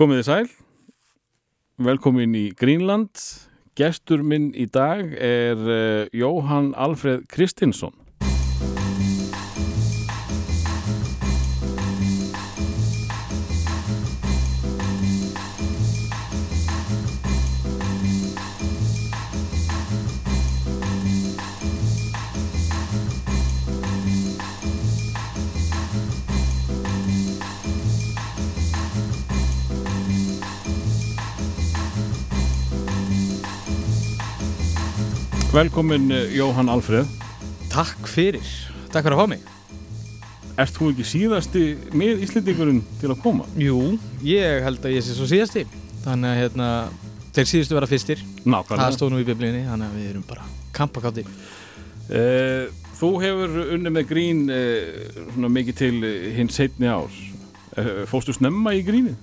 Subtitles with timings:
[0.00, 0.46] Komiði sæl,
[1.84, 3.20] velkomin í Greenland.
[3.76, 7.92] Gestur minn í dag er uh, Jóhann Alfred Kristinsson.
[35.50, 37.06] Velkomin uh, Jóhann Alfred.
[37.70, 38.44] Takk fyrir,
[38.92, 39.48] takk fyrir að fá mig
[40.60, 41.62] Ert þú ekki síðasti
[41.96, 43.46] með Íslendingurinn til að koma?
[43.58, 45.64] Jú, ég held að ég sé svo síðasti
[46.04, 46.68] Þannig að hérna,
[47.34, 48.96] þeir síðustu vera fyrstir Það Nákvæmlega.
[48.98, 51.26] stóð nú í biblíunni, þannig að við erum bara kampakátti
[52.10, 52.66] Uh,
[52.98, 57.12] þú hefur unni með grín svona mikið til uh, hins setni ár.
[57.78, 59.14] Uh, fóstu snemma í grínið?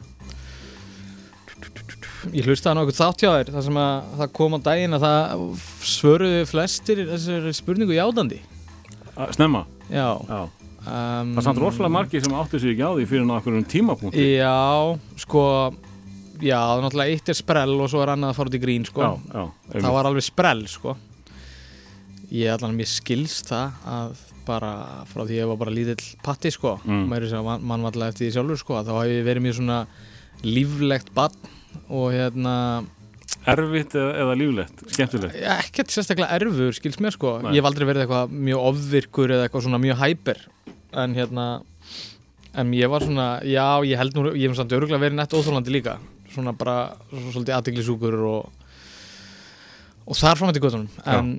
[2.31, 5.03] Ég hlustaði á nokkuð þátt hjá þér þar sem að það kom á daginn að
[5.03, 5.43] það
[5.87, 8.39] svöruðu flestir þessari spurningu játandi
[9.35, 9.65] snemma?
[9.89, 10.41] Já Já.
[10.43, 14.25] um, Það er samt rosalega margir sem áttu sig ekki á því fyrir nákvæmum tímapunkti.
[14.37, 15.43] Já, sko
[16.37, 18.61] Já, það er náttúrulega eitt er sprell og svo er annað að fara út í
[18.61, 19.45] grín sko já, já.
[19.81, 20.93] það var alveg sprell sko
[22.29, 24.71] ég allan mér skilst það að bara
[25.09, 27.07] frá því ég var bara lítill patti sko Mm.
[27.09, 29.79] maður er mann mannvallega eftir því sjálfur sko þá hef ég verið mjög svona
[30.45, 31.35] líflegt barn
[31.89, 32.53] og hérna
[33.47, 35.39] Erfitt eða, eða líflegt, skemmtilegt.
[35.53, 37.37] ekkert sérstaklega erfur skilst mér sko.
[37.43, 37.53] Nei.
[37.55, 40.43] ég hef aldrei verið eitthvað mjög ofvirkur eða eitthvað svona mjög hæper
[41.03, 41.47] en hérna
[42.57, 45.73] en ég var svona, já ég held nú ég hef samt örgulega verið nett óþólandi
[45.73, 45.97] líka.
[46.33, 46.77] Svona bara
[47.11, 48.49] svo, svolítið aðteglisúkur og
[50.07, 51.31] og þar fram til göttunum en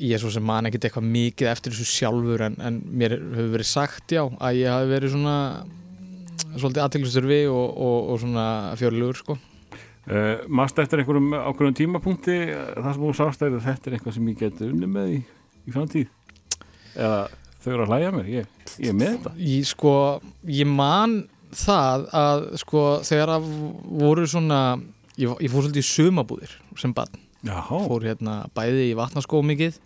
[0.00, 3.52] ég er svo sem man ekkert eitthvað mikið eftir þessu sjálfur en, en mér hefur
[3.56, 5.36] verið sagt já að ég hafi verið svona
[6.56, 8.46] svolítið aðteglisturfi og, og, og svona
[8.80, 9.38] fjörlugur sko
[10.06, 13.96] Uh, Mást eftir einhverjum ákveðum tímapunkti uh, það sem þú sást er að þetta er
[13.96, 15.16] eitthvað sem ég geti unni með í,
[15.66, 16.12] í framtíð?
[16.94, 17.16] Eða
[17.64, 18.28] þau eru að hlæja mér?
[18.30, 19.32] Ég, ég er með þetta.
[19.42, 19.94] Ég sko,
[20.46, 21.16] ég man
[21.56, 23.48] það að sko þegar að
[23.98, 24.60] voru svona
[25.18, 27.82] ég, ég fór svolítið í sumabúðir sem barn, Jáhá.
[27.88, 29.80] fór hérna bæði í vatnaskó mikið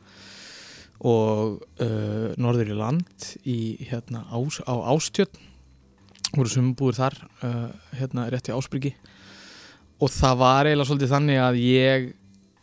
[1.00, 5.32] og uh, norður í land í hérna ás, á Ástjörn
[6.34, 8.92] voru sumabúðir þar uh, hérna rétt í Ásbyrgi
[10.00, 12.08] og það var eiginlega svolítið þannig að ég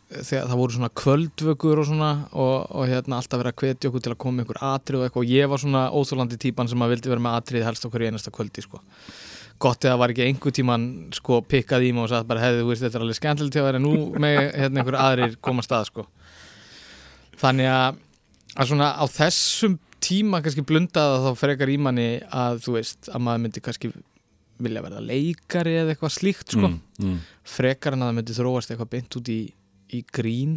[0.08, 4.12] það voru svona kvöldvökur og svona og, og hérna alltaf verið að hvetja okkur til
[4.14, 5.24] að koma einhver atrið og eitthvað.
[5.24, 8.08] Og ég var svona óþólandi típan sem að vildi vera með atrið helst okkur í
[8.08, 8.80] einasta kvöldi sko.
[9.60, 12.70] Gott eða var ekki einhver tíman sko pikkað í mig og sagt bara hefði þú
[12.70, 15.90] veist þetta er alveg skemmtilegt til að vera nú með hérna einhver aðrir koma stað
[15.90, 16.06] sko.
[17.38, 18.00] Þannig að,
[18.56, 19.76] að svona á þessum
[20.08, 23.92] tíma kannski blundaða þá frekar í manni að þú veist að maður myndi kannski
[24.66, 27.18] vilja verða leikari eða eitthvað slíkt sko Mm, mm.
[27.46, 29.38] frekar en að það myndi þróast eitthvað beint út í,
[29.94, 30.56] í grín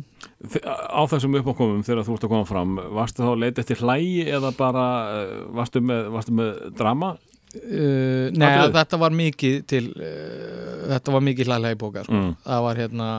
[0.67, 4.23] Á þessum uppákomum þegar þú ert að koma fram, varstu þá að leita eftir hlægi
[4.37, 4.85] eða bara,
[5.21, 7.11] uh, varstu með, varstu með drama?
[7.55, 8.73] uh, Nei, Atriði?
[8.79, 12.17] þetta var mikið til uh, þetta var mikið hlæðlega í bóka sko.
[12.21, 12.33] Mm.
[12.47, 13.09] það var hérna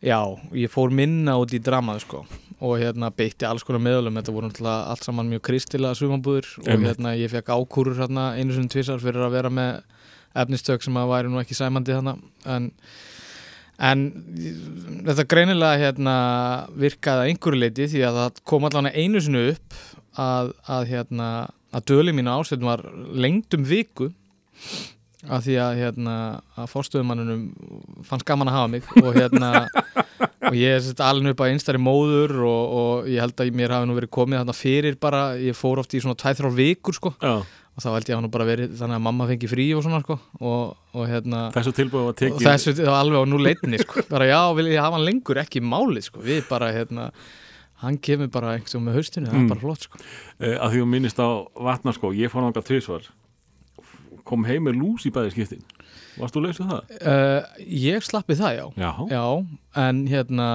[0.00, 0.20] já,
[0.56, 2.22] ég fór minna út í dramað sko
[2.60, 6.84] og hérna beitti alls konar meðlum þetta voru náttúrulega allt saman mjög kristilega sumabúður og
[6.84, 9.80] hérna ég fekk ákúrur hérna einu sinni tvisar fyrir að vera með
[10.40, 12.14] efnistök sem að væri nú ekki sæmandi þarna.
[12.52, 12.68] En,
[13.80, 14.04] en
[15.08, 16.14] þetta greinilega hérna
[16.84, 19.80] virkaði að einhverju leiti því að það kom allan einu sinni upp
[20.20, 21.30] að, að hérna
[21.70, 22.84] að döli mínu ástöðum var
[23.14, 24.10] lengd um viku
[25.30, 26.14] að því að hérna
[26.58, 27.42] að fórstöðumannunum
[28.06, 29.50] fannst gaman að hafa mig og hérna
[30.20, 33.88] og ég er alveg upp að einstari móður og, og ég held að mér hafi
[33.90, 37.34] nú verið komið þarna fyrir bara, ég fór oft í svona 2-3 vikur sko Já.
[37.40, 40.00] og þá held ég að nú bara verið þannig að mamma fengi frí og svona
[40.04, 42.46] sko og, og hérna Þessu tilbúið var og tekið.
[42.48, 45.62] þessu var alveg á nú leitni sko bara já, vil ég hafa hann lengur, ekki
[45.64, 47.10] málið sko við bara hérna
[47.80, 49.46] hann kemur bara einhvern veginn með haustinu, það Mm.
[49.46, 50.02] er bara flott sko
[50.40, 51.28] Uh, að því þú minnist á
[51.60, 53.08] vatnarskó, ég fór náttúrulega tvisvar,
[54.24, 55.64] kom heim með lús í bæði skiptin.
[56.20, 56.94] Varst þú lausið það?
[57.00, 58.64] uh, ég slappi það já.
[58.76, 58.92] Já.
[59.10, 59.24] Já,
[59.86, 60.48] en hérna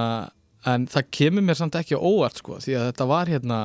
[0.66, 3.58] en það kemur mér samt ekki óvart sko, því að þetta var hérna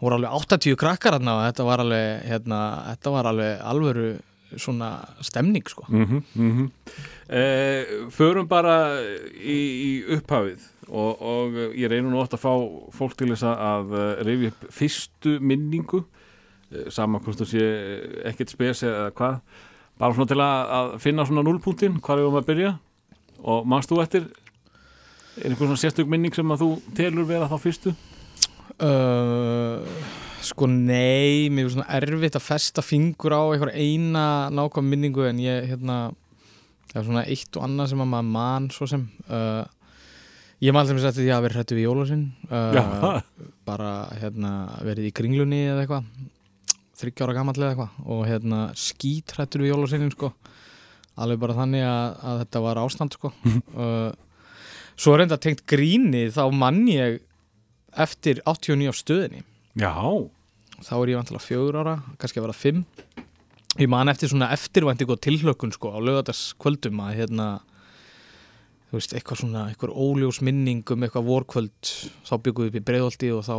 [0.00, 2.58] það voru alveg 80 krakkar hérna og þetta var alveg hérna,
[2.90, 4.10] þetta var alveg alvöru
[4.58, 4.90] svona
[5.22, 5.84] stemning sko.
[5.88, 6.70] Mm -hmm,
[8.10, 9.00] förum bara
[9.34, 12.54] í, í upphafið og, og ég reynur oft að fá
[12.92, 16.04] fólk til þess að uh, rifja upp fyrstu minningu.
[16.72, 17.62] Uh, sama hvort þú sé
[18.24, 19.38] ekkert spes eða hvað
[20.00, 22.72] bara svona til að, að finna svona núlpunktinn hvað er um að byrja?
[23.40, 24.26] Og mannst þú eftir
[25.40, 27.94] er einhver svona sérstök minning sem að þú telur vera þá fyrstu?
[28.80, 29.84] uh,
[30.40, 35.42] Sko nei, mér er svona erfitt að festa fingur á einhver eina nákvæm minningu en
[35.42, 35.98] ég hérna
[36.90, 39.04] það er svona eitt og annað sem að maður man svo sem.
[39.28, 39.68] Uh,
[40.64, 43.20] ég man alltaf að því að vera hrættu við jólasinn uh,
[43.68, 44.52] bara hérna
[44.84, 46.08] verið í kringlunni eða eitthvað
[47.00, 50.32] þryggjára gamall eða eitthvað og hérna skít hrættur við jólasinnin sko.
[51.20, 53.32] Alveg bara þannig að, að þetta var ástand sko.
[53.70, 54.10] Uh,
[55.00, 57.20] svo enda tengt gríni þá mann ég
[57.96, 59.42] eftir 89 á stöðinni.
[59.78, 59.94] Já,
[60.84, 62.84] þá er ég vantilega fjögur ára, kannski að vera fimm.
[63.78, 67.48] Ég man eftir svona eftirvænting og tilhlökkun sko á lögataskvöldum að hérna
[68.90, 71.92] þú veist, eitthvað svona, eitthvað óljós minning um eitthvað vorkvöld
[72.26, 73.56] þá byggum við upp í breiðolti og þá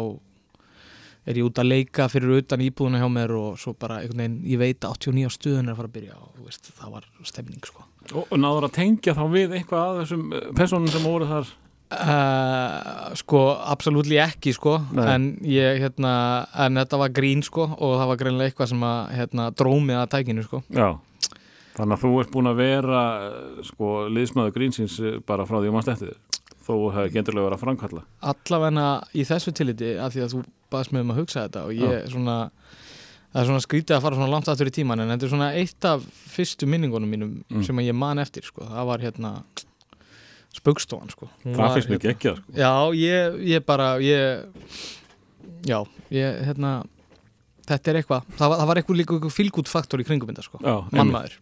[1.26, 4.62] er ég út að leika fyrir utan íbúðuna hjá mér og svo bara veginn, ég
[4.62, 7.86] veit að 89 stuðun er að fara að byrja og veist, það var stemning sko.
[8.12, 11.52] Og, og náður að tengja þá við eitthvað að þessum eh, personum sem voru þar?
[11.92, 15.04] Uh, sko, absolutt ekki sko, Nei.
[15.12, 16.14] en ég hérna,
[16.64, 20.12] en þetta var grín sko og það var greinlega eitthvað sem að hérna, drómið að
[20.14, 20.62] tækinu sko.
[20.72, 20.88] Já,
[21.76, 24.98] þannig að þú ert búin að vera eh, sko liðsmaður grínsins
[25.28, 26.31] bara frá því að maður stætti þér
[26.72, 28.04] þó hefði genturlega verið að framkalla.
[28.32, 31.76] Allavegna í þessu tilliti af því að þú baðst mig um að hugsa þetta og
[31.76, 32.38] ég svona
[33.32, 35.50] það er svona skrítið að fara svona langt aftur í tíman en þetta er svona
[35.56, 36.02] eitt af
[36.34, 37.64] fyrstu minningunum mínum Mm.
[37.68, 39.32] sem að ég man eftir sko, það var hérna
[40.56, 41.30] spugstofan sko.
[41.46, 42.56] Það finnst mér hérna, geggjað sko.
[42.60, 44.44] Já, ég, ég bara ég,
[45.68, 45.78] já,
[46.12, 46.74] ég hérna
[47.70, 50.44] þetta er eitthvað, það var, það var eitthvað líka eitthvað fílgút faktor í kringum þetta
[50.48, 50.60] sko,
[50.92, 51.38] mannmaður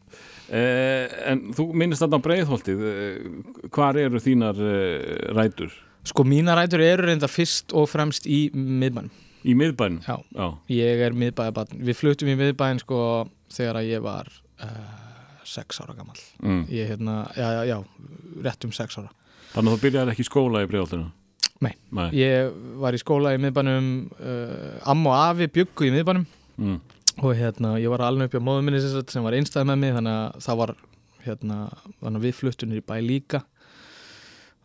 [0.49, 3.27] En þú minnist þarna á breiðholtið eh,
[3.75, 5.73] Hvar eru þínar eh, rætur?
[6.09, 9.11] Sko mína rætur eru reynda fyrst og fremst í miðbænum
[9.45, 10.01] Í miðbænum?
[10.07, 13.01] Já, Já, ég er miðbæðabarn Við fluttum í miðbæn sko
[13.53, 14.31] þegar að ég var
[14.63, 14.73] uh,
[15.47, 16.65] sex ára gammal mm.
[16.73, 17.77] Ég hérna, já, já, já,
[18.47, 19.13] rétt um sex ára
[19.53, 21.07] Þannig að þú byrjaði ekki skóla í breiðholtinu?
[21.59, 21.71] Nei.
[21.91, 22.09] Nei.
[22.15, 23.87] Ég var í skóla í miðbænum
[24.17, 26.27] uh, Amma og afi byggu í miðbænum
[26.59, 26.79] Mm.
[27.19, 30.15] Og hérna, ég var alveg upp á móðum minni sem, var einstæð með mig þannig
[30.15, 30.73] að það var
[31.25, 31.57] hérna,
[31.99, 33.43] þannig við fluttunir í bæ líka.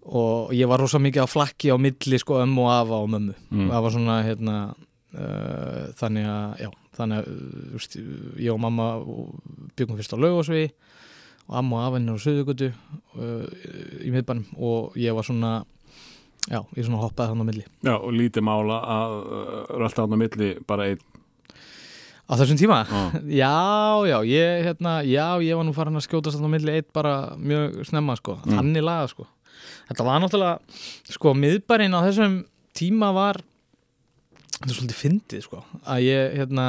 [0.05, 3.37] Og ég var rosa mikið á flakki á milli sko ömmu og afa og mömmu.
[3.51, 3.69] Mm.
[3.73, 7.31] það var svona hérna uh, þannig að, já, þannig að
[7.75, 7.97] veist,
[8.45, 8.89] ég og mamma
[9.75, 10.67] byggum fyrst á laugosvi
[11.49, 13.47] og amma og afinn á Suðugutu uh,
[14.05, 14.47] í miðbænum.
[14.61, 15.57] Og ég var svona
[16.51, 17.67] já, ég svona hoppaði þannig á milli.
[17.89, 19.19] Já, og lítið mála að
[19.73, 21.11] rölda þarna á milli bara einn
[22.25, 23.03] á þessum tíma Já,
[23.43, 23.55] Já,
[24.09, 27.15] já, ég, hérna, já, ég var nú farin að skjótast þarna á milli eitt bara
[27.37, 28.55] mjög snemma, sko, Mm.
[28.59, 29.27] þannig laga, sko.
[29.89, 30.79] Þetta var náttúrulega,
[31.13, 32.39] sko, miðbærin á þessum
[32.77, 33.41] tíma var,
[34.57, 36.67] þetta er svolítið fyndið, sko, að ég, hérna,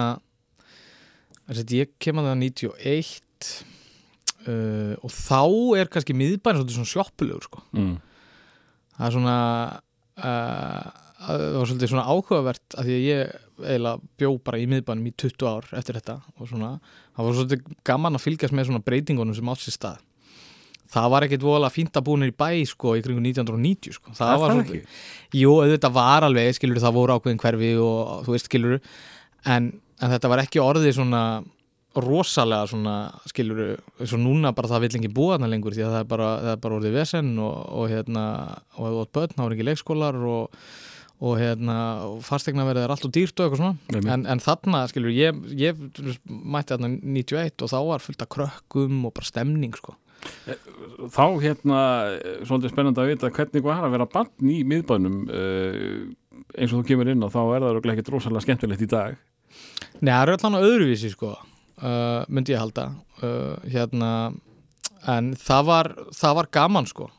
[1.48, 3.56] að ég kem að það 91
[4.48, 5.42] uh, og þá
[5.80, 7.64] er kannski miðbærin svolítið svona sjoppulegur, sko.
[7.78, 7.96] mm.
[8.96, 9.38] Það er svona,
[10.20, 15.08] uh, það var svolítið svona áhugavert að því að ég eiginlega bjó bara í miðbænum
[15.10, 16.74] í 20 ár eftir þetta og svona,
[17.16, 20.04] það var svolítið gaman að fylgjast með svona breytingunum sem átt sér stað.
[20.96, 24.14] Það var ekkit vola fínt að búinir í bæ sko í kringu 1990 sko.
[24.16, 25.02] Það Er var það svolítið,
[25.42, 28.78] jú, auðvitað var alveg skilur það voru ákveðin hverfi og þú veist skilur
[29.50, 31.24] en, en þetta var ekki orðið svona
[31.96, 32.96] rosalega svona
[33.32, 33.62] skilur
[34.02, 36.30] eins og núna bara það vill ekki búa þarna lengur því að það er bara,
[36.42, 38.26] það er bara orðið vesen og, og hérna,
[38.76, 39.36] og átt börn,
[41.16, 41.76] ekki og hérna,
[42.26, 45.80] fastegna verið er allt og dýrt og eitthvað svona, en, en þarna skilur, ég, ég
[46.28, 49.96] mætti þarna 91 og þá var fullt af krökkum og bara stemning, sko.
[51.14, 51.80] Þá hérna,
[52.18, 56.06] eh, svolítið spennandi að vita hvernig var að vera bann í miðbænum uh,
[56.58, 59.20] eins og þú kemur inn og þá er það örugglega ekkert rosalega skemmtilegt í dag.
[60.02, 62.90] Nei, það eru allan á öðruvísi, sko uh, myndi ég halda
[63.22, 64.10] uh, hérna,
[65.14, 67.12] en það var það var gaman, sko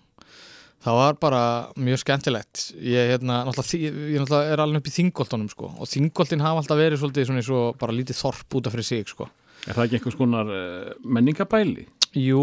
[0.87, 1.43] það var bara
[1.89, 6.45] mjög skemmtilegt ég, hérna, náttúrulega, ég náttúrulega er alveg upp í þingoltunum, sko og þingoltin
[6.45, 9.29] hafa alltaf verið svolítið svona eins og bara lítið þorp út af fyrir sig, sko
[9.67, 11.87] Er það ekki einhvers konar uh, menningabæli?
[12.17, 12.43] Jú,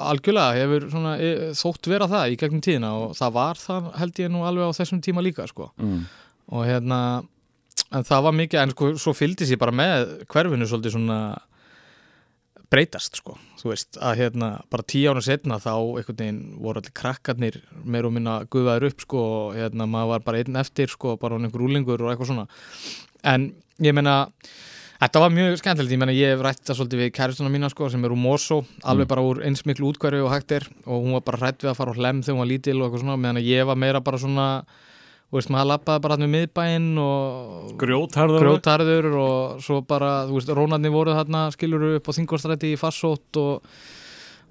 [0.00, 4.18] algjörlega hefur svona, e, þótt vera það í gegnum tíðina og það var það held
[4.20, 5.70] ég nú alveg á þessum tíma líka sko.
[5.78, 6.02] Mm.
[6.52, 6.98] og hérna
[7.94, 11.18] en það var mikið, en sko svo fylgdi sér bara með hverfinu svolítið svona
[12.74, 13.38] breytast sko.
[13.60, 18.08] Þú veist, að hérna bara tíu ára setna þá einhvern veginn voru allir krakkarnir meir
[18.08, 21.48] og minna guðaður upp sko og hérna maður var bara einn eftir sko bara hann
[21.48, 22.48] einhver rúlingur og eitthvað svona.
[23.24, 23.52] En
[23.82, 24.24] ég meina
[25.04, 27.90] Þetta var mjög skemmtilegt, ég meina ég hef rætt það svolítið við kæristuna mína sko
[27.92, 31.16] sem er úr Mosó alveg bara úr eins miklu útkværi og hægt er og hún
[31.18, 33.18] var bara hrætt við að fara á hlem þegar hún var lítil og eitthvað svona,
[33.20, 34.46] meðan ég var meira bara svona
[35.30, 38.44] þú veist, maður lappaði bara hann við miðbæinn og Grjótharður?
[38.44, 43.40] grjótarður og svo bara, þú veist, rónarnir voru þarna skiluru upp á þingolstræti í farsótt
[43.40, 43.64] og,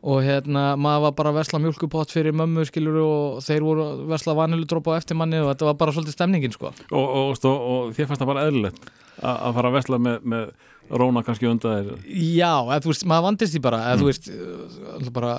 [0.03, 4.03] og hérna maður var bara að vesla mjölkupott fyrir mömmu skilur og þeir voru að
[4.11, 6.73] vesla vaniludrópa á eftir manni og þetta var bara svolítið stemningin sko.
[6.91, 8.93] Og, og, og, og þér fannst það bara eðlilegt
[9.23, 10.47] að fara að vesla með, með
[10.91, 12.01] róna kannski undan þér?
[12.35, 12.51] Já,
[12.83, 15.31] þú veist, maður vandist því bara eða, þú veist, uh, bara,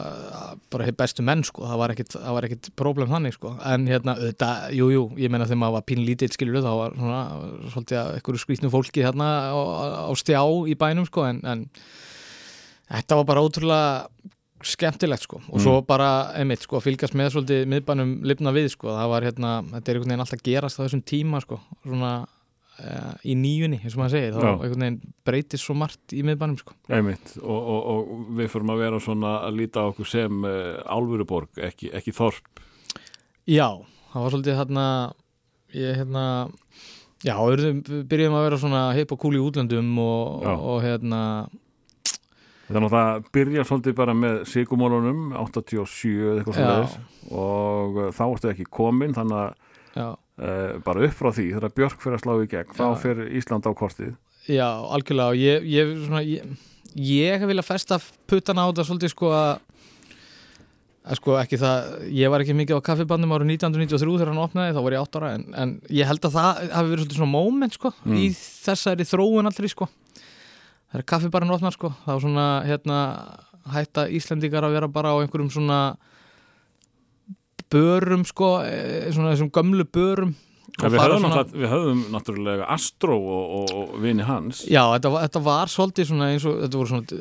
[0.72, 3.84] bara hitt bestu menn sko, það var ekkit, það var ekkit problem þannig sko, en
[3.90, 7.20] hérna þetta, jú, jú, ég meina þegar maður var pínlítill skilur þá var svona,
[7.74, 9.58] svolítið að einhverju skrýtnum fólki hérna á,
[10.08, 11.66] á stjá í bænum sko, en, en
[12.88, 14.32] þetta var bara ótrúlega
[14.68, 19.10] skemmtilegt sko, og svo bara einmitt sko, fylgjast með svolítið miðbænum lifna við sko, það
[19.12, 23.36] var hérna, þetta er einhvern veginn alltaf gerast á þessum tíma sko, svona uh, í
[23.38, 26.76] nýjunni, eins og maður segir, þá einhvern veginn breytist svo margt í miðbænum sko.
[26.88, 31.52] Einmitt, og, og, og við fyrum að vera svona að líta okkur sem uh, álfuruborg,
[31.70, 32.64] ekki, ekki þorp.
[33.50, 33.68] Já,
[34.12, 34.86] það var svolítið þarna
[35.74, 36.24] ég hérna
[37.24, 41.20] já, við byrjuðum að vera svona heip og kúl í útlöndum og, og hérna
[42.64, 46.76] Þetta er náttúrulega að byrja svolítið bara með sigumólunum, 87 eða eitthvað svona
[47.36, 49.50] og uh, þá ertu ekki komin, þannig að
[50.04, 53.68] uh, bara upp frá því, þegar Björk fyrir að slá í gegn, þá fyrir Ísland
[53.68, 54.14] á kortið.
[54.48, 54.66] Já,
[54.96, 56.56] algjörlega og ég, ég, svona, ég,
[57.04, 59.54] ég hef viljað festa puttana á þetta svolítið sko að
[61.18, 64.80] sko ekki það, ég var ekki mikið á kaffibandum árið 1993 þegar hann opnaði, þá
[64.86, 67.92] var ég 8 ára en, en ég held að það hafi verið svona moment sko,
[68.08, 68.16] Mm.
[68.24, 69.88] í þessari þróun allri sko
[70.94, 72.98] þegar kaffibarinn opnar sko, þá svona hérna
[73.74, 75.78] hætta Íslendingar að vera bara á einhverjum svona
[77.72, 80.34] börum sko, eh, svona þessum gömlu börum
[80.74, 85.12] Ja, við, höfum svona- við höfum náttúrulega Astro og, og, og vini hans Já, þetta
[85.22, 87.20] þetta var svolítið svona eins og þetta voru svona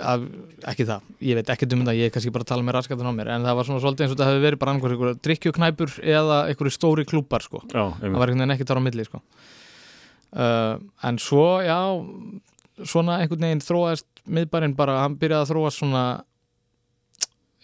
[0.00, 0.24] að,
[0.72, 3.10] ekki það, ég veit ekki um það ég er kannski bara að tala með raskatun
[3.12, 5.20] á mér en það var svona svolítið eins og þetta hefði verið bara annað einhverju
[5.28, 7.60] drikkjuknæpur eða einhverju stóri klúpar sko.
[7.68, 9.20] Já, það var einhvern veginn ekki þar á milli sko.
[10.40, 10.74] uh,
[11.10, 11.78] en svo, já
[12.84, 16.04] svona einhvern veginn þróaðist miðbærin bara, hann byrjaði að þróast svona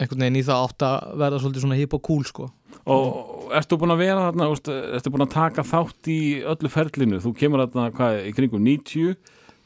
[0.00, 2.48] einhvern veginn í það átt að verða svolítið svona hip og cool sko.
[2.90, 4.48] Og ertu búin að vera þarna,
[4.96, 6.20] ertu búin að taka þátt í
[6.54, 9.16] öllu ferlinu, þú kemur þarna hvað, í kringum 90,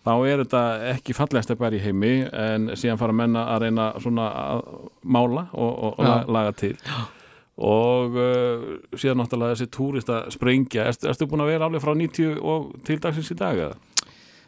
[0.07, 0.62] þá er þetta
[0.93, 4.65] ekki fallegast að bæri í heimi en síðan fara menna að reyna svona að
[5.03, 6.17] mála og, og, og Já.
[6.37, 6.75] laga til
[7.57, 12.37] og uh, síðan náttúrulega þessi túrista sprengja, ertu, ertu búin að vera alveg frá 90
[12.45, 13.79] og til dagsins í dag eða?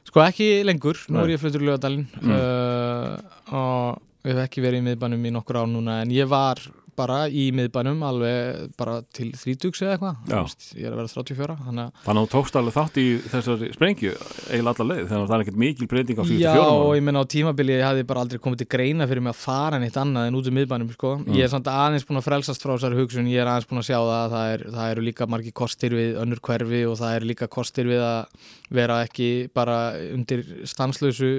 [0.09, 2.31] Sko ekki lengur, nú er ég fluttur í Lögadalinn Mm.
[2.33, 3.17] uh,
[3.53, 6.61] og ég hef ekki verið í miðbænum í nokkur ár núna en ég var
[6.99, 11.85] bara í miðbænum alveg bara til þrítugs eða eitthvað ég er að vera 34 þannig
[11.85, 14.15] að Þannig tókst alveg þátt í þessari sprengju
[14.49, 16.93] eiginlega alla leið, þannig að það er ekkert mikil breyting á síðustu Já, fjórum og
[16.99, 19.81] ég menna á tímabili ég hafði bara aldrei komið til greina fyrir mig að fara
[19.83, 21.15] neitt annað en út um miðbænum sko.
[21.23, 21.39] Mm.
[21.39, 23.89] ég er samt aðeins búin að frelsast frá þessari hugsun ég er aðeins búin að
[23.91, 27.17] sjá það að það, er, það eru líka margi kostir við önnur hverfi og það
[27.19, 29.79] eru líka kostir við að vera ekki bara
[30.15, 31.31] undir stanslausu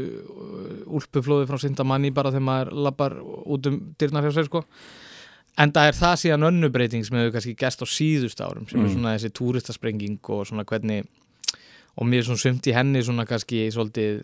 [1.00, 4.63] úlpuflóði frá syndamanni bara þegar maður lappar út um dyrnar hjá sér sko
[5.58, 8.86] En það er það síðan önnubreiting sem hefur kannski gæst á síðust árum sem er
[8.88, 8.94] Mm.
[8.96, 11.08] svona þessi túristasprenging og svona hvernig
[11.98, 14.24] og mér er svona sumt í henni svona kannski svolítið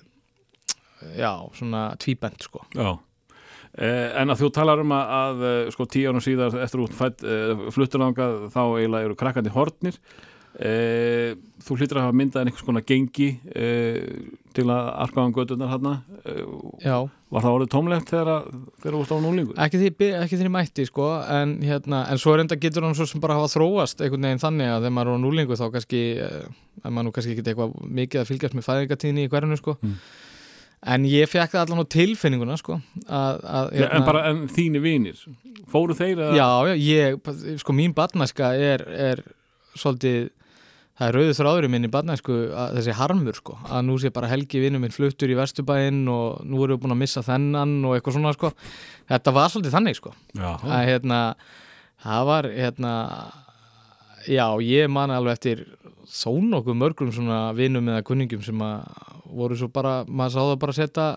[1.18, 2.98] já, svona tvíbent sko Já.
[3.78, 6.96] Eh, en að þú talar um að, að eh, sko tíu árum síðar eftir út
[7.28, 9.98] eh, flutturlanga þá eiginlega eru krakkandi hortnir
[10.60, 11.36] eh,
[11.66, 14.02] þú hlýtur að hafa myndað einhvers konar gengi eh,
[14.56, 15.94] til að arkaðan gödunar hérna
[16.24, 16.44] eh,
[16.86, 16.98] Já,
[17.34, 18.46] var það orðið tómlegt þegar,
[18.84, 19.58] þú varst á núlingur?
[19.66, 23.24] ekki því, ekki því mætti sko en hérna, en svo reynda getur hann svo sem
[23.24, 26.46] bara hafa þróast einhvern veginn þannig að þegar maður er á núlingu þá kannski, eh,
[26.84, 29.98] að maður nú kannski ekki eitthvað mikið að fylgjast með fæðingatíðni í hverjunu sko Mm.
[30.94, 32.76] en ég fekk það allan á tilfinninguna sko
[33.10, 35.18] að, að Ja, en bara en þínu vinir
[35.72, 39.24] fóru þeir að Já, já, ég, sko mín barnæska er, er
[39.76, 40.30] svolítið,
[40.96, 42.36] það er rauðu þráðurinn minn í barnæsku
[42.78, 46.62] þessi harmur sko, að nú sé bara Helgi vinnu minn fluttur í Vesturbæinn og nú
[46.64, 48.52] erum við búin að missa þennan og eitthvað svona sko,
[49.12, 51.24] þetta var svolítið þannig sko, að hérna,
[52.06, 52.94] það var hérna,
[54.30, 55.66] já, ég man alveg eftir
[56.06, 58.88] þó nokkuð mörgum svona vinum eða kunningum sem að
[59.36, 61.10] voru svo bara, maður sá það bara að setja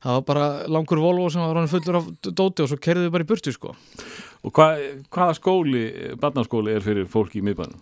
[0.00, 3.26] það var bara langur Volvo sem var fullur af dóti og svo kerðið við bara
[3.26, 3.74] í burtu sko.
[4.46, 4.68] Og hva,
[5.12, 5.82] hvaða skóli
[6.20, 7.80] barnaskóli er fyrir fólk í miðbænum?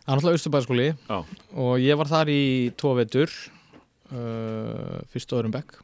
[0.00, 1.18] Það er náttúrulega Östurbæðaskóli Já.
[1.64, 2.42] og ég var þar í
[2.80, 3.30] tvo vetur
[4.10, 5.76] uh, fyrst og öðrum bekk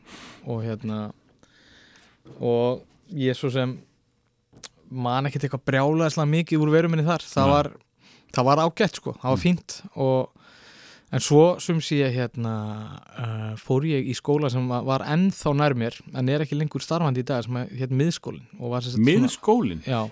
[0.46, 1.00] og hérna
[2.42, 2.82] og
[3.14, 3.76] ég svo sem
[4.90, 7.22] man ekkert eitthvað brjálega mikið úr veruminni þar.
[7.26, 7.68] Það var,
[8.34, 10.32] það var ágætt sko, það var fínt og
[11.14, 12.52] en svo sem sé ég hérna
[13.14, 17.22] uh, fór ég í skóla sem var- ennþá nær mér en er ekki lengur starfandi
[17.22, 18.42] í dag sem hérna miðskólin
[19.06, 19.84] Miðskólin?
[19.86, 20.08] Já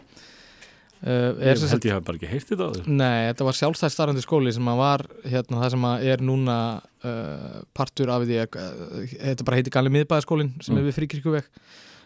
[1.04, 2.88] uh, Ég held ég hef bara ekki þetta á þér.
[2.88, 6.56] Nei, þetta var sjálfstæð starfandi skóli sem að var hérna það sem að er núna
[6.80, 10.80] uh, partur af því að uh, þetta bara heitir Galli miðbæðaskólin sem Mm.
[10.82, 11.48] er við fríkirkjuveg.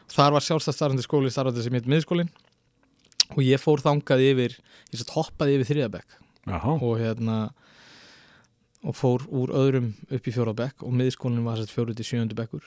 [0.08, 2.30] Þar var sjálfstæðstarfandi skóli starfandi sem heit miðskólin
[3.36, 4.54] og ég fór þangað yfir
[4.88, 6.14] ég sett hoppaði yfir þriðabekk
[6.80, 7.50] og hérna
[8.88, 12.62] og fór úr öðrum upp í fjórabekk og miðskólinn var sett fjóru til sjöundu bekkur.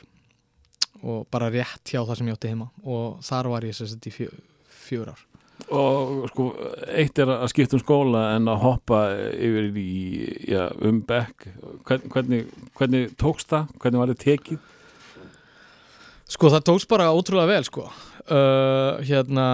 [1.02, 2.68] Og bara rétt hjá það sem ég átti heima.
[2.86, 4.28] Og þar var ég sett í fjö,
[4.70, 5.24] fjör ár
[5.70, 6.48] og sko,
[6.90, 9.02] eitt er að skipta um skóla en að hoppa
[9.36, 9.94] yfir í,
[10.50, 11.50] já, um bekk
[11.88, 12.46] Hvern, hvernig,
[12.78, 13.72] hvernig tókst það?
[13.82, 14.60] Hvernig var þetta tekið?
[16.32, 19.48] Sko það tókst bara ótrúlega vel sko uh, hérna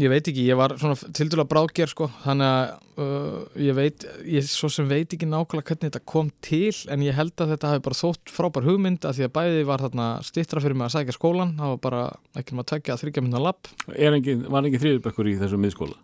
[0.00, 4.46] ég veit ekki, ég var svona tildurlega bráðger sko, þannig að uh, ég veit, ég
[4.48, 7.84] svo sem veit ekki nákvæmlega hvernig þetta kom til, en ég held að þetta hafi
[7.86, 11.16] bara þótt frábær hugmynd að því að bæði var þarna stittra fyrir mig að sækja
[11.18, 12.02] skólan það var bara
[12.40, 13.72] ekki maður að tekja að þryggja minna lapp.
[13.96, 15.98] Er engin, var engin þriðbekkur í þessu miðskóla?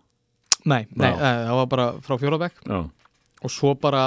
[0.67, 2.63] Nei, nei, nei, það var bara frá fjórabekk
[3.45, 4.05] og svo bara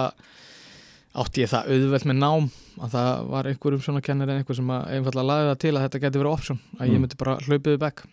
[1.20, 2.48] átti ég það auðvelt með nám
[2.80, 5.84] að það var einhverjum svona kennir en einhver sem að einfallega laði það til að
[5.86, 7.00] þetta geti verið option að ég Mm.
[7.06, 8.04] myndi bara hlaupið bekk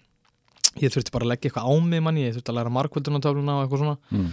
[0.84, 3.66] ég þurfti bara að leggja eitthvað á mig manni ég þurfti að læra markvöldunartöfluna og
[3.66, 3.98] eitthvað svona.
[4.12, 4.30] Mm.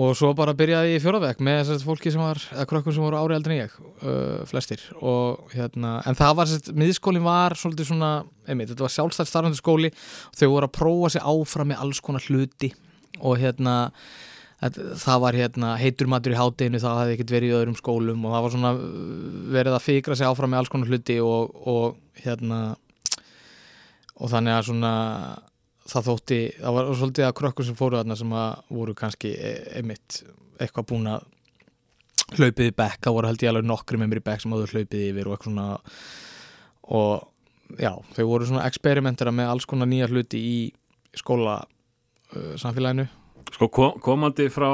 [0.00, 3.18] og svo bara byrjaði ég fjórabekk með þessast fólki sem var, eða krökkum sem voru
[3.18, 4.84] ári eldri en ég uh, flestir.
[5.02, 8.10] Og hérna en það var sérst, miðskólinn var svolítið svona,
[8.46, 9.90] einmitt, þetta var sjálfstætt starfandi skóli.
[10.30, 12.70] Og þau voru að prófa sig áfram með alls konar hluti.
[13.18, 13.78] Og hérna
[14.60, 18.24] það var hérna heitur matur í hátteginu það hafði ekkert verið í öðrum skólum.
[18.28, 18.72] Og það var svona
[19.56, 21.16] verið að fikra sig áfram með alls konar hluti
[24.20, 24.92] og, þannig að svona
[25.90, 29.60] það þótti, það var svolítið að krökkur sem fóru þarna sem að voru kannski e-
[29.80, 30.20] einmitt
[30.60, 31.24] eitthvað búin að
[32.36, 34.68] hlaupið í bekk, það voru held ég alveg nokkri með mér í bekk sem hafðu
[34.74, 35.68] hlaupið yfir og eitthvað svona.
[36.90, 40.58] Og já, þau voru svona experimentera með alls konar nýja hluti í
[41.18, 43.08] skóla uh, samfélaginu.
[43.50, 44.68] Sko kom, komandi frá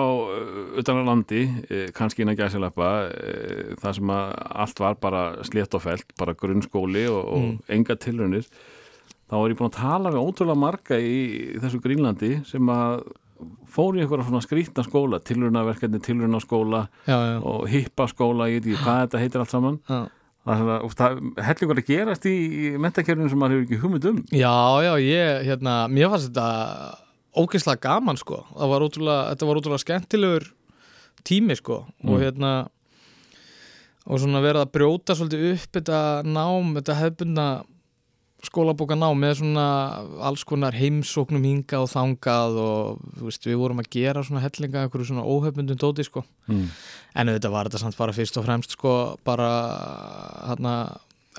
[0.76, 4.34] utan á landi, uh, kannski inn að gæsileppa, uh, það sem að
[4.66, 7.56] allt var bara slétt og felt, bara grunnskóli og, og Mm.
[7.78, 8.48] enga tilraunir,
[9.26, 11.16] þá var ég búin að tala við ótrúlega marga í,
[11.56, 13.06] í þessu Grínlandi sem að
[13.68, 15.18] fóru í eitthvað svona skrýtna skóla,
[17.04, 19.80] já, já, og hippaskóla, ég veit ekki hvað þetta heitir allt saman.
[19.90, 19.98] já.
[20.46, 24.20] Það er það hellingur að gerast í, í mentakerfinu sem maður hefur ekki hugmynd um.
[24.30, 24.52] Já,
[24.86, 26.98] já, ég, hérna, mér fannst þetta
[27.36, 28.38] ógeðslega gaman, sko.
[28.54, 30.46] Það var ótrúlega, þetta var ótrúlega skemmtilegur
[31.26, 31.80] tími, sko.
[32.06, 32.22] Og Mm.
[32.22, 32.52] hérna,
[34.06, 37.46] og svona verið að brjóta svolítið upp þetta nám, þetta hefbundna
[38.44, 39.66] skólabóka nám með svona
[40.28, 45.08] alls konar heimsóknum hinga og þangað og, veist, við vorum að gera svona hellinga einhverju
[45.08, 46.22] svona óhefbundum dóti, sko.
[46.50, 46.68] Mm.
[47.16, 48.92] En auðvitað var þetta samt bara fyrst og fremst sko
[49.26, 49.50] bara
[50.46, 50.76] hérna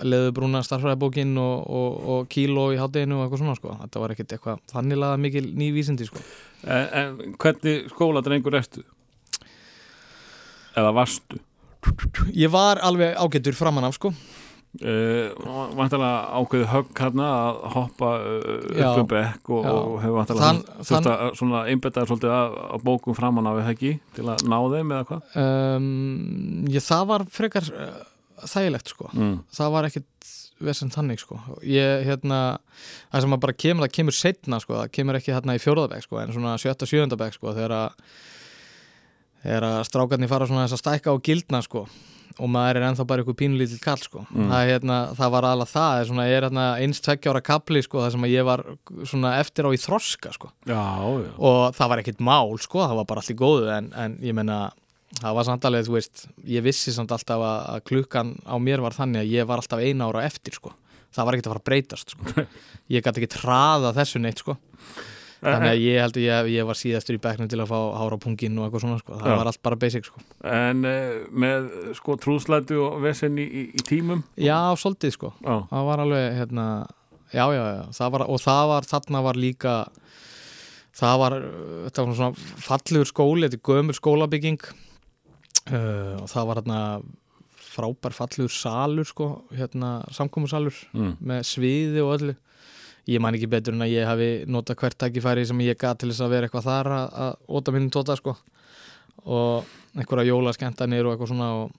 [0.06, 4.36] leðubrúna starfræðibókin og, og, og kíló í hátteginu og eitthvað svona sko þetta var ekkert
[4.36, 6.22] eitthvað þannig laða mikil ný vísindi sko
[6.66, 8.82] En, en hvernig skóladrengur ertu?
[10.78, 11.40] Eða varstu?
[12.36, 14.12] Ég var alveg ágættur framan af sko
[14.78, 15.32] Uh,
[15.78, 18.10] vantilega ákveðið högg hérna að hoppa
[18.78, 19.72] Já, upp um bekk og, já.
[19.74, 20.52] og hefur vantilega
[20.90, 24.94] þurft að svona einbetaði svolítið að, að bókum framan af ekki til að ná þeim
[24.94, 25.40] eða hvað?
[25.42, 25.88] Um,
[26.70, 27.98] ég, Það var frekar uh,
[28.46, 29.10] þægilegt sko.
[29.18, 29.36] Mm.
[29.58, 30.32] það var ekkert
[30.68, 31.38] vesend þannig sko.
[31.66, 32.42] Ég hérna
[33.12, 36.06] það sem að bara kemur, það kemur setna sko það kemur ekki hérna í fjórðabæk
[36.06, 38.04] sko en svona sjötta sjöndabæk sko þegar að
[39.48, 41.86] að strákarnir fara svona þess að stækka og gildna sko
[42.38, 44.24] og maður er ennþá bara eitthvað pínulítil kall sko.
[44.30, 44.50] Mm.
[44.52, 48.12] það, hérna, það var alveg það svona, er hérna eins tveggja ára kapli sko það
[48.16, 48.64] sem ég var
[49.10, 50.52] svona eftir á í þroska sko.
[50.70, 50.84] Já,
[51.24, 51.32] já.
[51.38, 54.38] Og það var ekkert mál sko, það var bara allt í góðu en, en ég
[54.38, 54.60] menna,
[55.22, 58.84] það var samt alveg þú veist, ég vissi samt alltaf að, að klukkan á mér
[58.86, 60.74] var þannig að ég var alltaf eina ára eftir sko,
[61.16, 62.48] það var ekkert að fara að breytast sko,
[62.94, 64.58] ég gæti ekki traða þessu neitt sko,
[65.48, 68.20] þannig að ég held að ég, ég var síðastur í bekknum til að fá hára
[68.22, 69.38] pungin og eitthvað svona sko, það Já.
[69.42, 70.24] var allt bara basic sko.
[70.54, 74.24] En uh, með sko trúslætu og vesen í, í, í tímum?
[74.40, 76.66] Já, svolítið sko, Já, það var alveg hérna,
[77.34, 77.64] já, já,
[78.00, 79.78] það var og það var, þarna var líka
[80.98, 81.38] það var,
[81.86, 84.68] þetta var svona fallegur skóli, þetta er gömur skólabygging.
[85.68, 86.82] Uh, og það var hérna
[87.78, 91.18] frábær fallegur salur sko, hérna samkomusalur mm.
[91.28, 92.38] með sviði og öllu
[93.08, 96.12] ég man ekki betur en að ég hafi notað hvert tækifæri sem ég gat til
[96.12, 98.36] þess að vera eitthvað þar að, að óta minnum tóta sko.
[99.28, 99.68] Og
[99.98, 101.72] einhverja jólaskemmtanir og eitthvað svona og,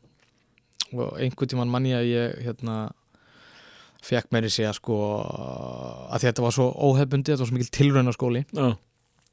[0.94, 2.78] og einhvern tímann mann ég að ég hérna
[4.04, 7.72] fekk meiri segja sko að því að þetta var svo óhefbundi, þetta var svo mikil
[7.74, 8.68] tilraunaskóli Já,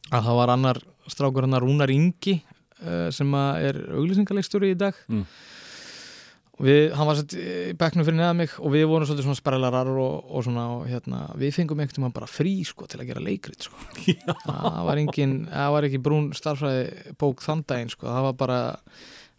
[0.10, 0.81] að það var annar
[1.12, 4.97] strákur hann Rúnar Ingi uh, sem að er auglýsingarleikstjóri í dag.
[5.12, 5.25] Mm.
[6.63, 10.30] Við, hann var í bekknum fyrir neða mig og við vorum svolítið svona sprellarar og,
[10.30, 13.68] og svona og hérna, við fengum einhvern tímann bara frí sko til að gera leikrit
[13.68, 13.80] sko.
[14.46, 18.60] Það var engin, það var ekki brún starfræði bók þann daginn sko, það var bara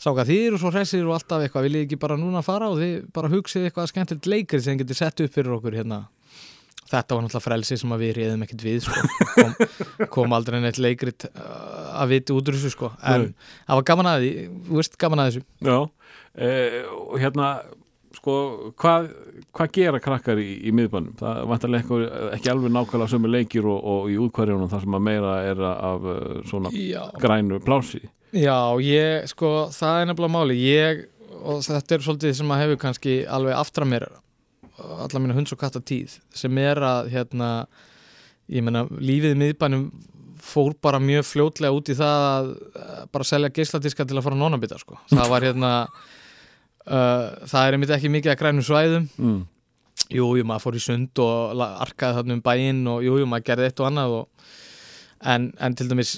[0.02, 3.08] sáka þýr og svo hressir og alltaf eitthvað, viljið ekki bara núna fara og þið
[3.16, 6.02] bara hugsið eitthvað skemmtilegt leikrit sem þið getið sett upp fyrir okkur hérna
[6.90, 9.06] þetta var náttúrulega frelsi sem við reyðum ekkert við sko.
[9.36, 9.56] kom,
[10.18, 12.92] kom aldrei neitt leikrit uh, að viti út úr þessu sko.
[13.02, 13.32] en
[13.66, 14.30] það var gaman að því
[14.68, 15.44] þú veist gaman að þessu.
[15.66, 15.78] Já,
[16.36, 17.50] eh, og hérna
[18.16, 18.34] sko,
[18.80, 19.08] hvað,
[19.54, 21.16] hvað gera krakkar í, í miðbænum?
[21.20, 25.04] Það vantarlega ekki, ekki alveg nákvæmlega sömu leikir og, og í útkvæðjunum þar sem að
[25.08, 28.02] meira er af uh, svona Já, grænu plási.
[28.36, 31.04] Já, ég, sko, það er nefnilega máli ég,
[31.46, 34.08] og þetta er svolítið sem að hefur kannski alveg aftra mér
[34.76, 37.50] alla mína hunds og katta tíð sem er að, hérna
[38.52, 39.88] ég meina, lífið í miðbænum
[40.46, 44.38] fór bara mjög fljótlega út í það að eh, bara selja geisladiska til að fara
[44.38, 44.98] nonabita, sko.
[45.16, 45.72] Það var hérna
[46.86, 49.44] uh, það er einmitt ekki mikið að grænum svæðum mm.
[50.12, 53.46] Jú, jú, maður fór í sund og arkaði þarna um bæinn og jú, jú, maður
[53.48, 54.50] gerði eitt og annað og,
[55.32, 56.12] en, en til dæmis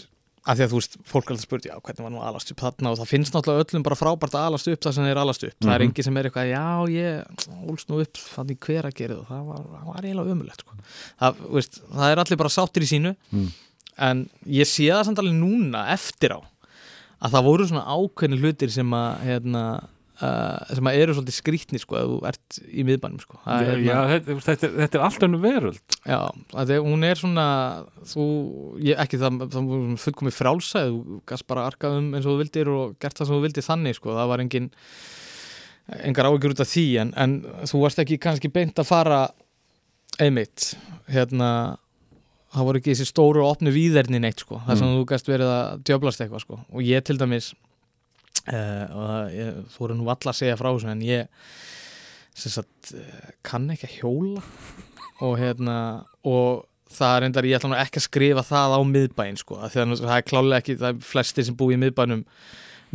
[0.48, 2.60] að því að þú veist, fólk er alltaf spurt, já, hvernig var nú alast upp
[2.64, 5.44] þarna og það finnst náttúrulega öllum bara frábært að alast upp það sem þeir alast
[5.44, 5.88] upp, það er Mhm.
[5.88, 9.62] engin sem er eitthvað já, ég ólst nú upp þannig hver að gera það, var,
[9.84, 10.72] var eiginlega ömulegt sko.
[11.20, 13.48] það, veist, það er allir bara sáttir í sínu Mm.
[13.98, 16.40] en ég sé það samt alveg núna eftir á
[17.20, 19.62] að það voru svona ákveðni hlutir sem að hérna,
[20.22, 23.38] uh, sem að eru svolítið skrítni sko, að þú ert í miðbænum sko.
[23.44, 26.18] Það Já, er, hérna, já þetta, þetta, þetta er allt önnu veröld Já,
[26.54, 27.46] að því, hún er svona
[28.14, 28.26] þú,
[28.88, 29.70] ég, ekki það, það
[30.04, 33.38] fullkomi frálsæð, þú gast bara arkað um eins og þú vildir og gert það sem
[33.38, 34.70] þú vildir þannig sko, það var engin
[36.04, 37.36] engar áhyggjur út af því en, en
[37.70, 39.20] þú varst ekki kannski beint að fara
[40.20, 40.74] einmitt
[41.08, 41.50] hérna
[42.52, 44.98] það voru ekki þessi stóru og opnu víðerni neitt sko, það sem Mm.
[44.98, 47.50] þú gast verið að djöblast eitthvað sko, og ég til dæmis
[48.54, 51.28] og það, voru nú alla að segja frá þessu en ég
[52.38, 54.42] sem sagt, eh, kann ekki að hjóla.
[55.26, 55.78] Og hérna
[56.28, 59.82] og það er endar, ég ætla nú ekki að skrifa það á miðbæinn sko, því
[59.82, 62.22] að það er klálega ekki, það er flestir sem búi í miðbænum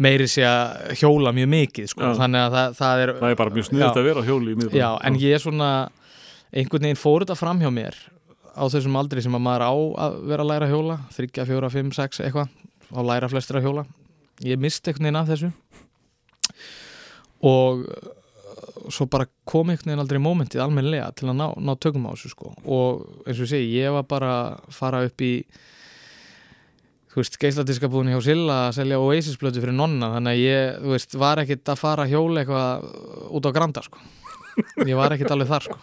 [0.01, 2.15] meiri sé að hjóla mjög mikið sko, Já.
[2.23, 4.79] þannig að það, það er Það er bara mjög sniðið að vera hjóli í miðbænum.
[4.79, 5.69] Já, en ég er svona
[6.53, 7.99] einhvern veginn fór þetta fram hjá mér
[8.53, 9.73] á þessum aldri sem að maður á
[10.07, 12.49] að vera að læra að hjóla, 3, 4, 5, 6 eitthvað,
[12.89, 13.85] á læra flestir að hjóla
[14.41, 15.51] ég misti einhvern veginn af þessu.
[17.43, 18.09] Og uh,
[18.93, 22.33] svo bara kom einhvern veginn aldrei mómentið almennlega til að ná, ná tökum á þessu
[22.33, 22.55] sko.
[22.65, 25.33] Og eins og ég segi, ég var bara að fara upp í
[27.13, 30.15] þú veist, geisladiskabúðin hjá Silla að selja Oasis-blötu fyrir nonna.
[30.15, 32.87] Þannig að ég, þú veist, var ekkit að fara hjóla eitthvað
[33.37, 34.01] út á Granda sko.
[34.81, 35.81] Ég var ekkit alveg þar sko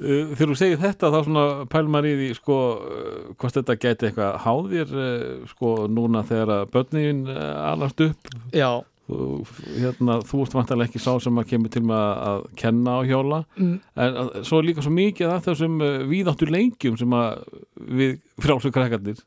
[0.00, 4.42] Þegar þú segir þetta þá svona pælmar í því sko uh, hvort þetta gæti eitthvað
[4.46, 8.30] háðir uh, sko núna þegar að börnin alast upp.
[8.56, 9.18] Já, þú,
[9.76, 13.00] hérna, þú ert vantarlega ekki sá sem að kemur til með að, að kenna á
[13.06, 13.42] hjóla.
[13.58, 17.44] Mm, en að, svo líka svo mikið af þessum uh, víðáttur leikjum sem að
[17.76, 19.22] við frálsum krakkarnir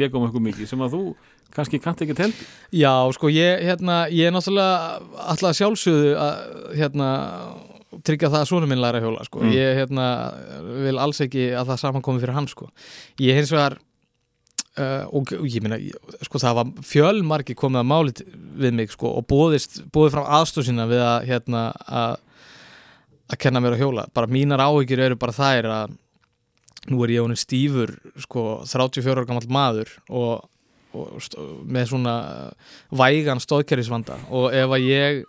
[0.00, 1.02] leikum okkur mikið sem að þú
[1.54, 2.30] kannski kannt ekki til.
[2.78, 5.00] Já sko ég, hérna, ég er náttúrulega
[5.32, 6.38] alltaf sjálfsögðu að
[6.78, 7.10] hérna
[8.06, 9.42] tryggja það að svona minn læra hjóla sko.
[9.42, 9.52] Mm.
[9.56, 10.08] ég hérna,
[10.86, 12.70] vil alls ekki að það saman komi fyrir hann sko.
[13.20, 13.78] ég hins vegar
[14.78, 15.78] uh, og, og ég meina
[16.26, 18.26] sko, það var fjölmargi komið að máli t-
[18.62, 22.18] við mig sko, og bóðist, bóðið fram aðstóð sína við að hérna, að
[23.30, 25.92] að kenna mér að hjóla bara mínar áhyggjur eru bara þær að
[26.90, 27.92] nú er ég honum stífur
[28.24, 30.48] sko, 34 ára gammal maður og,
[30.96, 32.14] og með svona
[32.90, 35.20] vægan stóðkerfisvanda og ef að ég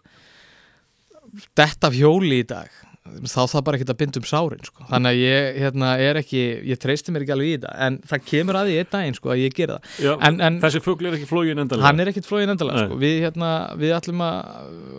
[1.58, 2.70] dett af hjóli í dag
[3.02, 4.84] þá það bara ekki að binda um sárin sko.
[4.88, 8.26] þannig að ég hérna, er ekki ég treysti mér ekki alveg í þetta en það
[8.30, 11.08] kemur að því einn daginn sko, að ég gera það Já, En- en- þessi fugl
[11.10, 13.00] er ekki flógin endalega hann er ekkit flógin endalega sko.
[13.02, 14.38] við, hérna, við ætlum að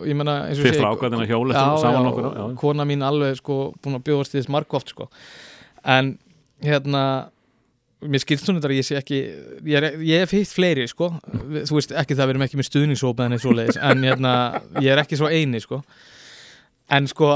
[0.03, 0.79] og Þið
[2.27, 2.55] já, já.
[2.59, 5.09] kona mín alveg sko, búin að bjóðast í þess margóft sko.
[5.85, 6.17] en
[6.61, 7.03] hérna
[8.03, 9.19] mér skilst hún þetta að ég sé ekki
[9.63, 12.67] ég, er, ég hef hitt fleiri sko þú veist ekki það við erum ekki með
[13.39, 14.33] svoleiðis, en hérna,
[14.83, 15.79] ég er ekki svo eini sko
[16.93, 17.35] en sko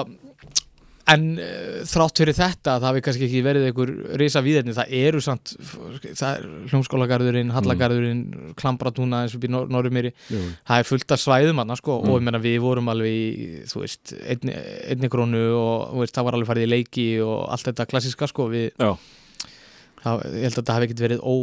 [1.07, 5.21] en uh, þrátt fyrir þetta það hafi kannski ekki verið einhver risa víðerni það eru
[5.23, 5.53] samt
[6.03, 8.23] það er hljómskólagarðurinn, hallagarðurinn
[8.59, 10.41] klambratúna eins og býr Norrumýri Jú.
[10.67, 12.09] það er fullt af svæðum hann sko, Mm.
[12.11, 14.57] og ég meina við vorum alveg í þú veist, einni,
[14.91, 18.49] einni krónu og veist, það var alveg farið í leiki og allt þetta klassiska sko.
[18.51, 18.67] Við,
[20.03, 21.33] það, ég held að þetta hafi ekkert verið ó,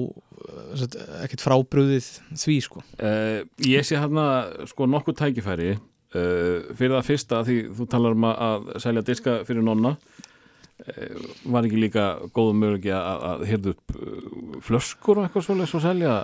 [0.83, 2.13] satt, ekkert frábrúðið
[2.45, 2.85] því sko.
[3.01, 4.29] Uh, ég sé hérna
[4.71, 5.73] sko nokkuð tækifæri
[6.19, 11.67] uh, fyrir það fyrsta því þú talar um að, selja diska fyrir nonna uh, var
[11.67, 16.15] ekki líka góðum möguleiki að, að hyrðu upp uh, flöskur og eitthvað svoleiðis og selja?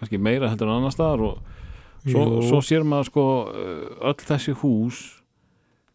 [0.00, 1.40] Kannski meira heldur en annar staðar og
[2.04, 3.24] svo, svo sér maður sko
[4.10, 5.00] öll þessi hús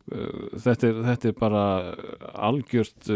[0.05, 1.63] þetta, er, þetta er bara
[2.45, 3.09] algjört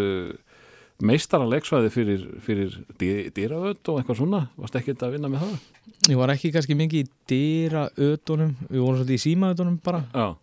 [1.05, 4.41] meistara leiksvæði fyrir, fyrir dý- dýraöld og eitthvað svona?
[4.59, 5.57] Varst ekki að vinna með það?
[6.09, 9.99] ég var ekki kannski mikið í dyra ötunum við vorum svolítið í síma ötunum bara.
[10.15, 10.35] Já,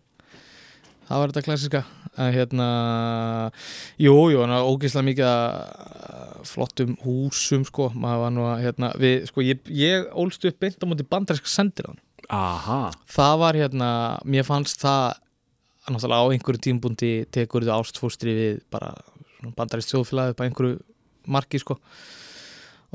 [1.09, 1.81] það var þetta klassiska
[2.17, 2.67] en hérna,
[4.01, 9.15] jú, jú hann var ógeðslega mikið flottum húsum sko, maður var nú að hérna, við,
[9.29, 11.99] sko, ég, ég ólst upp beint á móti bandarinska sendir hann
[12.33, 12.79] Aha,
[13.13, 13.89] það var hérna,
[14.27, 15.13] mér fannst það
[15.87, 18.89] náttúrulega á einhverju tímbúndi tekur þau ástfóstri við bara
[19.57, 20.79] bandarist þjóðfélagi upp á einhverju
[21.27, 21.77] marki sko.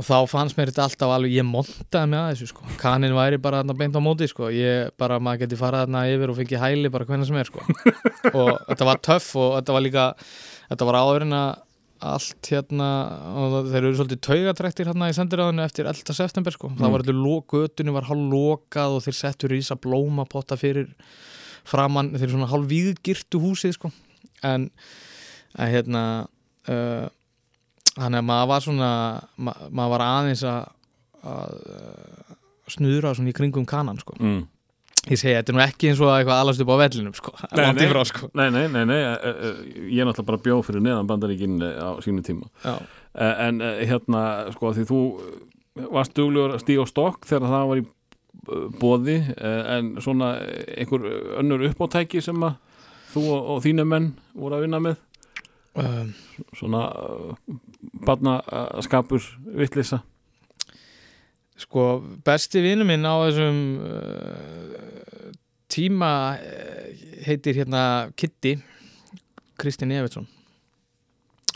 [0.01, 3.59] Og þá fannst mér þetta alltaf alveg, ég montaði með þessu sko, kanin væri bara
[3.61, 6.93] þarna beint á móti sko, ég bara, maður geti farað þarna yfir og fengið hæli
[6.95, 7.61] bara hvernig sem er sko.
[8.41, 10.07] Og þetta var töff og þetta var líka
[10.71, 11.53] þetta var áður en að
[12.03, 12.87] allt hérna,
[13.39, 16.17] og þeir eru svolítið taugatræktir hérna í sendiráðinu eftir 11.
[16.19, 16.95] september sko, það Mm.
[16.97, 20.89] var allir götunni var hálf lokað og þeir settur rísa blómapotta fyrir
[21.69, 23.93] framann, þeir eru svona hálf víðgirtu húsið sko,
[24.43, 24.71] en
[25.55, 26.03] að hérna
[26.71, 27.09] uh,
[27.99, 28.89] hann er maður var svona
[29.37, 30.71] ma maður var aðeins að,
[31.33, 32.35] að uh,
[32.73, 34.17] snuðra svona í kringum kanan sko.
[34.21, 34.41] mm.
[35.11, 37.65] ég segi, þetta er nú ekki eins og eitthvað alast upp á vellinum sko, Nei,
[37.77, 37.87] nei.
[37.91, 39.55] frá sko Nei, nei, nei, nei e, e,
[39.91, 42.77] ég er náttúrulega bara bjóð fyrir neðan bandaríkin e, á sínu tíma Já.
[43.49, 44.23] en hérna,
[44.55, 45.01] sko, því þú
[45.93, 47.87] varst duglegur að stíga á stokk þegar það var í
[48.81, 50.35] bóði en svona
[50.77, 51.05] einhver
[51.41, 52.57] önnur uppátæki sem að
[53.13, 54.97] þú og, og þínu menn voru að vinna með
[55.79, 56.15] um,
[56.59, 57.35] svona uh,
[58.07, 59.25] barnaskapur
[59.59, 60.03] vittlisa
[61.61, 65.31] sko, besti vinnu minn á þessum uh,
[65.73, 67.85] tíma uh, heitir hérna
[68.17, 68.57] Kitty
[69.61, 70.29] Kristinn Evertsson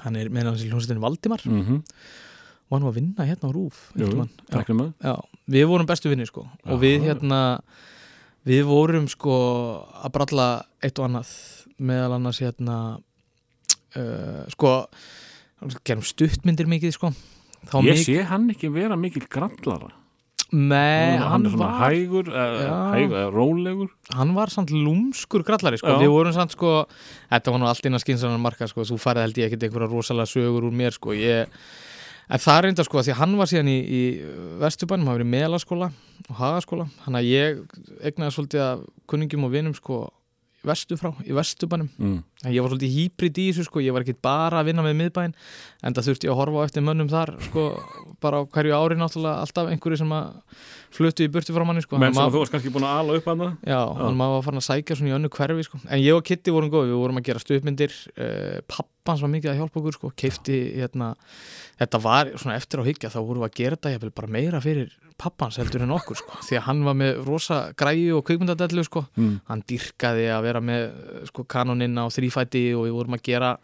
[0.04, 1.82] hann er með hans í hljómsveitinu Valdimar mm -hmm.
[2.70, 4.28] var nú að vinna hérna á Rúf Jú.
[4.50, 4.84] Já.
[5.02, 5.16] Já,
[5.48, 7.14] við vorum bestu vinni sko og við Já.
[7.14, 7.60] hérna
[8.46, 9.34] við vorum sko
[10.04, 11.28] að bralla eitt og annað
[11.78, 13.00] meðal annars hérna
[13.94, 14.72] uh, sko
[15.86, 17.12] gerum stuttmyndir mikið sko.
[17.66, 19.92] Þá Ég mikið, sé hann ekki vera mikil grallara.
[20.46, 23.88] Með, hann, hann, er var, hægur, uh, hægur rólegur.
[24.14, 26.84] Hann var samt lúmskur grallari sko, við vorum samt sko
[27.32, 28.86] þetta var nú allt innan skinsanar marka sko.
[28.86, 31.16] Þú farið held ég ekkit einhverja rosalega sögur úr mér sko.
[31.18, 31.50] Ég
[32.26, 34.02] En það er reynda sko að því að hann var síðan í, í
[34.58, 35.88] Vesturbænum, hann var í Melaskóla
[36.26, 37.60] og Hagaskóla, hann að ég
[38.08, 39.98] egnaði svolítið að kunningum og vinum sko
[40.66, 42.16] vestu frá, í Vesturbænum mm.
[42.52, 45.34] ég var svolítið hýbrid í þessu sko, ég var ekki bara að vinna með miðbæn
[45.86, 47.66] en það þurfti ég að horfa eftir mönnum þar sko,
[48.24, 50.26] bara á hverju ári náttúrulega alltaf einhverju sem að
[50.96, 53.30] fluttu í burtu frá manni sko, menn sem þú varst kannski búin að ala upp
[53.32, 55.80] að það Já, hann maður var farin að sækja svona í önnu hverfi sko.
[55.86, 59.52] en ég og Kitty vorum góð, við vorum að gera stuðmyndir uh, pappans var mikið
[59.52, 60.12] að hjálpa okkur sko.
[60.16, 61.12] keifti hérna
[61.80, 64.94] þetta var svona eftir á hyggja, þá vorum við að gera þetta bara meira fyrir
[65.18, 66.38] pappans heldur en okkur sko.
[66.44, 69.06] því að hann var með rosa græju og kvikmyndadellu sko.
[69.16, 69.34] mm.
[69.48, 70.84] hann dyrkaði að vera með
[71.30, 73.56] sko, kanoninn á þrýfæti og við vorum að gera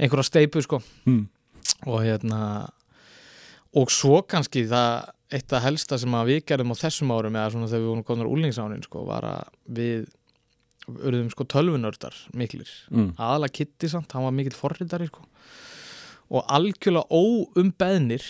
[0.00, 0.82] einhverja steipu sko.
[1.06, 1.24] Mm.
[1.86, 2.42] og hérna
[3.78, 7.68] og svo kannski það eitt af helsta sem við gerðum á þessum árum eða svona
[7.70, 10.08] þegar við vorum konar úlingsánin sko, var að við
[10.90, 13.12] urðum sko tölvunördar miklir Mm.
[13.14, 15.22] aðalega Kitty samt, hann var mikill forritari sko.
[16.30, 18.22] og algjörlega óumbeðnir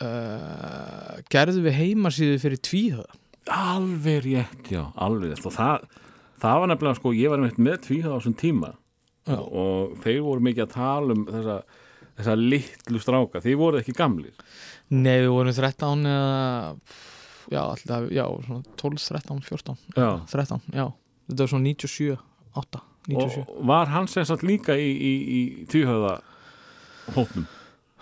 [0.00, 3.18] uh, gerðum við heimasíðu fyrir tvíhöða
[3.52, 5.46] alveg rétt, já, alveg rétt.
[5.48, 5.86] Og það,
[6.42, 8.74] það var nefnilega sko, ég var með tvíhað á þessum tíma.
[9.22, 9.36] Já.
[9.38, 11.56] og þeir voru mikið að tala um þessa,
[12.18, 13.42] þessa litlu stráka.
[13.44, 14.32] Þeir voru ekki gamlir.
[14.90, 16.30] Nei, við vorum 13 eða
[17.52, 20.10] já, alltaf, já, svona 12, 13, 14 Já.
[20.30, 20.86] 13, já,
[21.28, 22.16] þetta var svona 97
[22.62, 26.18] 8, 97 og var hann sem sagt líka í, í, í tvíhöða
[27.16, 27.46] hópnum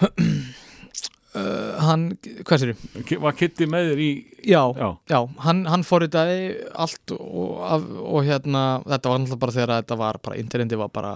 [1.39, 2.07] uh, Hann,
[2.47, 3.15] hvað sér ég?
[3.23, 8.29] var Kitty með þér í Já, já, já, hann, hann forritaði allt og, af, og
[8.29, 11.11] hérna þetta var náttúrulega bara þegar þetta var bara, interneti var bara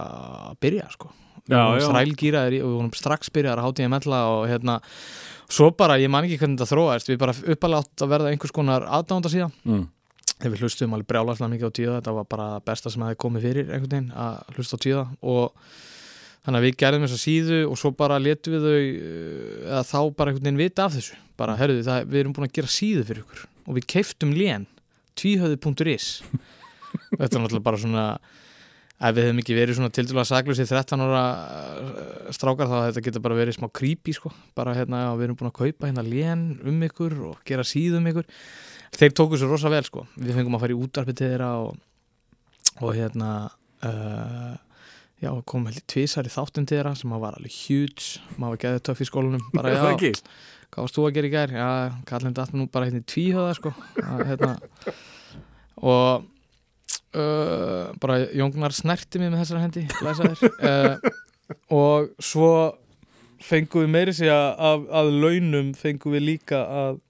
[0.51, 1.09] að byrja sko.
[1.45, 4.77] Strælgýraðir og við vorum strax byrjaðar að hátíða mella og hérna
[5.49, 8.55] svo bara, ég man ekki hvernig þetta þróaðist við bara uppalega átt að verða einhvers
[8.55, 9.83] konar aðdánda síðan mm.
[10.39, 13.45] þegar við hlustum alveg brjálarslega mikið á tíða þetta var bara besta sem hefði komið
[13.49, 15.69] fyrir einhvern veginn að hlusta á tíða og
[16.45, 19.99] þannig að við gerðum þessa síðu og svo bara letum við þau uh, eða þá
[20.15, 21.19] bara einhvern veginn vita af þessu.
[21.35, 24.67] Bara, herruðu, það, við erum búin að gera síðu fyrir ykkur og við keiftum lén
[25.19, 26.09] tvíhöðu.is
[27.19, 28.05] þetta er náttúrulega bara svona
[28.95, 33.25] ef við hefum ekki verið svona tildurlega saklusið 13 ára uh, strákar þá þetta getur
[33.25, 34.31] bara verið smá creepy sko.
[34.55, 38.07] Bara hérna, við erum búin að kaupa hérna lén um ykkur og gera síðu um
[38.11, 38.29] ykkur.
[38.95, 40.05] Þeir tóku svo rosa vel sko.
[40.15, 41.75] Við fengum að fara í útarpi til þeirra og,
[42.79, 43.31] og hérna
[43.83, 44.55] uh,
[45.25, 48.21] já, kom heldur tvisar í þáttin til þeirra sem var alveg huge.
[48.35, 49.81] Maður var geðið töff í skólanum bara já,
[50.75, 51.55] hvað varst þú að gera í gær?
[51.55, 51.69] Já,
[52.09, 53.73] kallin datt nú bara hérna í tvíhöða sko.
[54.03, 54.53] Að, hérna.
[55.81, 56.25] og
[57.15, 59.85] uh, bara Jóngnar snerti mig með þessar hendi
[60.71, 60.95] uh,
[61.73, 62.51] og svo
[63.45, 67.01] fengum við meiri sig að, að, að launum fengum við líka að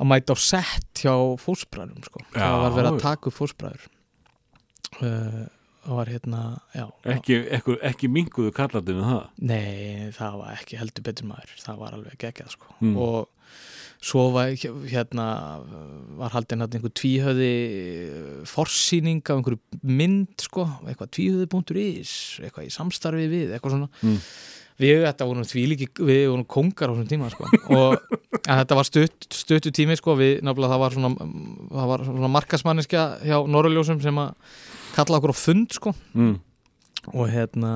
[0.00, 2.22] að mæta á sett hjá fósbræðum sko.
[2.32, 3.82] Já, það var verið að taka upp fósbræður
[5.04, 5.42] uh,
[5.84, 6.40] það var hérna
[6.76, 11.78] já, ekki, ekki, ekki minguðu kallatinu það nei, það var ekki heldur betur maður það
[11.84, 12.96] var alveg geggjað sko Mm.
[12.96, 13.28] og
[14.00, 14.48] svo var
[14.88, 15.24] hérna
[16.16, 17.50] var haldin hérna einhver tvíhöði
[18.48, 22.14] forsýning af einhverju mynd sko, eitthvað tvíhöði.is
[22.44, 24.16] eitthvað í samstarfi við, eitthvað svona Mm.
[24.80, 27.44] við þetta vorum því líki við vorum kongar á þessum tíma sko.
[27.76, 28.00] og
[28.48, 34.00] þetta var stutt, stuttu tími sko, við náttúrulega það var svona, svona markasmanniska hjá Norrljósum
[34.00, 34.32] sem að
[34.96, 35.94] kalla okkur á fund sko.
[36.14, 36.38] Mm.
[37.14, 37.72] og hérna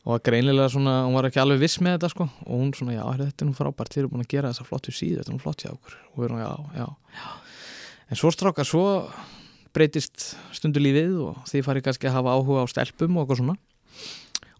[0.00, 2.26] og var greinilega svona, hún var ekki alveg viss með þetta sko.
[2.46, 4.94] Og hún svona, já, þetta er nú frábært þið eru búin að gera þessa flottu
[4.96, 5.98] síðu, þetta er nú flott hjá okkur.
[6.12, 6.86] Og við erum, já, já,
[7.20, 7.28] já
[8.10, 8.84] en svo strákar, svo
[9.74, 13.56] breytist stundu lífið og þið farið kannski að hafa áhuga á stelpum og eitthvað svona.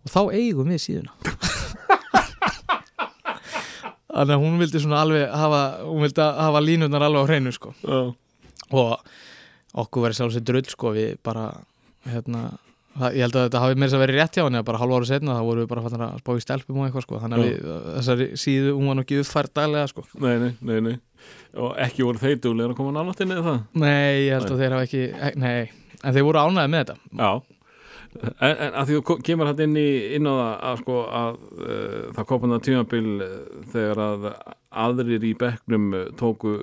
[0.00, 1.12] Og þá eigum við síðuna.
[4.10, 7.74] Þannig að hún vildi svona alveg hafa, hún vildi hafa línurnar alveg á hreinu sko.
[7.88, 8.14] Oh.
[8.70, 9.00] og
[9.78, 11.44] okkur verið sjálfsveit drull sko við bara
[12.08, 12.46] hérna,
[12.96, 14.98] það, ég held að þetta hafi meira að verið rétt hjá henni að bara hálfa
[14.98, 17.38] ára setna þá vorum við bara fattin að spá í stelpum og eitthvað sko þannig
[17.38, 20.06] að við, þessari síðu, hún var nú ekki uppfært daglega sko.
[20.16, 20.96] Nei, nei, nei, nei.
[21.60, 23.46] Og ekki voru þeir duglegir að koma nálægt inn eða?
[23.46, 25.56] Það nei, ég held að þeir hafa ekki eh, nei,
[26.00, 26.96] en þeir voru ánæði með þetta.
[27.20, 27.30] Já,
[28.18, 32.00] en, en að því þú kemur hægt inn, inn á það að, sko, að uh,
[32.16, 33.36] það kopað það tímabil uh,
[33.74, 34.26] þegar að
[34.84, 36.56] aðrir í bekknum uh, tóku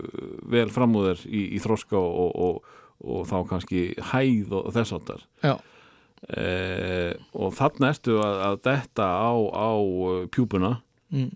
[0.52, 3.82] vel fram úr þér í, í þroska og, og, og, þá kannski
[4.12, 10.78] hæð og þess áttar uh, og þarna ertu að, að detta á, á uh, pjúpuna
[11.14, 11.30] mm.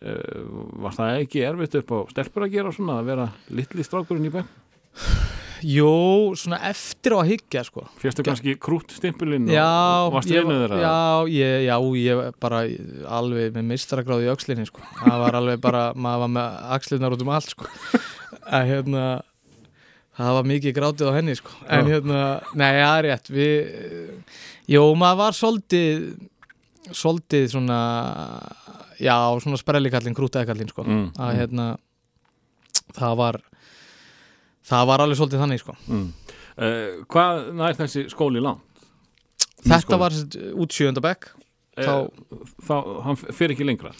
[0.00, 0.42] uh,
[0.86, 4.34] var það ekki erfitt upp á stelpur að gera svona að vera litli strákurinn í
[4.34, 4.60] bekk
[5.64, 9.64] Jó, svona eftir á að hyggja sko férstu kannski krút stimpulinn Já,
[10.04, 10.96] og varstu ég, vinnuð þeirra já,
[11.32, 12.58] ég, já, ég bara
[13.16, 14.84] alveg með mistragráði í öxlinni sko.
[14.98, 17.70] það var alveg bara, maður var með axlinnar út um allt sko.
[18.58, 19.06] að hérna
[20.18, 21.54] það var mikið grátið á henni sko.
[21.68, 21.92] en Já.
[21.94, 22.20] hérna,
[22.54, 23.54] nei, það er rétt við,
[24.74, 26.04] jó, maður var svolítið
[26.94, 27.78] svolítið svona
[29.00, 30.84] já, svona sprellikallin, krútaðikallin sko.
[30.84, 31.38] Mm, að mm.
[31.40, 31.68] hérna
[32.94, 33.40] það var
[34.64, 35.76] það var alveg svolítið þannig sko.
[35.88, 36.04] Mm.
[36.54, 38.62] Uh, hvað nær þessi skóli langt?
[39.64, 39.98] þetta Skóli.
[39.98, 40.14] var
[40.60, 41.32] út sjöndabæk
[41.74, 42.10] Eh, þá-
[42.62, 43.90] þá, hann fer ekki lengra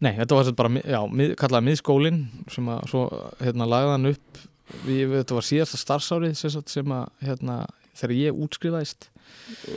[0.00, 3.02] Nei, þetta var bara, já, mið, kallaði miðskólin sem að svo,
[3.36, 4.38] hérna, lagði hann upp
[4.86, 7.56] við, þetta var síðasta starfsárið sem, að, hérna,
[8.00, 9.08] þegar ég útskrifaðist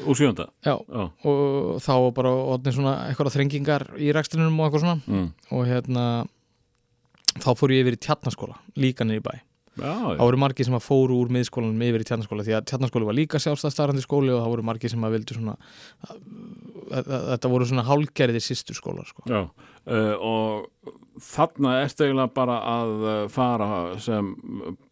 [0.09, 1.03] úr sjönda já, Já.
[1.29, 5.27] og þá var bara orðin svona eitthvað þrengingar í rekstrinum og eitthvað svona Mm.
[5.51, 6.05] og hérna
[7.41, 9.33] þá fór ég yfir í tjarnaskóla, líka niður í bæ
[9.73, 13.15] þá voru margir sem að fóru úr miðskólanum yfir í tjarnaskóla því að tjarnaskóli var
[13.17, 15.55] líka sjálfstæðstarandi skóli og þá voru margir sem að vildu svona
[16.93, 19.23] þetta voru svona hálgerðir sýstur skólar sko.
[19.25, 19.47] já.
[19.83, 23.69] Uh, og þarna ertu eiginlega bara að uh, fara
[24.01, 24.31] sem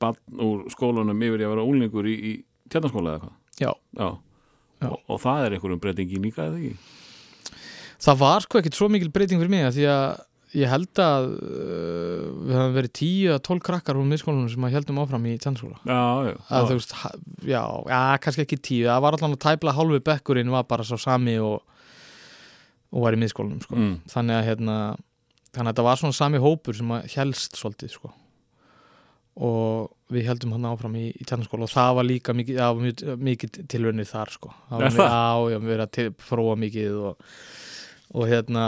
[0.01, 2.33] barn úr skólanum yfir að vera úlingur í, í
[2.71, 3.71] tjarnaskóla eða hvað Já.
[3.97, 4.09] Já.
[4.81, 4.89] Já.
[4.89, 6.99] Og, og það er einhverjum breytingi líka eða ekki
[8.01, 10.05] Það var sko ekkert svo mikil breyting fyrir mig að því að
[10.57, 14.73] ég held að uh, við höfum verið 10 að 12 krakkar úr miðskólanum sem að
[14.75, 16.95] heldum áfram í tjannskóla Já, já, að þú veist,
[17.47, 17.61] já,
[17.93, 21.37] já, kannski ekki 10 það var allan að tæpla hálfu bekkurinn var bara svo sami
[21.39, 21.61] og,
[22.91, 23.77] og var í miðskólanum sko.
[23.79, 23.95] Mm.
[24.11, 24.77] þannig að hérna
[25.51, 28.13] þannig að þetta var svona sami hópur sem að helst svolítið sko.
[29.41, 33.03] Og við heldum hann áfram í, í tjarnaskóla og það var líka mikið, var mjög,
[33.29, 34.51] mikið tilvönið þar sko.
[34.69, 37.29] Það var, við erum að prófa mikið og,
[38.11, 38.65] og hérna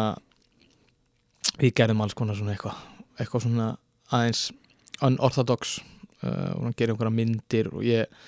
[1.60, 2.80] við gerðum alls konar svona eitthvað
[3.20, 3.68] eitthvað svona
[4.14, 4.48] aðeins
[5.04, 5.76] unorthodox
[6.24, 8.24] uh, og hann gerði einhverja myndir og ég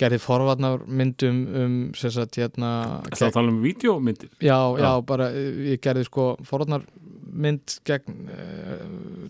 [0.00, 2.70] gerði forvarnar myndum um sem sagt hérna
[3.10, 4.92] Það að tala um vídeomyndir Já, já, Já.
[5.06, 6.86] bara ég gerði sko forvarnar
[7.30, 8.84] mynd gegn uh,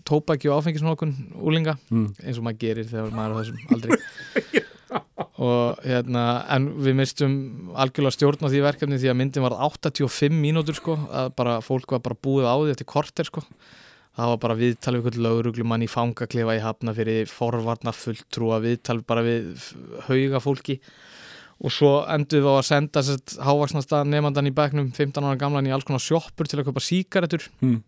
[0.07, 2.07] tóbaki og áfengisnókun úlinga mm.
[2.23, 4.65] eins og maður gerir þegar maður er á þessum aldrei
[5.41, 7.35] og hérna en við mistum
[7.79, 11.95] algjörlega stjórn á því verkefni því að myndin var 85 mínútur sko, að bara fólk
[11.95, 13.45] var bara búið á því eftir korter sko
[14.17, 18.99] það var bara viðtal við eitthvað lauruglumann í fangaklefa í hafna fyrir forvarnar fulltrúa viðtal
[19.07, 19.71] bara við
[20.09, 20.81] hauga fólki
[21.61, 23.03] og svo endur við á að senda
[23.45, 27.47] hávaksnasta nefndan í bekknum 15 ára gamlan í alls konar sjoppur til að kaupa síkaretur
[27.61, 27.81] Mm.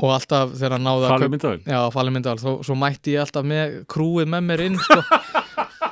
[0.00, 3.46] Og alltaf þegar hann náði að myndavel Já, falið myndal, svo, svo mætti ég alltaf
[3.46, 5.00] með krúið með mér inn sko.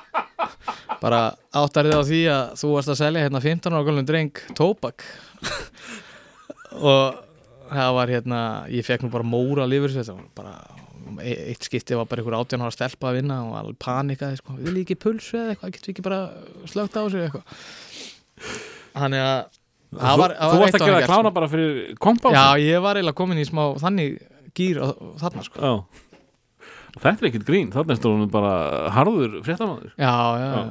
[1.02, 1.20] bara
[1.54, 5.04] áttarið á því að þú varst að selja hérna 15 ára gulnum dreng tóbak.
[6.88, 7.20] Og
[7.68, 8.40] það var hérna
[8.72, 10.54] ég fekk nú bara móra lífur þetta var bara
[11.24, 14.56] e- eitt skipti var bara einhver 18 ára stelpa að vinna og alveg panikaði sko,
[14.58, 16.20] vil ég ekki pulsu eða eitthvað, getur við ekki bara
[16.70, 17.56] slögt á sig eitthvað?
[18.98, 19.57] Þannig að
[19.88, 23.46] Þú, eitt að gera klána gert, bara fyrir kompási Já, ég var eiginlega komin í
[23.48, 24.18] smá þannig
[24.58, 24.82] gýr
[25.20, 25.72] þarna sko Já.
[26.98, 28.52] Þetta er ekkert grín, þannig er stóðum bara
[28.92, 30.12] harður fréttamaður Já,
[30.42, 30.62] já, Já.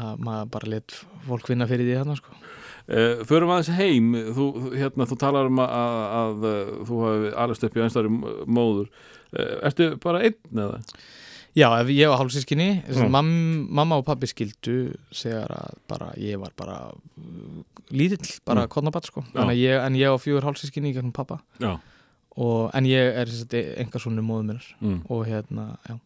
[0.00, 0.96] að maður bara let
[1.26, 2.36] fólk vinna fyrir því þarna sko.
[2.90, 7.76] Uh, förum aðeins heim þú, hérna, þú talar um að, að, að þú hafi alveg
[7.78, 8.10] í einstæri
[8.50, 10.80] móður uh, Ertu bara einn eða?
[11.60, 13.04] Já, ég var hálfsískinni Já.
[13.12, 13.30] mam,
[13.68, 14.76] mamma og pappi skildu
[15.12, 18.68] þegar að bara ég var bara uh, lítill, bara Mm.
[18.68, 18.72] mm.
[18.74, 19.24] konabatt sko.
[19.34, 23.28] Að ég, en ég á fjögur hálfsískinni í gegnum pappa og, en ég er
[23.82, 25.02] enga svona móður minnar mm.
[25.10, 25.98] og hérna, já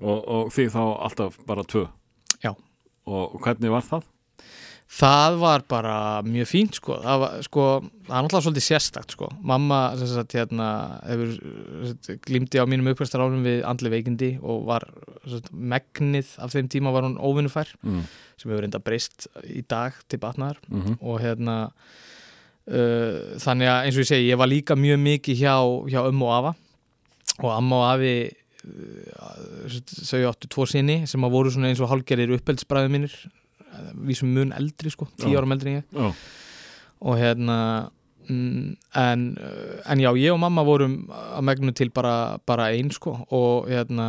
[0.00, 1.86] og, og þið þá alltaf bara tvö
[2.42, 2.54] Já.
[3.06, 4.06] Og hvernig var það?
[4.94, 7.62] Það var bara mjög fínt sko, það var sko,
[8.06, 10.68] það er náttúrulega svolítið sérstakt sko, mamma sem sagt hérna
[11.08, 11.32] hefur
[12.28, 14.86] glímdi á mínum uppvæstarárum við andli veikindi og var
[15.26, 18.04] sagt, megnið af þeim tíma var hún óvinnufær Mm.
[18.38, 20.60] sem hefur reynda breyst í dag til batnaðar.
[20.70, 21.56] Mm og hérna
[22.70, 25.56] uh, þannig að eins og ég segi, ég var líka mjög mikið hjá,
[25.90, 26.54] hjá ömmu og afa.
[27.42, 31.90] Og amma og afi uh, þau áttu tvo sinni sem að voru svona eins og
[31.90, 33.16] hálgerir uppeldsbræði mínir
[34.06, 35.92] við sem mun eldri sko, tíu árum eldri en ég.
[35.92, 36.10] Já,
[37.04, 37.58] og hérna
[38.28, 39.28] mm, en,
[39.84, 44.08] en já, ég og mamma vorum að megnu til bara, bara einn sko og hérna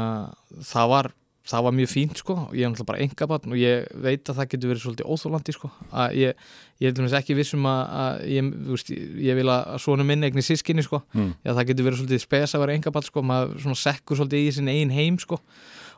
[0.64, 1.12] það var,
[1.46, 2.38] það var mjög fínt sko.
[2.56, 5.72] Ég er náttúrulega bara engabatn og ég veit að það getur verið svolítið óþólandi sko
[5.92, 6.50] að ég,
[6.82, 8.92] ég er til dæmis ekki vissum að, að ég, veist,
[9.28, 11.32] ég vil að svona minni eigni sískinni sko, mm.
[11.44, 14.52] já það getur verið svolítið spes að vera engabatn sko, maður svona sekkur svolítið í
[14.56, 15.42] sin eigin heim sko.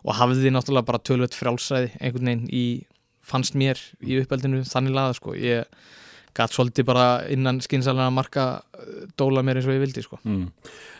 [0.08, 2.66] Og hafði náttúrulega bara tölvöld frjálsræði einhvern veginn í,
[3.28, 5.68] fannst mér í uppeldinu þannig laða sko, ég
[6.38, 8.48] gætt svolítið bara innan skynsælana marka
[8.78, 10.20] eh, dóla mér eins og ég vildi sko.
[10.24, 10.48] Mm.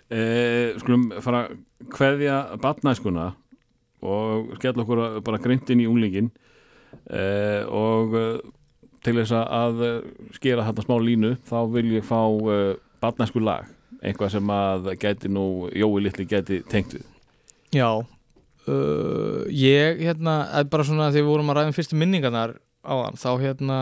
[0.10, 1.58] Eh, skulum fara að
[1.94, 3.32] kveðja batnæskuna
[4.08, 6.30] og skella okkur bara greint inn í unglingin
[7.12, 8.38] eh, og eh,
[9.06, 9.98] til þess að eh,
[10.38, 12.22] skera þarna smá línu þá vil ég fá
[12.54, 13.70] eh, batnæsku lag
[14.02, 17.06] eitthvað sem að gæti nú Jói litli gæti tengt við
[17.76, 18.06] Já
[18.68, 20.38] uh, ég hérna
[20.72, 22.56] bara svona þegar við vorum að ræða um fyrstu minningarnar
[22.88, 23.80] á hann þá hérna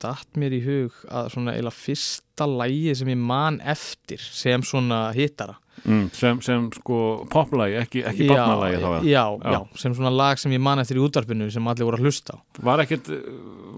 [0.00, 5.10] datt mér í hug að svona eila fyrsta lægi sem ég man eftir sem svona
[5.16, 6.06] hittara mm.
[6.16, 7.00] sem, sem sko
[7.32, 9.52] poplagi, ekki, ekki batnalagi þá já, Já.
[9.56, 12.36] já, sem svona lag sem ég man eftir í útvarpinu sem allir voru að hlusta
[12.36, 12.38] á
[12.70, 13.28] Var ekkert, eh,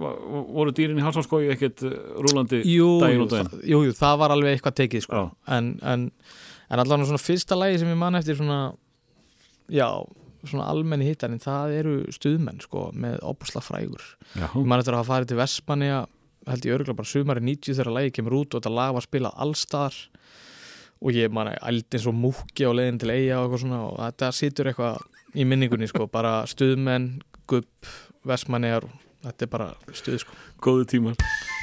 [0.02, 0.14] va-
[0.60, 3.66] voru dýrin í halsáskói ekkert eh, rúlandi jú, daginn og daginn?
[3.74, 5.24] jú, jú, það var alveg eitthvað tekið sko.
[5.58, 6.06] En, en,
[6.70, 8.62] en allavega svona fyrsta lægi sem ég man eftir svona
[9.72, 9.88] já,
[10.48, 14.04] svona almenni hittarinn það eru stuðmenn sko, með opusla frægur.
[14.34, 15.92] Já, ég man eftir að hafa farið til Vestmanni
[16.48, 19.38] held ég örgulega bara sumari 90 þegar lægi kemur út og þetta lag var spilað
[19.44, 19.98] allstar
[21.02, 23.80] og ég man að ældi eins og múki á leiðin til eiga og eitthvað svona
[23.86, 27.08] og þetta situr eitthvað í minningunni sko, bara stuðmenn,
[27.50, 27.90] gupp
[28.26, 28.74] Vestmanni
[29.22, 30.38] þetta er bara stuð sko.
[30.62, 31.61] Góðu tímar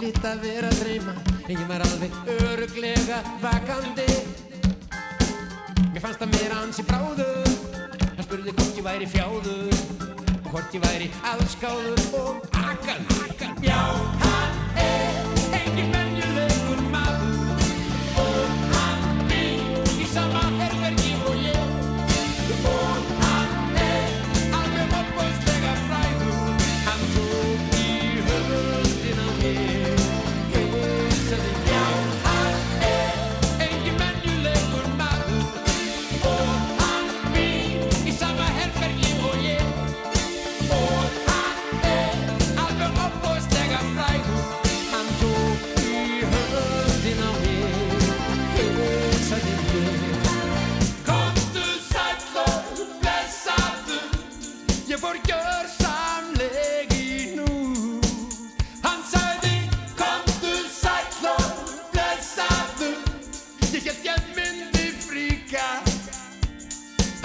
[0.00, 1.14] hlýtt að vera að dreyma.
[1.46, 2.35] En ég var alveg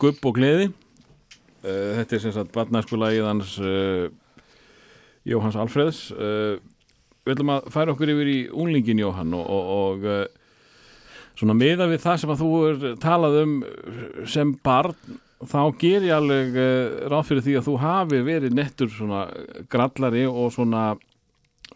[0.00, 0.66] gubb og gleði?
[1.60, 4.08] Uh, Þetta er sem sagt barnæskulagið hans uh,
[5.28, 6.04] Jóhanns Alfreðs.
[6.16, 6.58] Uh,
[7.20, 12.00] Við ætlum að færa okkur yfir í unglingin Jóhann og, og, og svona miða við
[12.00, 13.52] það sem að þú er talað um
[14.24, 14.96] sem barn
[15.44, 16.56] þá ger ég alveg
[17.12, 19.20] ráð fyrir því að þú hafi verið nettur svona
[19.70, 20.86] grallari og svona,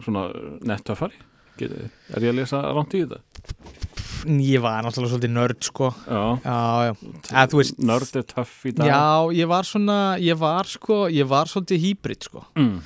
[0.01, 0.25] svona
[0.65, 1.21] nettöfari
[1.61, 3.84] Er ég að lesa rámt í þetta?
[4.25, 5.89] Ég var náttúrulega svolítið nörd sko.
[6.09, 6.93] Já, Já, já,
[7.31, 8.87] eða veist nörd er töff í dag.
[8.89, 9.01] Já,
[9.37, 12.45] ég var svona, ég var sko ég var svolítið hýbrit sko.
[12.57, 12.79] Mm.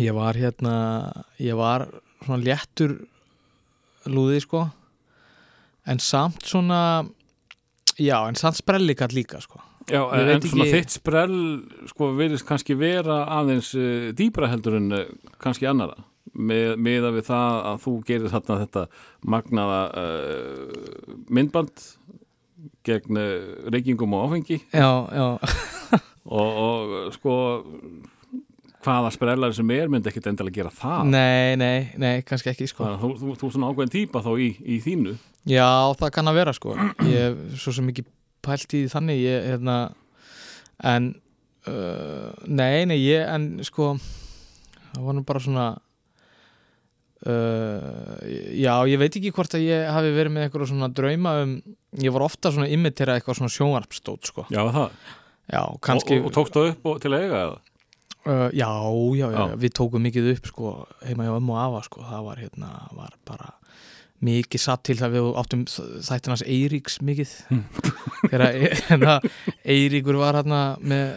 [0.00, 0.76] Ég var hérna
[1.42, 1.86] ég var
[2.24, 2.94] svona léttur
[4.08, 4.66] lúði sko.
[5.86, 7.04] En samt svona
[7.98, 9.60] já, en samt sprellikall líka sko.
[9.90, 11.36] Já, Ég en svona ekki- þitt sprell
[11.90, 15.04] sko virðist kannski vera aðeins uh, dýbra heldur en uh,
[15.42, 15.98] kannski annara
[16.32, 18.86] með, meða við það að þú gerir þarna þetta
[19.34, 21.84] magnaða uh, myndband
[22.86, 24.62] gegn uh, reykingum og áfengi.
[24.72, 25.26] Já, já,
[26.38, 27.36] og, og sko
[28.82, 31.12] hvaða sprellari sem er myndi ekkit endilega gera það.
[31.12, 32.86] Nei, nei, nei, kannski ekki sko.
[32.86, 35.14] Þannig að þú, þú, þú er svona ákveðin típa þá í, í þínu.
[35.50, 35.68] Já,
[35.98, 36.74] það kann að vera sko.
[37.06, 38.06] Ég hef svo sem ekki
[38.42, 39.76] pælt í þannig ég, hérna
[40.82, 41.12] en
[41.70, 43.94] uh, nei, nei, ég en sko
[44.92, 45.66] það var nú bara svona
[47.26, 48.20] uh,
[48.56, 51.56] já, ég veit ekki hvort að ég hafi verið með eitthvað svona drauma um,
[52.02, 54.96] ég var ofta svona imitera eitthvað svona sjónvarpstótt sko Já, það,
[55.52, 57.58] já, kannski og, og, og tókstu upp og, til að eiga eða?
[58.26, 58.70] uh, já,
[59.18, 59.56] já, já, Já.
[59.64, 60.74] við tókum mikið upp sko
[61.06, 63.52] heima hjá ömmu og afa sko það var hérna, var bara
[64.22, 65.62] mikið satt til það við áttum
[66.06, 67.32] þættinans Eiríks mikið.
[68.30, 69.16] Þegar hérna,
[69.66, 71.08] Eiríkur var hérna með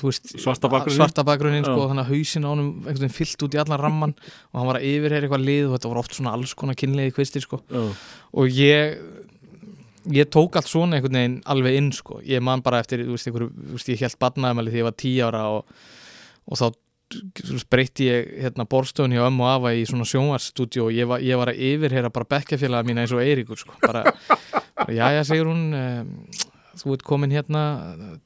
[0.00, 0.98] veist, Svarta bakgrunnin?
[0.98, 4.14] svarta bakgrunnin sko, þannig að hausin á honum einhvern veginn fyllt út í allan ramman
[4.16, 7.16] og hann var að yfirheyra eitthvað lið og þetta var oft svona alls konar kynleiði
[7.18, 7.60] kvistir sko.
[7.74, 8.96] Og ég
[10.12, 13.28] ég tók allt svona einhvern veginn alveg inn sko, ég man bara eftir þú veist,
[13.28, 15.76] einhverju, þú veist, ég held badnaðamæli því ég var tí ára og,
[16.44, 16.66] og þá
[17.70, 21.52] breytti ég hérna borstofun hjá ömmu afa í svona sjónvarsstúdíu og ég var, ég var
[21.52, 24.04] að yfirheyra bara bekkjafélaga mína eins og Eiríkur sko, bara,
[24.78, 26.12] bara jæja segir hún um,
[26.80, 27.64] þú ert komin hérna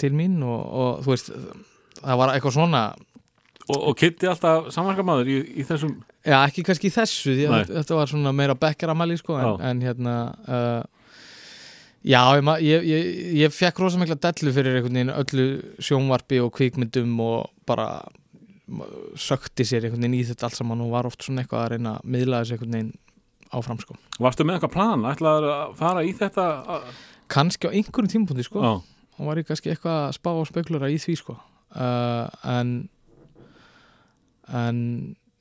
[0.00, 1.32] til mín og, og þú veist
[1.98, 2.82] það var eitthvað svona.
[3.68, 7.74] Og, og Kitty alltaf samverkamaður í, í þessum Já, ekki kannski í þessu því að
[7.74, 9.66] þetta var svona meira bekkaramæli sko, en, Já.
[9.68, 10.14] en hérna
[10.48, 10.86] uh,
[12.08, 13.08] Já, ég, ég, ég,
[13.42, 15.46] ég fekk rosa mikla dellu fyrir einhvern veginn öllu
[15.82, 17.88] sjónvarpi og kvikmyndum og bara
[19.18, 21.94] sökti sér einhvern veginn í þetta allt saman og var oft svona eitthvað að reyna
[21.96, 22.92] að miðla þessu einhvern veginn
[23.58, 23.96] áfram sko.
[24.20, 25.06] Varstu með eitthvað plan?
[25.08, 26.46] Ætlaður að fara í þetta?
[27.32, 28.72] Kannski á einhverjum tímapunkti sko, Já,
[29.18, 31.38] og var ég kannski eitthvað að spá og spekulera í því sko.
[31.76, 32.88] uh, en
[34.48, 34.78] en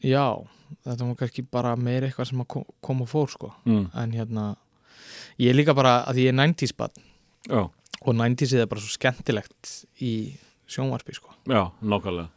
[0.03, 0.35] já
[0.83, 3.85] þetta var kannski bara meira eitthvað sem kom, kom og fór sko mm.
[3.95, 4.47] en hérna
[5.39, 6.91] ég er líka bara að ég er 90s bann
[7.47, 9.73] og 90s er bara svo skemmtilegt
[10.03, 10.13] í
[10.67, 12.29] sjónvarpi sko já, nákvæmlega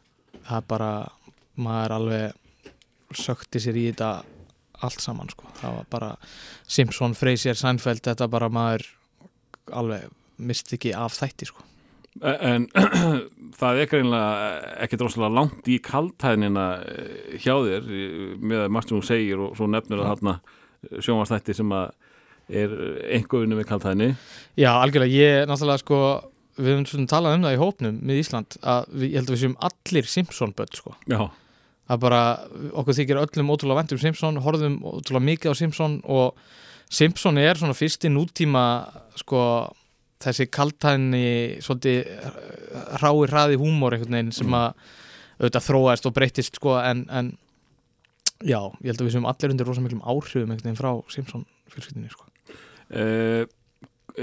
[0.51, 0.90] það er bara,
[1.61, 4.11] maður alveg sökti sér í þetta
[4.86, 5.48] allt saman sko.
[5.61, 6.11] Það var bara
[6.70, 8.86] Simpson, Frasier, Seinfeld þetta bara maður
[9.76, 10.09] alveg
[10.40, 11.66] misti ekki af þætti sko.
[12.20, 12.66] En
[13.61, 17.90] það er greinlega ekki droslega langt í kaltæðnina eh, hjá þér
[18.40, 20.36] með að sem þú segir og svo nefnir að þarna
[21.05, 21.92] sjónvastætti sem að
[22.51, 22.72] er
[23.14, 24.09] einhverjum með kaltæðni.
[24.59, 26.01] Já, algjörlega, ég náttúrulega sko
[26.59, 29.34] við höfum svona talað um það í hópnum með Ísland að við, ég held að
[29.34, 30.94] við séum allir Simpson-böld sko.
[31.11, 31.20] Já,
[31.90, 32.22] er bara,
[32.80, 36.40] okkur þykir öllum ótrúlega vænt um Simpson, horfðum ótrúlega mikið á Simpson og
[36.90, 38.64] Simpson er svona fyrsti nútíma
[39.18, 39.42] sko
[40.20, 42.11] þessi kaltæðni svolítið
[43.01, 44.74] rái hraði húmor einhvern veginn sem að
[45.40, 47.30] auðvitað þróaðist og breytist sko en, en
[48.44, 51.46] já, ég held að við séum allir undir rosa miklum áhrifum einhvern veginn frá Simpson
[51.72, 52.26] fjölskyldinni sko.
[52.90, 53.46] Uh,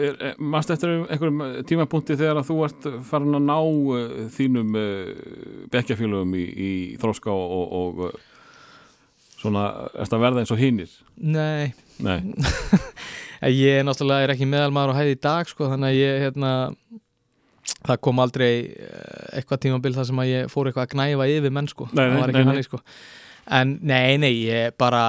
[0.06, 4.78] er, Mást eftir einhverjum tímapunkti þegar að þú ert farin að ná uh, þínum
[5.74, 6.72] bekkjafélögum í, í
[7.02, 9.68] þróska og, og, og svona,
[9.98, 10.94] ert að verða eins og hinnir?
[11.18, 11.74] Nei,
[12.04, 12.20] Nei,
[13.42, 16.24] En Ég er náttúrulega er ekki meðalmaður á hæði í dag sko, þannig að ég
[16.24, 16.52] hérna,
[17.86, 21.54] það kom aldrei eh, eitthvað tímabil þar sem að ég fór eitthvað að gnæfa yfir
[21.54, 22.80] menn sko, Nei, það var ekki hannig sko.
[23.60, 25.04] en nei, nei, ég bara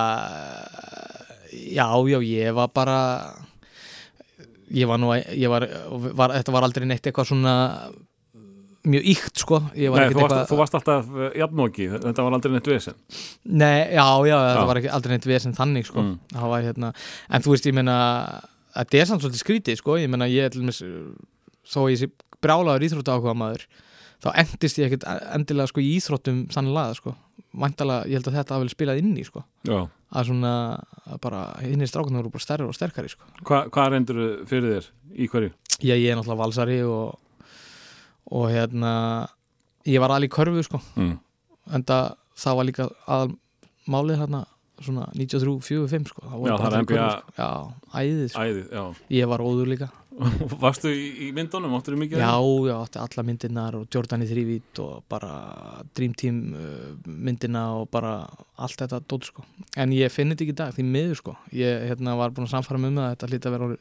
[1.52, 2.98] já, já, ég var bara
[4.74, 5.66] ég var nú ég var,
[6.18, 7.54] var, þetta var aldrei neitt eitthvað svona
[8.88, 12.36] mjög ykt sko var Nei þú, varst, eitthvað- þú varst alltaf uh, jafnóki, þetta var
[12.36, 12.94] aldrei neitt vesen.
[13.44, 14.66] Nei, já, já, þetta Já.
[14.70, 16.04] var ekki aldrei neitt vesen þannig sko.
[16.04, 16.14] Mm.
[16.38, 16.92] Var, hérna,
[17.28, 17.96] en þú veist, ég meina
[18.78, 20.80] þetta er samt svolítið skrítið, sko ég meina, ég er til dæmis
[21.68, 22.08] þó ég sé
[22.40, 23.66] brjálaður íþrótta áhuga maður
[24.22, 25.04] þá endist ég ekkert
[25.34, 27.14] endilega sko í íþróttum sannlega, sko
[27.58, 29.80] væntalega, ég held að þetta hafi vel spilað inn í, sko Já.
[30.14, 30.52] Að svona,
[31.04, 34.86] að bara hinnir strákunar eru bara stærri og sterkari, sko Hva, hvað reyndur fyrir þér?
[35.18, 35.50] Í hverju?
[35.82, 37.18] ég, ég er náttúrulega valsari og
[38.30, 39.28] og hérna
[39.88, 41.18] ég var alveg í körfu, sko Mm.
[41.72, 43.36] en það var líka aðal
[43.88, 44.44] málið hérna
[44.80, 46.94] svona 93-45 sko voru Já, bara það er NBA.
[46.94, 47.32] körfu, sko.
[47.38, 47.50] já,
[48.02, 48.40] æðið sko.
[48.44, 48.84] Æðið, já.
[49.10, 49.88] ég var óður líka
[50.62, 51.74] Varstu í, myndunum?
[51.78, 52.22] Áttur þú mikið?
[52.22, 52.32] já,
[52.68, 55.30] já, átti alla myndirnar og Jordan í þrývít og bara
[55.94, 58.14] Dream Team uh, myndina og bara
[58.58, 59.44] allt þetta dót sko
[59.78, 62.56] en ég finn þetta ekki í dag, því miður sko ég hérna, var búin að
[62.56, 63.78] samfara með mig að þetta hlýta að vera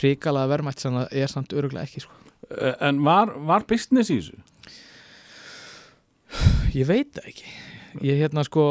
[0.00, 2.18] hrikalega vermætt sem það er samt öruglega ekki sko
[2.50, 4.38] Eh, En var, var business í þessu?
[6.74, 7.50] Ég veit það ekki
[8.06, 8.64] Ég hérna sko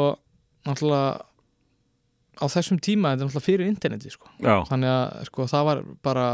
[0.66, 1.20] náttúrulega
[2.40, 4.62] á þessum tíma þetta er náttúrulega fyrir interneti sko Já.
[4.68, 6.26] þannig að sko það var bara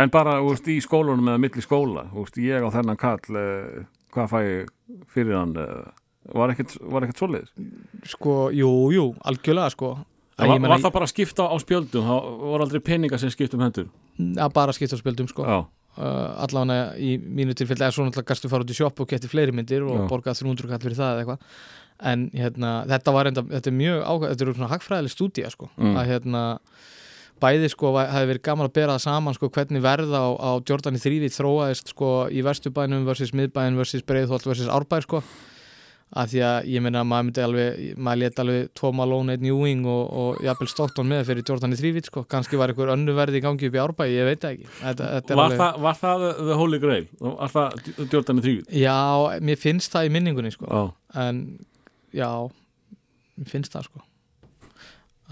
[0.00, 3.82] En bara, veist, í skólunum eða milli skóla, veist, ég á þennan kall, uh,
[4.14, 4.70] hvað fæ ég
[5.12, 5.52] fyrir hann?
[5.58, 5.90] Uh,
[6.32, 7.52] var ekkert, var ekkert svoleiðis?
[8.08, 9.92] sko, jú, jú, algjörlega sko
[10.38, 12.06] Var, að ég meina var það bara að skipta á spjöldum?
[12.08, 13.88] Það voru aldrei peninga sem skipta um hendur?
[14.40, 15.58] að bara skipta á spjöldum sko Já.
[15.98, 19.28] uh, allavega í mínu tilfelli er svo náttúrulega gastu fara út í shop og geti
[19.28, 20.08] fleiri myndir og Já.
[20.08, 24.00] borga 300 kall fyrir það eða eitthvað en hérna, þetta var enda, þetta er mjög
[24.08, 25.94] ákvæð, þetta er svona hagfræðileg stúdía sko, Mm.
[26.00, 26.40] að hérna
[27.42, 30.50] bæði sko, var- hefði verið gaman að bera það saman sko, hvernig verð á, á
[30.68, 35.22] Jordan í þrývít þróaðist sko í vesturbænum versus miðbæn versus breiðholt versus árbær sko
[36.12, 39.46] að því að ég meina að maður myndi alveg maður let alveg tvo Malone, einn
[39.48, 43.14] Ewing og, og jafnvel Stockton með fyrir Jordan í þrývít sko, kannski var einhver önnu
[43.16, 45.62] verði í gangi upp í árbæ ég veit það ekki þetta, þetta Var, alveg...
[45.62, 47.06] það, var það the holy grail?
[47.24, 48.76] Var það Jordan í þrývið?
[48.82, 48.98] Já,
[49.48, 50.68] mér finnst það í minningunni sko.
[50.68, 50.82] Já.
[51.24, 51.42] en
[52.12, 52.28] já
[53.40, 54.04] mér finnst það sko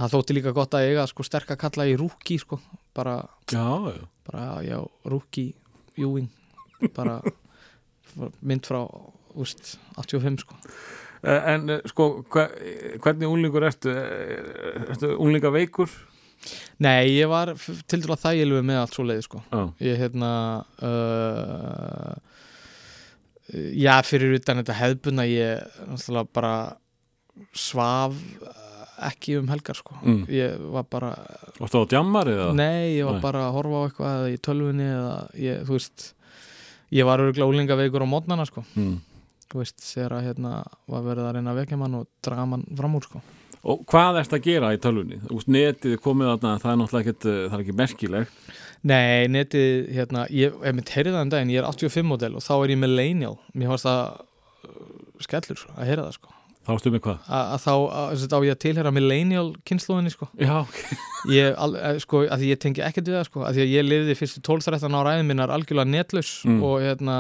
[0.01, 2.61] það þótti líka gott að eiga sko sterk að kalla í rúki sko
[2.97, 3.19] bara,
[3.53, 4.05] Já, já.
[4.31, 4.79] bara já,
[5.13, 5.47] rúki
[6.01, 6.31] Ewing
[6.97, 7.19] bara
[8.49, 8.83] mynd frá
[9.37, 10.57] úst, 85 sko
[11.21, 12.47] Eh, En eh, sko, hva,
[13.05, 13.91] hvernig unglingur ertu?
[13.93, 15.91] Eh, Ertu unglinga veikur?
[16.81, 17.51] Nei, ég var
[17.85, 19.61] til dæla þægilegu með allt svo leiði sko Já.
[19.85, 20.31] ég hérna
[20.81, 22.15] uh,
[23.77, 26.55] já, fyrir utan þetta hefðbunna ég náttúrulega bara
[27.53, 28.17] svaf
[29.09, 30.25] ekki um helgar sko Mm.
[30.29, 31.11] ég var bara,
[31.59, 32.55] Varstu á djammar eða?
[32.55, 33.23] nei, ég var Nei.
[33.23, 36.13] bara að horfa á eitthvað í tölvunni eða ég, þú veist
[36.93, 39.01] ég var örgulega úlinga veikur á mótnana sko Mm.
[39.51, 42.65] þú veist, þegar að hérna var verið að reyna að vekja mann og draga mann
[42.77, 43.21] fram úr sko
[43.63, 45.19] Og hvað ertu að gera í tölvunni?
[45.21, 48.31] Þú veist, netið er komið þarna, það er náttúrulega ekkert, eh, það er ekki merkilegt.
[48.83, 52.41] Nei, netið, hérna, ég hef mitt heyrið það en daginn, ég er 85 model og
[52.41, 54.01] þá er ég millennial, mér fannst það
[54.65, 54.71] uh,
[55.21, 56.33] skellur sko, að heyra það sko
[56.71, 57.29] Þá ertu með hvað?
[57.35, 57.73] að, þá,
[58.31, 60.81] á ég að tilheyra millennial kynnslóðinni sko, Já, ok.
[61.35, 63.73] ég, al, að, sko að því ég tengi ekkert við það sko, að því að
[63.75, 66.61] ég lifði fyrstu 12-13 ára æðin minnar algjörlega netlaus Mm.
[66.63, 67.17] og hérna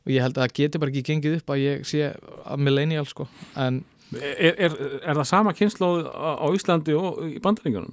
[0.00, 3.06] og ég held að það geti bara ekki gengið upp að ég sé að millennial
[3.10, 3.26] sko,
[3.58, 4.72] en Er, er,
[5.06, 7.92] er það sama kynnslóð á, Íslandi og í bandaríkjunum?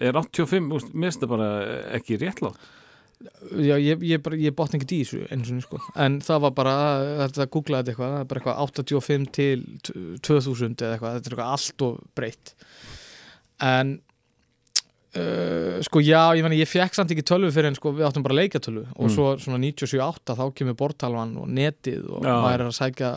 [0.00, 1.48] Er 85, þú veist, mér finnst það bara
[1.98, 2.56] ekki réttlátt?
[3.60, 5.80] Já, ég, ég, ég botna ekki í þessu eins og sko.
[6.00, 6.74] en það var bara,
[7.26, 9.64] þetta að googla þetta eitthvað, það er bara eitthvað 85 til
[10.24, 12.54] 2000 eða eitthvað, þetta er eitthvað allt og breytt
[13.60, 13.98] en
[15.10, 18.22] Uh, sko já, ég meni, ég fekk samt ekki tölvu fyrir en sko við áttum
[18.22, 19.10] bara leikjatölvu og Mm.
[19.10, 22.30] svo svona 97-8 þá kemur bortalvan og netið og Já.
[22.38, 23.10] maður er að sækja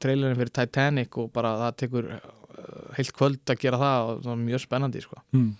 [0.00, 4.32] trailerin fyrir Titanic og bara það tekur uh, heilt kvöld að gera það og það
[4.32, 5.50] er mjög spennandi sko Hmm.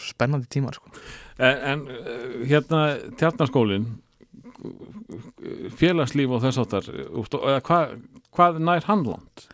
[0.00, 0.92] Spennandi tímar sko.
[1.38, 2.84] En, en uh, hérna
[3.20, 3.90] tjarnaskólin
[5.78, 9.44] félagslíf og þess áttar eða hvað, nær hann land?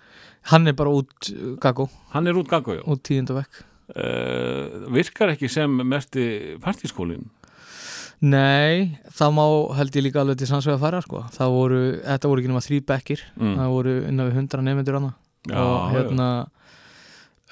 [0.52, 3.60] hann er bara út uh, Gago, Hann er út gagójó út tíunda vekk
[3.96, 7.26] uh, virkar ekki sem mesti partískólin
[8.20, 9.44] nei, það má
[9.78, 11.22] held ég líka alveg til sannsvega að fara sko.
[11.32, 13.22] Það voru, þetta voru ekki nema þrý bekkir.
[13.38, 13.54] Mm.
[13.56, 15.12] það voru innan við hundra nefnendur hana
[15.48, 16.26] Já, og hérna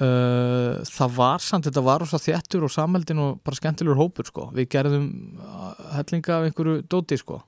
[0.05, 4.49] uh, það var samt þetta var svo þéttur og samheldin og bara skemmtilegur hópur sko.
[4.57, 5.09] Við gerðum
[5.43, 7.41] uh, hellinga af einhverju dóti sko.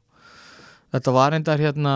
[0.91, 1.95] Þetta var endar hérna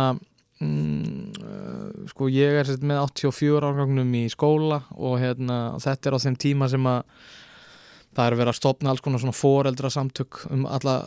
[0.62, 6.24] mm, uh, sko ég er með 84 árgangnum í skóla og hérna þetta er á
[6.26, 7.02] þeim tíma sem að
[8.14, 11.00] það er verið að stopna alls konar svona foreldra samtök um alla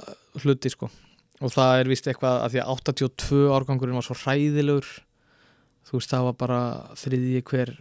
[0.43, 0.89] hluti sko.
[1.37, 4.87] Og það er vist eitthvað að því að 82 árgangurinn var svo hræðilegur.
[5.87, 6.61] Þú veist það var bara
[6.99, 7.71] þriðji hver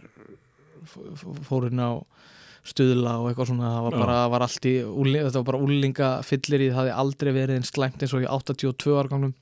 [0.87, 1.91] f- f- fórinn á
[2.67, 6.63] stuðla og eitthvað svona það var bara, var allt í þetta var bara úlinga fyllir
[6.65, 9.35] í það hafði aldrei verið eins slæmt eins og í 82 árgangnum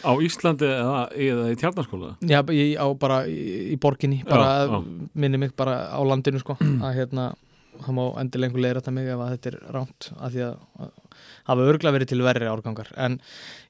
[0.00, 3.38] Á Íslandi eða, eða í tjarnaskóla já, í, á bara í,
[3.74, 4.80] í borginni bara
[5.12, 7.30] minni mig bara á landinu sko að hérna
[7.80, 10.90] það má endilega einhver leiðra þetta mig ef að þetta er ránt að því að
[11.48, 12.90] hafa örgla verið til verri árgangar.
[13.00, 13.18] En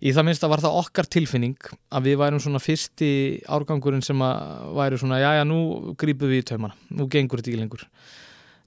[0.00, 3.10] í það minnsta var það okkar tilfinning að við værum svona fyrsti
[3.48, 5.60] árgangurinn sem að væri svona já já nú
[6.00, 7.86] grípum við í taumana, nú gengur þetta ekki lengur.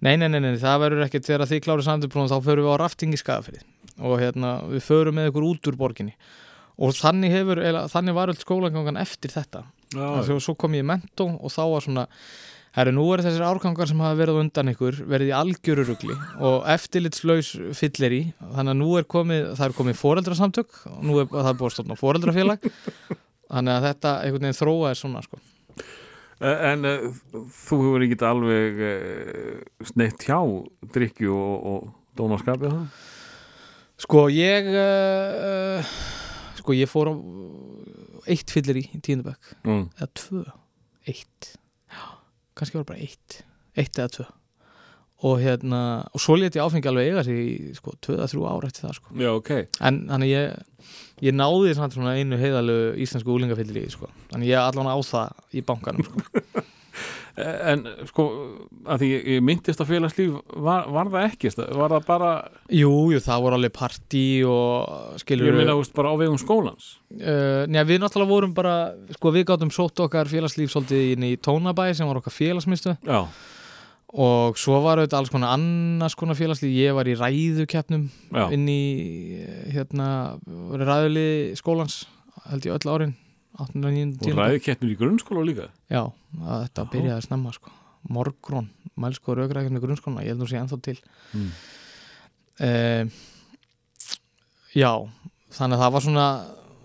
[0.04, 2.82] Nei nei nei, nei það verður ekkert þegar þið klárið samtöflunum þá förum við á
[2.82, 3.62] rafting í skafrið
[4.04, 6.16] og hérna við förum með ykkur út úr borginni.
[6.82, 9.62] Og þannig hefur, eða, þannig var öll skólagangan eftir þetta.
[9.94, 12.06] Já, Þegar svo kom ég í mentó og þá var svona
[12.74, 16.16] herru, nú er þessir árgangar sem hafa verið á undan ykkur verið í algjöru rugli
[16.42, 21.20] og eftirlitslaus fyllir í þannig að nú er komið, það er komið foreldrasamtök og nú
[21.22, 22.68] er það er búið að stofna foreldrafélag
[23.54, 25.42] þannig að þetta einhvern veginn þróa er svona sko.
[26.44, 27.04] En uh,
[27.56, 30.40] þú hefur ekki alveg uh, sneitt hjá
[30.96, 33.04] drikju og, og dónaskapið það?
[34.04, 35.94] sko ég uh,
[36.60, 37.16] sko ég fór á
[38.34, 39.86] eitt fyllir í tíundabæk Mm.
[40.00, 40.42] eða tvö,
[41.08, 41.54] eitt
[42.58, 43.42] kannski var bara eitt
[43.78, 44.26] eitt eða tvö
[45.24, 45.80] og hérna,
[46.12, 48.98] og svo ég áfengi alveg eiga sig í sko, tvö eða þrjú ára eftir það
[48.98, 49.52] sko Já, ok.
[49.88, 50.58] en þannig ég
[51.24, 55.56] ég náði samt svona einu heiðalegu íslensku úlingafyllir í sko, þannig ég allan á það
[55.56, 56.44] í bankanum sko.
[57.34, 58.24] En sko,
[58.86, 61.50] að því myndist á félagslíf, var, var það ekki?
[61.58, 62.34] Var það bara,
[62.70, 66.92] jú, jú, það voru alveg partí og skilur ég minna, veist, bara á vegum skólans?
[67.10, 68.76] Uh, njá, við náttúrulega vorum bara
[69.18, 73.26] sko, við gátum sótt okkar félagslíf svolítið inn í Tónabæ sem var okkar félagsmyndstöð Já,
[74.14, 78.06] og svo var auðvitað alls konar annars konar félagslíf, ég var í ræðukeppnum
[78.54, 78.82] inn í
[79.74, 80.38] hérna,
[80.70, 81.28] var í ræðuli
[81.58, 82.04] skólans
[82.52, 83.18] held ég öll árin
[83.60, 83.86] 8.
[83.86, 84.18] og 9.
[84.32, 85.68] Og ræðikettnur í grunnskóla líka?
[85.92, 86.04] Já,
[86.42, 86.90] að þetta Já.
[86.96, 87.72] byrjaði snemma sko.
[88.10, 88.68] Morgrón,
[89.00, 90.98] mælsko og raugrækjum með grunnskólana, ég held nú sé ennþá til
[91.34, 91.52] Mm.
[92.60, 93.06] uh,
[94.74, 94.92] Já,
[95.54, 96.28] þannig að það var svona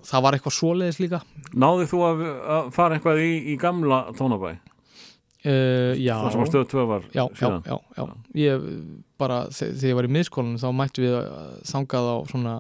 [0.09, 1.21] það var eitthvað svoleiðis líka
[1.59, 2.23] Náðið þú að,
[2.57, 4.51] að fara eitthvað í, í gamla tónabæ?
[5.49, 7.63] uh, Já, Það sem að stöð 2 var já, já, síðan?
[7.65, 8.07] já, já.
[8.45, 8.69] Ég
[9.19, 12.55] bara, þe- þegar ég var í miðskólanum þá mættu við að þangað á svona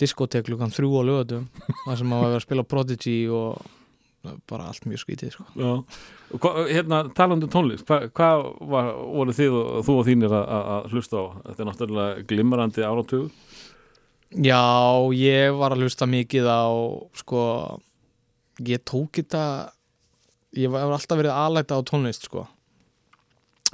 [0.00, 1.48] diskotek lukan þrjú á lögatum
[1.86, 3.72] þar sem maður var að spila Prodigy og
[4.50, 5.44] bara allt mjög skítið sko.
[5.54, 8.30] Hva, hérna, talandi um tónlist, hvað hva
[8.72, 11.24] var, voru þið og þú og þínir að, hlusta á?
[11.44, 13.28] Þetta er náttúrulega glimrandi áratug.
[14.34, 14.66] Já,
[15.14, 16.66] ég var að hlusta mikið á
[17.22, 17.44] sko,
[18.66, 19.46] ég tók þetta
[20.56, 22.44] ég var alltaf verið aðlæta á tónlist sko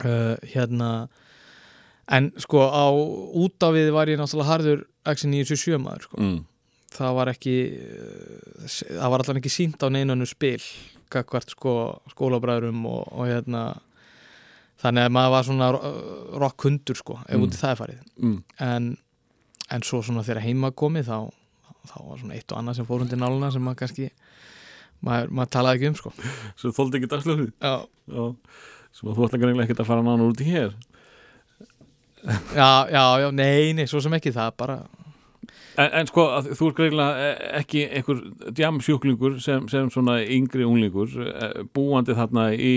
[0.05, 1.09] uh, hérna
[2.13, 6.41] en sko á út á við var ég náttúrulega harður Axel 977 maður sko Mm.
[6.93, 7.55] það var ekki
[8.69, 10.61] það var allan ekki sínt á neinanu spil
[11.13, 13.63] kakvart sko skólabræðurum og, og hérna
[14.83, 15.71] þannig að maður var svona
[16.43, 17.43] rock hundur sko ef Mm.
[17.47, 18.43] út í það er farið Mm.
[18.61, 18.97] en,
[19.71, 21.19] en svo svona þegar heima komið þá,
[21.89, 24.11] þá var svona eitt og annað sem fór undir náluna sem maður kannski
[25.03, 26.13] maður, maður talaði ekki um sko
[26.61, 27.53] Svo þóldi ekki.
[28.93, 30.75] Sem að þú ætla greinlega ekkert að fara nána út í hér.
[32.55, 34.77] já, já, já nei, nei, svo sem ekki það bara,
[35.81, 38.19] En, en sko, þú er greinlega eh, ekki einhver
[38.59, 42.75] djamsjúklingur sem, sem svona yngri unglingur eh, búandi þarna í,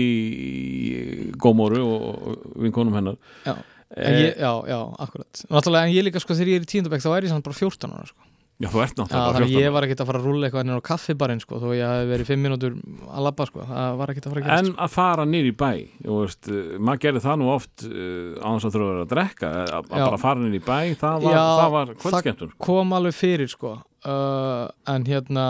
[1.40, 3.18] gómóru og, vinkonum hennar.
[3.46, 3.56] já,
[3.96, 5.44] Eh, ég, já, já, akkurat.
[5.46, 7.54] Náttúrulega, en ég líka sko þegar ég er í tíundabæk þá er ég samt bara
[7.54, 8.24] 14 ára sko
[8.56, 10.46] Já, þú ert náttúrulega bara þannig að 14 ég var ekkert að fara að rúlla
[10.48, 13.98] eitthvað inn á kaffibarinn sko, þó ég hef verið fimm mínútur að labba sko, það
[14.00, 15.72] var ekkert að fara að En gerast að fara nýr í bæ
[16.06, 19.50] veist, uh, maður gerði það nú oft uh, á þess að að vera að drekka
[19.60, 23.18] að, að bara fara nýr í bæ, það var, Já, það var kvöldskemmtun kom alveg
[23.18, 25.46] fyrir sko uh, en hérna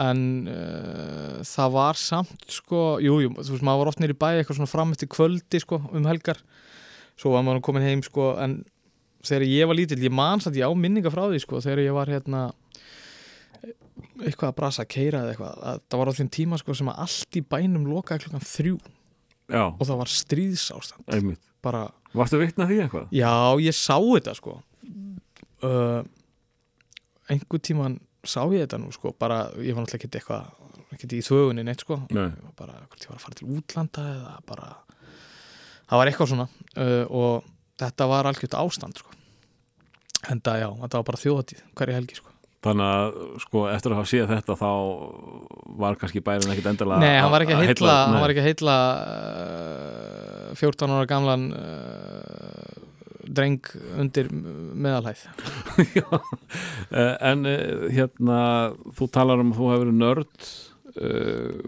[0.00, 4.28] en uh, það var samt sko, jú, jú, þú veist, maður var oft nýri bæ
[4.34, 6.40] eitthvað svona fram eftir kvöldi sko um helgar,
[7.16, 8.60] svo var maður komin heim sko, en
[9.26, 11.96] þegar ég var lítill ég man samt, ég á minninga frá því sko þegar ég
[11.96, 12.42] var hérna
[14.22, 17.00] eitthvað að brasa, keira eða eitthvað að það var á þeim tíma sko sem að
[17.04, 18.76] allt í bænum lokaði klukkan þrjú.
[19.52, 21.36] Já, og það var stríðsástand.
[21.62, 21.82] Bara,
[22.16, 23.10] Varstu vitna því eitthvað?
[23.14, 24.56] já, ég sá þetta sko.
[25.62, 26.00] Uh,
[27.30, 30.50] einhver tíman sá ég þetta nú sko, bara, ég var náttúrulega ekkert eitthvað
[30.92, 32.00] ekkert í þögunni neitt sko.
[32.12, 32.30] Nei.
[32.58, 34.70] Bara, hvort ég var að fara til útlanda eða bara,
[35.88, 36.48] það var eitthvað svona.
[36.76, 37.51] Uh, og
[37.82, 39.10] þetta var algjört ástand sko.
[40.30, 42.28] En það, já, þetta var bara þjóðatíð hverja helgi sko.
[42.62, 44.68] Þannig að, sko, eftir að hafa séð þetta þá
[45.82, 48.12] var kannski bærin ekkit endilega Nei, hann var ekki að heilla, nei.
[48.12, 48.76] hann var ekki að heilla
[49.42, 52.84] uh, 14 ára gamlan uh,
[53.32, 53.66] dreng
[54.02, 55.24] undir meðalhæð.
[56.92, 58.38] Eh, En eh, hérna,
[58.98, 60.48] þú talar um að þú hefur verið nörd.
[60.92, 61.62] Uh,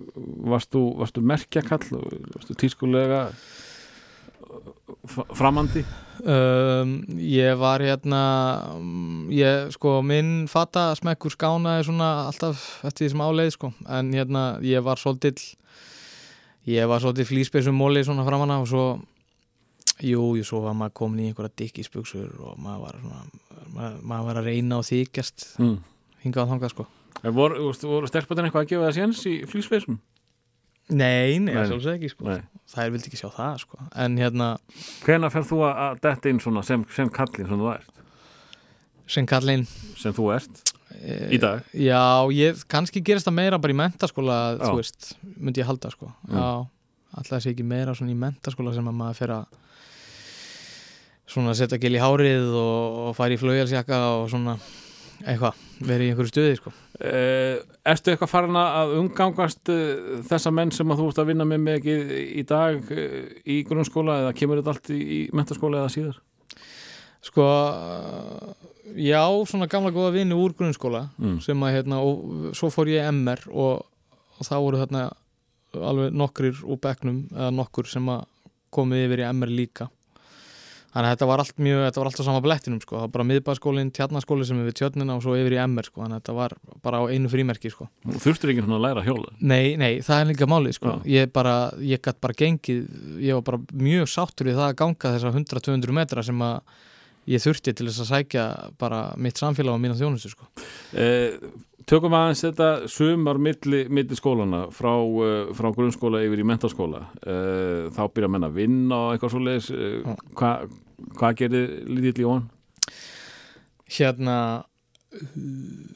[0.52, 1.86] varstu, varstu merkjakall?
[2.34, 3.22] Varstu tískulega?
[3.32, 3.63] f-
[5.34, 5.84] framandi
[6.24, 8.22] um, Ég var hérna
[9.32, 14.44] ég, sko, minn fata smekkur skánaði svona alltaf eftir því sem áleið, sko en hérna,
[14.64, 15.36] ég var svolítill
[16.70, 18.86] ég var svolítill flýspeysum móli svona framanna og svo
[20.00, 23.24] jú, jú, svo var maður komin í einhverja dikkisbuxur og maður var svona
[23.74, 25.78] maður, maður var að reyna og þykjast mm.
[26.26, 26.90] hingað og þangað, sko
[27.24, 29.96] En voru, voru, voru stelpötin eitthvað að gefa það séns í flýspeysum?
[30.90, 31.64] Nei, nei, Nei.
[31.70, 32.26] sjálfsög ekki, sko
[32.74, 34.48] það er vildi ekki sjá það, sko en hérna,
[35.06, 37.90] Hvenær ferð þú að- detta inn svona sem, sem kallinn sem þú ert?
[39.06, 39.66] sem kallinn
[40.00, 40.72] Sem þú ert
[41.32, 41.64] í dag?
[41.74, 44.68] Já, ég, kannski gerist það meira bara í mentaskóla, Já.
[44.68, 45.08] þú veist,
[45.40, 46.06] myndi ég halda sko.
[46.28, 46.36] Mm.
[46.38, 46.68] Já,
[47.18, 49.46] alltaf sé ekki meira svona í mentaskóla sem að maður fer að
[51.34, 54.56] svona setja gil í hárið og, og fara í flaujalsjaka og svona
[55.24, 56.72] eitthvað, verið í einhverju stuði sko.
[56.94, 57.58] Uh,
[57.90, 61.64] ertu eitthvað farin að umgangast uh, þessa menn sem að þú ert að vinna með
[61.64, 63.16] mikið í dag uh,
[63.50, 66.20] í grunnskóla eða kemur þetta allt í, mentaskóla eða síðar?
[67.24, 67.46] Sko,
[68.94, 71.40] já, svona gamla góða vini úr grunnskóla Mm.
[71.42, 73.82] sem að hérna, og svo fór ég MR og,
[74.38, 75.04] og þá voru þarna
[75.74, 78.26] alveg nokkrir úr bekknum eða nokkur sem að
[78.74, 79.88] komið yfir í MR líka
[80.94, 83.26] þannig að þetta var allt mjög, þetta var alltaf sama blettinum sko, það var bara
[83.30, 86.36] miðbæðskólinn, tjarnaskóli sem er við tjörnina og svo yfir í MR sko, þannig að þetta
[86.38, 87.88] var bara á einu frímerki sko.
[88.06, 91.10] Þú þurftur ekki svona að læra hjóla Nei, nei, það er líka málið sko, Já.
[91.16, 92.86] ég bara, ég gætt bara gengið,
[93.26, 96.80] ég var bara mjög sáttur við það að ganga þessa 100-200 metra sem að
[97.34, 98.48] ég þurfti til þess að sækja
[98.80, 100.50] bara mitt samfélag og mína þjónustu sko.
[100.94, 107.02] uh, Tökum aðeins þetta sumar milli, milli skólana frá, uh, frá grunnskóla yfir í mentaskóla
[107.28, 110.14] uh, þá byrja menn að vinna og eitthvað svoleiðis uh, Já.
[111.14, 112.44] Hvað hva gerir lítill on?
[113.94, 114.36] hérna
[115.12, 115.94] uh,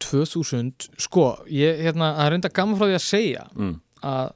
[0.00, 3.74] 2000 sko, ég, hérna, það er reynda gaman frá því að segja Mm.
[4.02, 4.32] að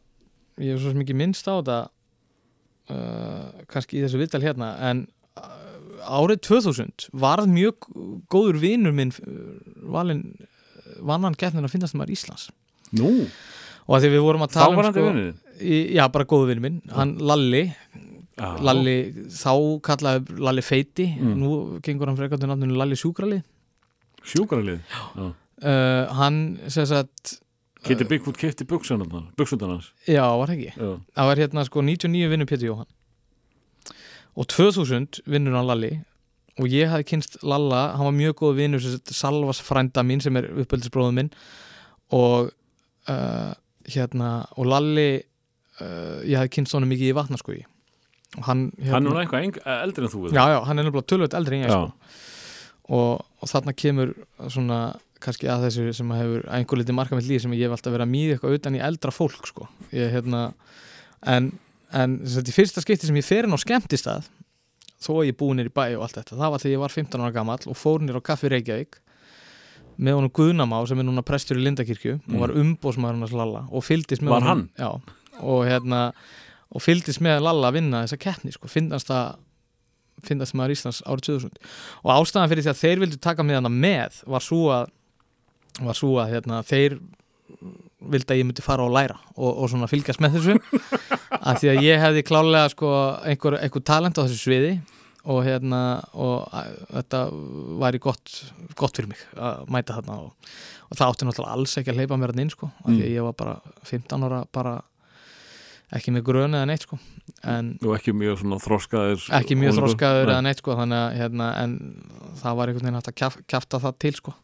[0.62, 1.79] ég hef svo ekki minnst á þetta
[2.95, 5.07] uh, kannski í þessu viðtal hérna en
[5.41, 7.89] uh, árið 2000 varð mjög
[8.31, 9.57] góður vinur minn uh,
[9.97, 10.23] valinn
[11.01, 12.51] vannan getnin að finnast maður Íslands
[12.95, 13.27] Nú,
[13.89, 16.83] og að því við vorum að tala um vinnið í, já, bara góður vinur minn,
[16.95, 17.65] hann Lalli
[18.35, 18.49] Já.
[18.66, 18.97] Lalli,
[19.30, 19.53] þá
[19.87, 21.35] kallaði Lalli Feiti, Mm.
[21.39, 23.43] nú gengur hann frekar til nafninu Lalli Sjúkrali
[24.24, 24.80] Sjúkralið?
[25.62, 27.37] Uh, hann sem sagt
[27.85, 29.91] Kitty Bigfoot kefti buksundan hans.
[30.09, 30.72] Já, var það ekki?
[30.80, 31.01] Já.
[31.14, 32.91] það var hérna sko 99 vinnur Pétur Jóhann.
[34.37, 35.93] Og 2000 vinnur hann Lalli.
[36.59, 40.22] Og ég hafði kynst Lalla, hann var mjög góð vinnur sem sagt Salvas frænda mín
[40.22, 41.30] sem er uppeldisbróðum minn.
[42.14, 42.51] Og
[43.09, 43.53] uh,
[43.91, 45.20] hérna og Lalli
[45.80, 47.74] uh, ég hafði kynst honum mikið í vatnaskogi og
[48.43, 51.09] hann, hérna, Hann er nú eitthvað eng, eldri en þú já, já, hann er nefnilega
[51.12, 51.93] tölvöld eldri en ég sko.
[52.89, 54.14] og, og þarna kemur
[54.51, 54.78] svona
[55.24, 57.76] kannski að þessu sem að hefur að einhver liti marka með líf sem ég hef
[57.78, 59.68] alltaf verið að mýða eitthvað utan í eldra fólk sko.
[59.95, 60.43] ég, hérna,
[61.24, 61.53] en,
[61.93, 64.26] en sagt, í fyrsta skipti sem ég fer inn á skemmtistað
[65.05, 66.93] þó að ég búið nýr í bæ og allt þetta það var þegar ég var
[66.99, 69.01] 15 ára gamall og fór nýr á kaffi Reykjavík
[70.01, 72.35] með honum Guðnamá sem er núna prestur í Lindakirkju Mm.
[72.35, 74.89] og var umbósmaður hans Lalla og fylgdist með Var honum já,
[75.41, 76.01] og hérna
[76.75, 79.37] og fylgdist með Lalla að vinna þessa keppni sko, finnast það
[80.25, 81.59] finnast maður Íslands árið 2000
[82.05, 84.93] og ástæðan fyrir því að þeir vildu taka með hana með var svo að
[85.85, 86.99] var svo að hérna, þeir
[88.14, 90.55] vildi að ég myndi fara og læra og, og svona fylgjast með þessu
[91.51, 92.91] að því að ég hefði klálega sko,
[93.27, 94.75] einhver, einhver talent á þessu sviði
[95.25, 95.81] og hérna
[96.20, 97.20] og að, þetta
[97.83, 98.33] væri gott,
[98.79, 100.51] gott fyrir mig að mæta þarna og,
[100.91, 103.01] og það átti náttúrulega alls ekki að hleypa mér hann inn sko, því Mm.
[103.07, 103.55] að ég var bara
[103.89, 104.75] 15 ára bara
[105.93, 106.99] ekki með grönu eða neitt sko.
[107.45, 110.32] En og ekki mjög svona þroskaður ekki mjög Nei.
[110.32, 111.74] eða neitt sko þannig að hérna, en
[112.41, 114.35] það var einhvern veginn hægt að kjaf, kjafta það til sko.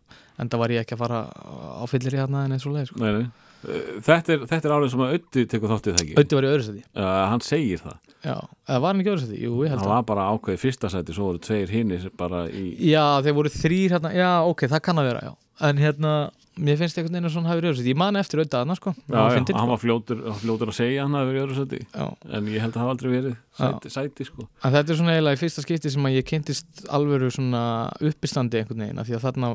[0.41, 2.91] En það var ég ekki að fara á fyllir í hérna en eins og leið
[2.93, 3.01] sko.
[3.01, 3.31] Nei, nei.
[3.61, 6.15] Eh, Þetta er, er árið sem að Ötti tekur þáttið það ekki?
[6.23, 7.99] Ötti var í öðru seti, uh, Hann segir það.
[8.25, 8.37] Já,
[8.71, 9.41] var hann ekki í öðru seti?
[9.45, 9.91] Jú, ég held Það.
[9.91, 13.53] að var bara ákveðið fyrsta sæti Svo voru tveir hinnir bara í Já, þeir voru
[13.53, 15.33] þrýr hérna, já, ok, það kann að vera, já.
[15.69, 16.15] En hérna,
[16.61, 18.77] mér finnst einhvern veginn að svona hafi verið öðru seti Ég man eftir auðvitað þarna,
[18.79, 19.73] sko Já, já, fyndinn, hann sko.
[19.73, 22.07] var fljótur, hann var fljótur að segja hann að verið öðru sæti já.
[22.39, 24.47] En ég held að það hafa aldrei verið sæti, sæti sko.
[24.65, 27.63] En þetta er svona eiginlega í fyrsta skipti sem að ég kynntist alvöru svona
[28.11, 29.53] uppistandi einhvern veginn Því að þarna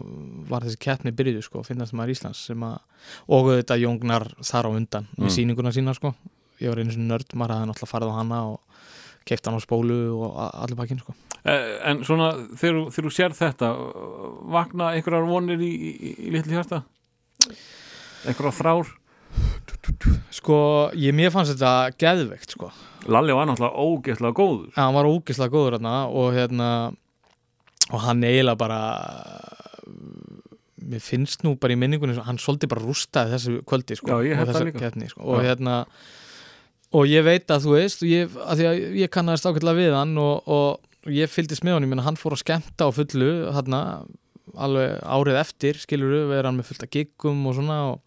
[0.50, 2.78] var þessi keppni byrjuð, sko, finnast maður Íslands sem að
[3.30, 5.24] Og auðvitað Jóngnar þar á undan Mm.
[5.28, 6.14] Með sýninguna sína, sko
[6.64, 8.60] Ég var einu svona nörd, maður hafði náttúrulega farið á hana og
[9.26, 11.14] keipt hann á spólu og allir bakinn, sko
[11.46, 13.68] Eh, En svona, þegar þú sér þetta
[14.50, 16.80] Vakna einhverjar vonir í, í, í litli hjarta?
[18.26, 18.94] Einhverjar þrár?
[20.34, 20.58] Sko,
[20.98, 22.72] ég, mér fannst þetta geðveikt, sko
[23.12, 26.70] Lalli var náttúrulega ógeðslega góður Já, hann var ógislega góður hérna og hérna
[27.94, 28.80] og hann eiginlega bara
[30.86, 34.42] mér finnst nú bara í minningunni hann svolítið bara rústaði þessu kvöldi sko, Já, ég
[34.42, 34.82] og líka.
[34.86, 35.52] keppni, sko, og Já.
[35.52, 35.78] hérna
[36.96, 40.14] og ég veit að þú veist ég, að því að ég kannast ákveðlega við hann
[40.22, 43.82] og, og ég fylgdist með honum menn hann fór að skemmta á fullu hérna,
[44.56, 48.02] alveg árið eftir skilur við, vera hann með fullt af giggum og svona og,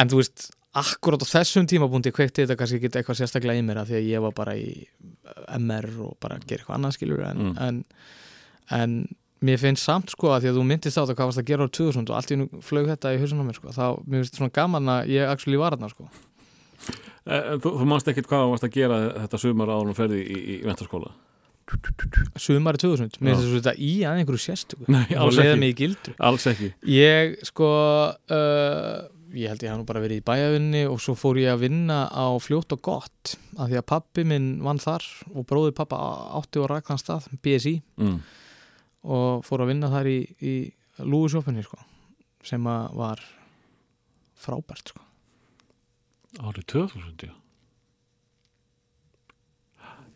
[0.00, 3.80] en þú veist akkurat á þessum tímabúndi kveikti þetta kannski ekki eitthvað sérstaklega í mér
[3.82, 4.68] af því að ég var bara í
[5.58, 7.56] MR og bara að gera eitthvað annað skilur en, Mm.
[7.58, 7.84] en,
[8.70, 8.94] en
[9.42, 11.64] mér finnst samt sko að því að þú myndist á þetta hvað varst að gera
[11.66, 14.36] á 2000 og allt í nú flög þetta í hausunum mér sko þá mér finnst
[14.38, 16.10] svona gaman að ég actually var þarna sko
[17.30, 19.90] Eh, Þú, þú manst ekkit hvað varst að gera þetta sumar áður
[22.40, 24.88] sumari 2000, mér finnst þetta í að einhverju sérstöku.
[24.90, 25.60] Leiða ekki.
[25.60, 26.14] mig í gildru.
[26.30, 26.70] Alls ekki.
[26.90, 27.70] Ég sko
[28.10, 31.64] uh, ég held ég haf nú bara verið í bæjavinni og svo fór ég að
[31.66, 35.98] vinna á fljótt og gott af því að pappi minn vann þar og bróði pappa
[36.40, 38.16] átti og rækðan stað BSI mm.
[39.16, 40.54] og fór að vinna þar í, í
[41.06, 41.78] lúðsjófinni sko,
[42.46, 43.22] sem var
[44.40, 45.04] frábært sko.
[46.40, 47.39] Árið 2000, já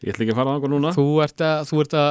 [0.05, 0.95] Ég ætla ekki að fara á núna.
[0.95, 2.11] Þú ert að, þú ert að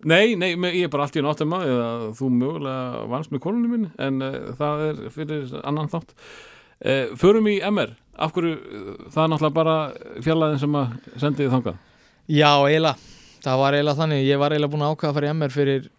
[0.00, 3.90] Nei, nei, ég er bara allt í náttum að þú mögulega vannst með konunni minni
[4.00, 6.14] en uh, það er fyrir annan þátt.
[6.80, 9.76] Uh, Förum í MR af hverju, uh, það er náttúrulega bara
[10.24, 11.84] fjallaðin sem að sendi þið þangað?
[12.32, 13.12] Já, eiginlega,
[13.44, 14.24] það var eiginlega þannig.
[14.24, 15.90] Ég var eiginlega búin að ákveða að fara í MR fyrir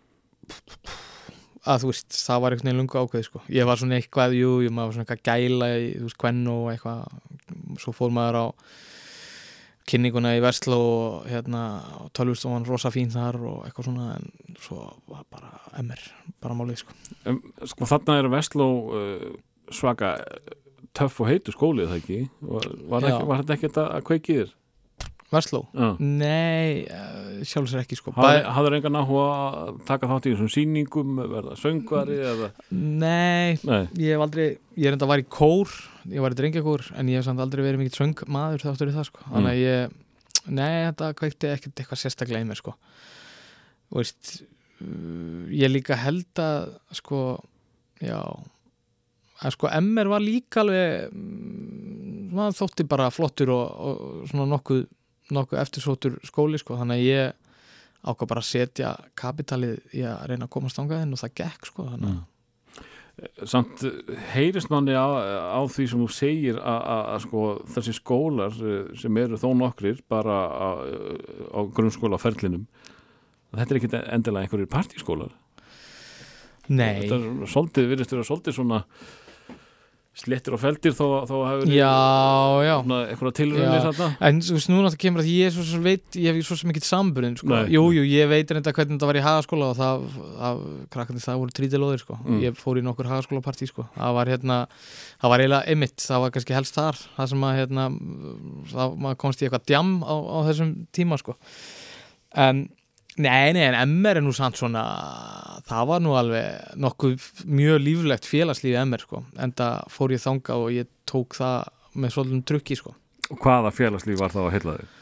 [1.62, 3.46] að þú veist, það var einhvern veginn lungu ákveð sko.
[3.54, 6.42] ég var svona eitthvað, jú, jú, maður var svona eitthvað gæla í, þú veist, kvenn
[6.50, 7.20] og eitthvað.
[7.86, 8.46] Svo fór maður á
[9.90, 11.64] kynninguna í Vestló og hérna,
[12.18, 15.52] tölvustofan rosa fín þar og eitthvað svona, en svo var bara
[15.82, 16.04] MR,
[16.44, 16.96] bara málið sko.
[17.74, 19.28] Sko þarna er Vestló uh,
[19.74, 20.56] svaka uh,
[20.98, 24.58] töff og heitu skólið það ekki var, var, ekki, var þetta ekki að kveiki þér?
[25.32, 25.62] Vestló?
[25.72, 28.12] Já Nei, uh, sjálfsög ekki sko.
[28.18, 29.28] Hafður engan áhuga
[29.62, 34.90] að taka þátt í þessum sýningum, verða söngvari eða, Nei, nei, ég hef aldrei ég
[34.90, 35.72] er enda að var í kór,
[36.10, 39.10] ég var í drengjagór en ég hef samt aldrei verið mikill söngmaður þáttur í það
[39.10, 40.00] sko, þannig að ég
[40.48, 42.74] nei, þetta kveikti ekkert eitthvað sérstaklega í mér sko.
[43.92, 47.22] Og veist uh, ég líka held að sko,
[48.02, 48.18] já
[49.42, 54.84] að sko MR var líka alveg mm, maður þótti bara flottur og, og svona nokkuð
[55.32, 57.38] nokkuð eftirsóttur skóli sko, þannig að ég
[58.02, 61.70] ákvað bara að setja kapitalið í að reyna að komast þangað inn og það gekk
[61.70, 62.22] sko, þannig að
[63.46, 63.84] samt
[64.34, 65.08] heyrist manni á,
[65.58, 67.44] á því sem þú segir að, að, að sko,
[67.76, 70.70] þessi skólar uh, sem eru þó nokkrir bara á,
[71.54, 72.66] á grunnskólaferlinum
[73.52, 75.36] þetta er ekki endilega einhverjir partískólar
[76.72, 78.84] Nei, þetta er svolítið, virðist vera svolítið svona
[80.12, 81.36] slettir og feldir þó, þó
[81.72, 81.92] já
[82.84, 83.84] eitthvað tilrunni Já.
[83.86, 86.48] þarna En þú veist, núna það kemur að ég er svo sem veit ég hef
[86.50, 87.48] svo sem ekki samburinn sko.
[87.54, 87.72] Nei.
[87.72, 90.04] Jú, jú, ég veit reynda hvernig þetta var í hagaskóla og það,
[90.42, 90.60] það
[90.96, 92.18] krakkandi það voru trítilóðir sko.
[92.26, 92.42] Mm.
[92.44, 93.88] Ég fór í nokkur hagaskólapartí sko.
[93.96, 94.60] Það var hérna,
[95.24, 97.88] það var eiginlega emitt, það var kannski helst þar það sem að hérna
[98.76, 101.40] það, komst í eitthvað djam á, á þessum tíma sko.
[102.36, 102.66] En
[103.20, 104.82] Nei, nei, en MR er nú samt svona
[105.68, 110.56] það var nú alveg nokkuð mjög líflegt félagslífi MR sko, en það fór ég þanga
[110.62, 111.66] og ég tók það
[112.00, 112.94] með svolítið trukki sko.
[113.32, 114.96] og hvaða félagslíf var það að heilla þig?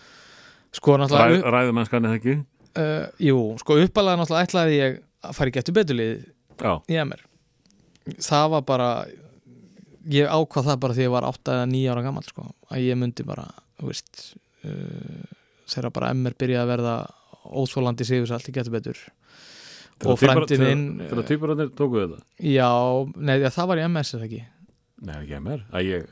[0.80, 2.36] Sko, náttúrulega Ræð, ræðumennskan eða ekki?
[2.82, 6.20] uh, Jú, sko uppalega náttúrulega ætlaði ég að fara í getur betulið
[6.60, 7.26] Já, í MR
[8.26, 8.90] Það var bara
[10.10, 12.98] ég ákvað það bara því ég var 8 eða 9 ára gammal sko, að ég
[12.98, 13.46] myndi bara
[13.78, 14.22] þú veist
[14.66, 15.26] uh,
[15.70, 16.96] þegar bara MR byrjaði að verða
[17.50, 18.98] óþólandi sigursalt í getur betur.
[20.00, 22.20] Þegar og frændi tvíburar- minn þegar- Þegar týpurarnir tóku þetta?
[22.40, 22.70] Já,
[23.18, 24.44] nei, já, það var í MS eða ekki?
[25.02, 25.44] Nei, ekki að
[25.84, 26.08] ég,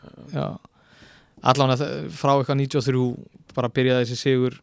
[1.44, 1.74] allan
[2.10, 4.60] frá eitthvað 93 bara byrjaði þessi sigur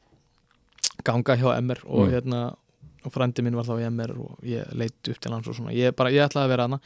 [1.05, 2.13] ganga hjá MR og Mm.
[2.13, 2.41] hérna
[3.05, 5.73] og frændi minn var þá í MR og ég leitt upp til hans og svona,
[5.75, 6.81] ég bara, ég ætlaði að vera hana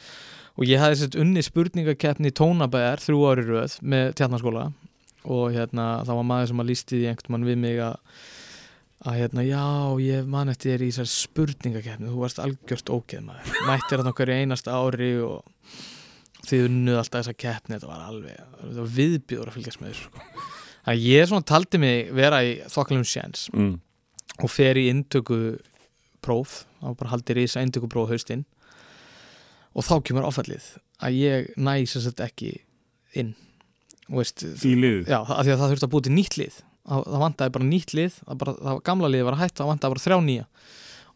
[0.57, 4.73] og ég hafði sett unni spurningakeppni tónabæðar þrjú ári í röð með tjarnaskóla
[5.25, 7.95] og hérna það var maður sem að lísti því einhvern mann við mig að
[9.07, 9.63] að hérna, já,
[10.03, 14.75] ég man eftir í þessar spurningakeppni, þú varst algjört ógeð maður, mættir þarna hverju einasta
[14.75, 15.77] ári og
[16.49, 20.09] þið unnuð alltaf þessa keppni, þetta var alveg þetta var viðbjóður að fylgjast með þessu
[20.09, 20.25] sko.
[20.83, 23.73] þannig að ég svona taldi mig vera í þokkalum sjens mm,
[24.43, 25.39] og fer í inntöku
[26.25, 28.43] próf, þá bara haldir í þess að inntöku próf haustinn
[29.71, 32.57] og þá kemur áfallið að ég næ sagt ekki
[33.15, 33.35] inn
[34.09, 34.73] og veist, í
[35.07, 37.69] já, af því að það þurfti að búið til nýtt lið það, það vantaði bara
[37.69, 40.47] nýtt lið það, bara, það gamla lið var hætta, það vantaði bara þrjá nýja.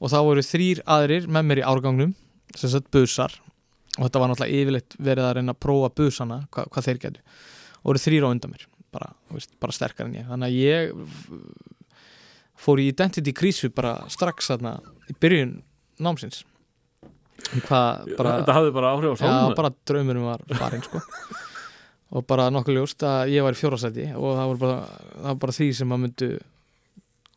[0.03, 2.13] Og þá voru þrýr aðrir með mér í árgangnum
[2.57, 3.35] sem sagt busar.
[3.97, 7.41] Og þetta var náttúrulega yfirleitt verið að reyna að prófa busana, hva, hvað þeir getur
[7.83, 10.25] og voru þrýr á undan mér bara, veist, bara sterkar en ég.
[10.29, 10.91] Þannig að ég
[12.63, 14.77] fór í identity krísu bara strax þarna
[15.09, 15.55] í byrjun
[16.03, 16.43] námsins.
[17.65, 21.01] Hvað bara Þetta hafði bara áhrif á Já, sáluna bara draumurum var farin sko.
[22.13, 24.79] Og bara nokkuð ljóst að ég var í fjórasæti og það var bara,
[25.13, 26.29] það var bara því sem að myndu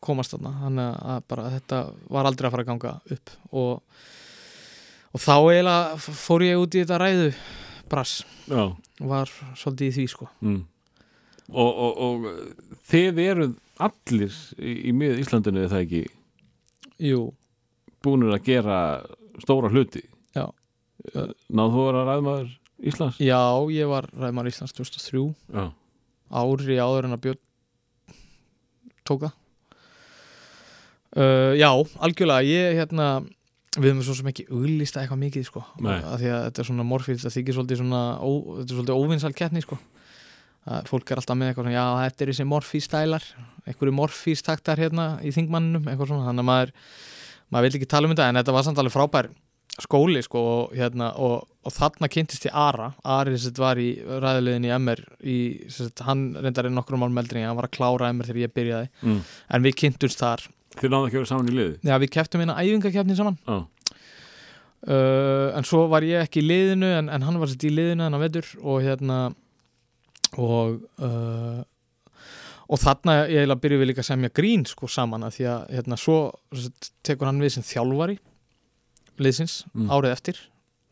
[0.05, 0.53] komast þarna.
[0.61, 1.79] Þannig að bara þetta
[2.13, 3.31] var aldrei að fara að ganga upp.
[3.51, 4.01] Og,
[5.13, 7.31] og þá eiginlega fór ég út í þetta ræðu
[7.89, 8.19] brass.
[8.45, 8.63] Já,
[9.13, 10.29] var svolítið í því sko.
[10.45, 10.61] Mm.
[11.47, 13.57] og, og, og þið eruð
[13.87, 16.03] allir í, í mið Íslandinu er það ekki?
[17.07, 17.21] Jú,
[18.03, 18.77] búinir að gera
[19.41, 20.03] stóra hluti.
[20.35, 20.49] Já.
[21.13, 23.17] Náðu þú að ræðmaður Íslands?
[23.17, 23.41] já,
[23.73, 25.23] ég var ræðmar Íslands 2003
[25.53, 25.65] Já,
[26.29, 27.43] ári áður en að Björn
[29.07, 29.31] tóka
[31.17, 31.71] uh, Já,
[32.03, 33.09] algjörlega ég hérna
[33.77, 36.85] við höfum svo sem ekki auglýsta eitthvað mikið sko, af því að þetta er svona
[36.87, 39.77] morfíl það þykir svolítið svona ó, þetta er svolítið óvinnsal keppni sko.
[40.67, 43.27] Að fólk er alltaf með eitthvað svona, já þetta er þessi morfístælar
[43.67, 46.73] einhverju morfístaktar hérna í þingmanninum, eitthvað svona, þannig að maður
[47.53, 49.29] maður vil ekki tala um þetta, en þetta var samt alveg frábær
[49.83, 52.91] skóli sko og, hérna, og, og þarna kynntist ég Ara.
[53.05, 55.37] Ari sagt var í ræðilegin í MR í,
[55.73, 58.53] sagt, hann reyndar í nokkrum málum eldri en hann var að klára MR þegar ég
[58.57, 58.89] byrjaði.
[59.05, 59.19] Mm.
[59.53, 60.47] en við kynntumst þar,
[60.77, 61.77] Þið náðu ekki að vera saman í liði?
[61.89, 63.37] já við keftum hérna æfingakefni saman.
[63.47, 63.57] Já,
[64.87, 68.05] uh, en svo var ég ekki í liðinu en, en hann var sett í liðinu
[68.07, 69.17] en að vetur og hérna
[70.37, 71.63] og uh,
[72.67, 75.61] og þarna ég eiginlega byrjuð við líka að semja grín sko saman að því að
[75.77, 76.17] hérna svo
[76.59, 78.17] sett, tekur hann við sem þjálfari
[79.23, 79.89] liðsins Mm.
[79.89, 80.37] árið eftir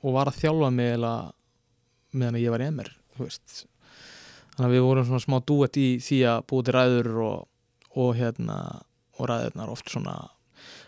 [0.03, 0.97] og var að þjálfa mig
[2.15, 2.91] meðan ég var í MR
[4.55, 7.47] þannig að við vorum svona smá dúett í því að búið til ræður og,
[7.95, 8.57] og hérna
[9.19, 10.15] og ræðurnar oft svona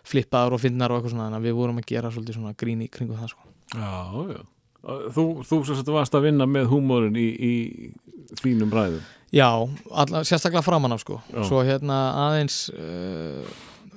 [0.07, 2.83] flippaður og finnar og eitthvað svona þannig að við vorum að gera svolítið svona grín
[2.85, 3.49] í kringu það sko.
[3.75, 3.91] já,
[4.37, 4.41] já.
[4.87, 9.01] Þú, þú sem sagt varst að vinna með húmórin í, í þínum ræðum
[9.35, 9.49] Já,
[9.91, 11.41] alla, sérstaklega framan af sko Já.
[11.43, 11.97] svo hérna
[12.29, 13.43] aðeins uh,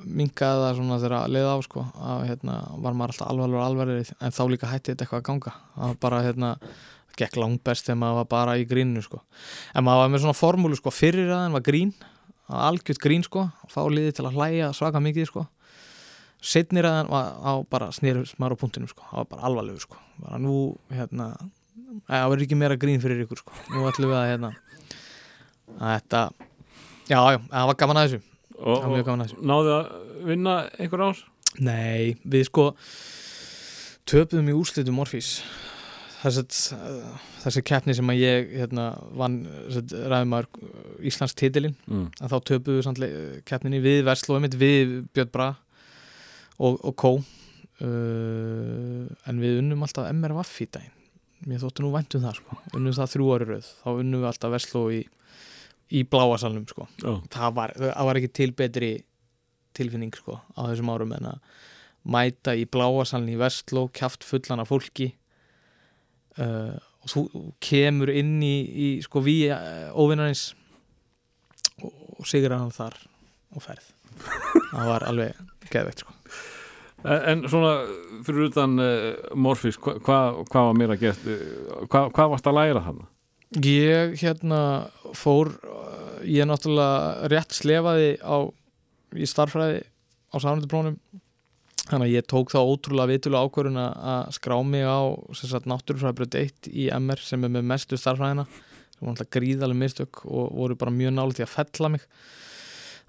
[0.05, 4.17] minkaði það svona þegar að leiða á sko að hérna var maður alltaf alvarlega alvarlega
[4.21, 5.53] en þá líka hætti þetta eitthvað að ganga.
[5.75, 6.51] Það var bara hérna
[7.21, 9.21] gekk langt best þegar maður var bara í grínu sko.
[9.75, 11.95] En maður var með svona formúlu sko fyrir aðein var grín
[12.51, 15.47] algjört grín sko fá liði til að hlæja svaka mikið sko.
[16.41, 20.01] Setnir aðein var á bara snýrus maður á punktinum sko, það var bara alvarlegu sko.
[20.25, 20.57] Bara nú
[20.91, 21.35] hérna
[22.09, 23.55] það verður ekki meira grín fyrir ykkur sko.
[23.75, 24.55] Nú ætlum við að hérna
[25.79, 26.25] að þetta
[27.11, 28.30] já, já,
[28.61, 29.91] og, og náðu að
[30.29, 31.25] vinna einhver ár?
[31.59, 32.71] nei, við sko
[34.11, 35.41] töpuðum í úrslitum Morfís.
[36.21, 36.77] Þessi,
[37.41, 39.41] þessi keppni sem að ég hérna, vann
[39.73, 40.51] ræðumar
[41.07, 41.77] Íslands titilinn.
[41.89, 42.09] Mm.
[42.21, 45.51] að þá töpuðum við keppninni við Vestló einmitt, við Björn Bra
[46.59, 47.13] og, og Kó.
[47.81, 50.97] Uh, en við unnum alltaf MRVF í daginn.
[51.49, 52.59] Mér þóttu nú væntum það sko.
[52.77, 54.99] Unnum það þrjú ári rauð, þá unnum við alltaf Vestló í,
[55.91, 58.91] í bláasalnum sko Já, það var, það var ekki til betri
[59.77, 61.41] tilfinning sko á þessum árum en að
[62.11, 65.11] mæta í bláasalni í Vestló, kjaft fullan af fólki
[66.41, 67.25] uh, og þú
[67.63, 70.51] kemur inn í, í sko við uh, óvinnarins
[71.85, 71.93] og,
[72.29, 72.97] sigur hann þar
[73.57, 73.93] og ferð
[74.71, 76.17] það var alveg geðveikt sko
[77.01, 77.79] En, svona
[78.27, 80.17] fyrir utan uh, Morfís, hvað hva,
[80.53, 81.23] hva var mér að gert?
[81.25, 82.99] Uh, hvað hva varst að læra hann?
[83.59, 84.61] Ég hérna
[85.19, 88.47] fór uh, ég náttúrulega rétt slefaði á,
[89.19, 89.81] í starffræði
[90.31, 90.99] á samrænduprónum
[91.91, 95.01] þannig að ég tók þá ótrúlega vitulega ákvörðun að- skrá mig á
[95.67, 100.53] náttúrufræðbröð 1 í MR sem er með mestu starffræðina sem var náttúrulega gríðaleg mistök og
[100.55, 102.05] voru bara mjög nálega til að fella mig.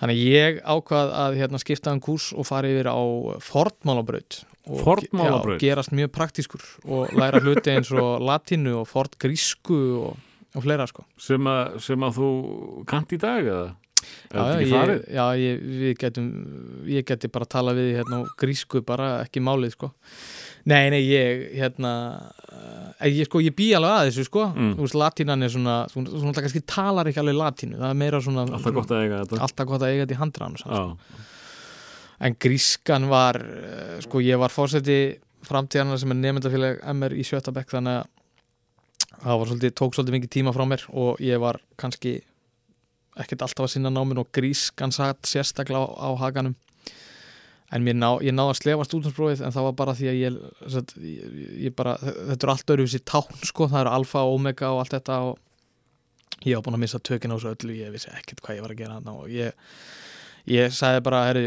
[0.02, 2.98] Þannig að ég ákvað að hérna, skipta um kúrs og fara yfir á
[3.46, 10.18] fornmálabraut og já, gerast mjög praktískur og læra hluti eins og latínu og fortgrísku og,
[10.56, 11.06] og fleira sko.
[11.22, 12.32] Sem, að, sem að þú
[12.90, 13.70] kant í dag eða?
[14.32, 16.30] Já, ég, já ég, við getum,
[16.90, 19.92] ég geti bara að tala við hérna grísku bara, ekki málið sko.
[20.70, 21.92] Nei, nei, ég, hérna
[22.48, 24.46] uh, ég, sko, ég bý alveg að þessu sko.
[24.56, 24.72] Mm.
[24.78, 28.22] þú veist, latínan er svona, þú, náttúrulega kannski talar ekki alveg latínu, það er meira
[28.22, 29.42] svona Alltaf gott að eiga þetta.
[29.48, 30.80] Alltaf gott að eiga þetta í handrann sko.
[32.22, 35.02] En grískan var uh, sko, ég var fórseti
[35.46, 38.10] framtíðana sem er nefndafélag MR í sjötta bekk þannig að
[39.20, 42.18] það svolítið, tók svolítið mikið tíma frá mér og ég var kannski
[43.20, 46.56] ekkert alltaf að sinna náminn og grískan satt sérstaklega á, á haganum
[47.72, 50.38] en ná, ég náði að slefa stúdinsprófið en það var bara því að ég,
[50.74, 54.82] satt, ég, ég bara, þetta er allt öðruvísi tákn sko, það eru alfa omega og
[54.84, 58.44] allt þetta og ég var búin að missa tökin á þessu öllu, ég vissi ekkert
[58.44, 59.72] hvað ég var að gera þarna og ég,
[60.52, 61.46] ég sagði bara, herri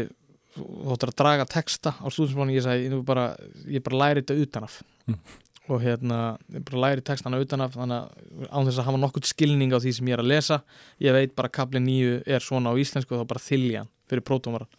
[0.55, 3.27] þú ættir að draga texta á stúdinsprófinu ég sagði, ég bara,
[3.69, 5.19] ég bara læri þetta utanaf Mm.
[5.65, 9.73] Og hérna, ég bara læri textana utanaf þannig að án þess að hafa nokkurt skilning
[9.73, 10.59] á því sem ég er að lesa
[11.01, 14.69] ég veit bara kapli nýju er svona á íslensku og þá bara þyljan fyrir prótómaran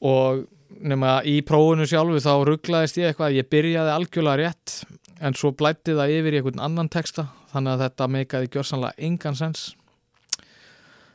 [0.00, 0.46] og
[0.80, 4.78] nema í prófunu sjálfu þá rugglaðist ég eitthvað ég byrjaði algjörlega rétt
[5.20, 9.36] en svo blætti það yfir í einhvern annan texta þannig að þetta meikaði gjörsanlega engan
[9.36, 9.68] sens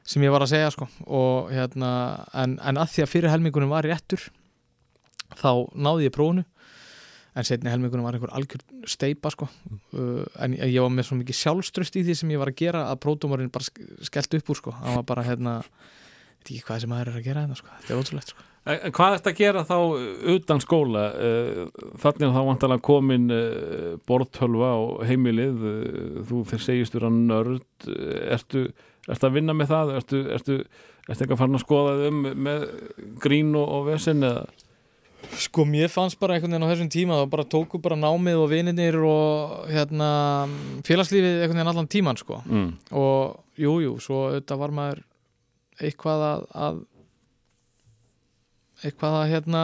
[0.05, 0.87] sem ég var að segja sko.
[1.09, 1.91] Og hérna
[2.37, 4.27] en, en að því að fyrir helmingunum var réttur
[5.35, 6.45] þá náði ég prófunu
[7.35, 11.39] en setni helmingunum var einhver algjör steipa sko uh, en ég var með svo mikið
[11.41, 14.61] sjálfströst í því sem ég var að gera að prótómarinn bara sk- skellt upp úr
[14.61, 17.73] sko hann var bara hérna veit ekki hvað sem maður er að gera hérna sko
[17.79, 19.75] þetta er ótrúlegt sko En hvað ertu að gera þá
[20.33, 21.01] utan skóla?
[21.21, 21.57] Eh,
[22.01, 27.85] Þannig að þá vantalega komin eh, borðtölva á heimilið, eh, þú fyrir segjast vera nörd,
[28.33, 28.63] ertu,
[29.05, 29.91] ertu að vinna með það?
[29.99, 30.57] Ertu, ertu,
[31.05, 32.65] ertu ekki að fara að skoða þið um með
[33.27, 34.47] grín og, og vesen eða?
[35.45, 38.49] Sko mér fannst bara einhvern veginn á þessum tíma þá bara tóku bara námið og
[38.51, 40.09] vininir og hérna
[40.87, 42.41] félagslífið einhvern veginn allan tíman sko.
[42.45, 42.69] Mm.
[42.91, 45.03] og jú, jú, svo auðvitað var maður
[45.81, 46.79] eitthvað að, að
[48.85, 49.63] eitthvað að hérna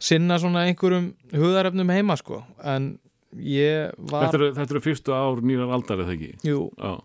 [0.00, 2.42] sinna svona einhverjum hugðarefnum heima sko.
[2.64, 2.94] En
[3.36, 6.32] ég var Þetta, eru, þetta eru fyrstu ár nýrar aldar eða ekki?
[6.46, 6.96] jú, Já,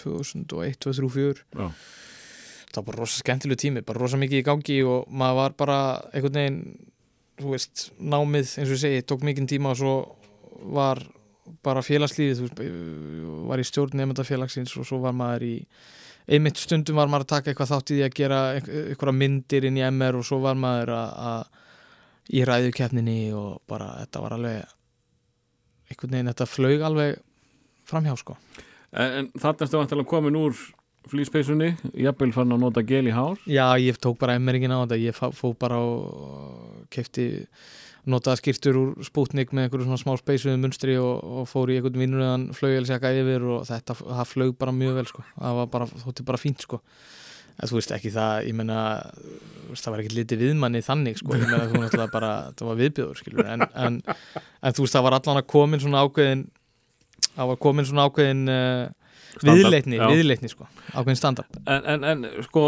[0.00, 1.68] 2001, 2003 já,
[2.74, 5.78] það var bara rosa skemmtilegu tími, bara rosa mikið í gangi og maður var bara
[6.12, 6.60] einhvern veginn
[7.40, 9.94] þú veist, námið eins og ég segi, tók mikinn tíma og svo
[10.74, 11.02] var
[11.64, 12.62] bara félagslífið þú veist,
[13.50, 15.56] var í stjórn nefndafélagsins og svo var maður í
[16.24, 19.80] einmitt stundum var maður að taka eitthvað þátt í því að gera einhverja myndir inn
[19.80, 21.50] í MR og svo var maður að,
[22.32, 24.62] í ræðukeppninni og bara þetta var alveg
[25.90, 27.18] einhvern veginn, þetta flög alveg
[27.84, 28.38] framhjá sko.
[28.94, 30.56] En, en þarna ertu vantilega komin úr
[31.10, 31.70] flýspeysunni,
[32.00, 33.38] jafnvel fann að nota gel í hár.
[33.50, 37.46] Já, ég tók bara emmerningin á þetta ég fó- bara og kefti
[38.08, 42.00] notaða skýrtur úr spútnik með einhverju svona smá speysuðum munstri og, og fór í einhvern
[42.02, 45.24] vinnuröðan flaugjálsjaka yfir og þetta, það flög bara mjög vel sko.
[45.38, 46.80] það var bara, þótti bara fínt sko
[47.54, 48.78] en þú veist ekki það, ég menna
[49.72, 53.20] það var ekki litið viðmanni þannig sko ég menna þú náttúrulega bara, það var viðbjöður
[53.22, 56.44] skilur en, en, en þú veist það var allan að komin svona ákveðin
[57.30, 58.84] það var komin svona ákveðin uh,
[59.42, 60.66] viðleitni, viðleitni sko.
[60.92, 61.58] Ákveðin standard.
[61.64, 62.64] En, en, en sko,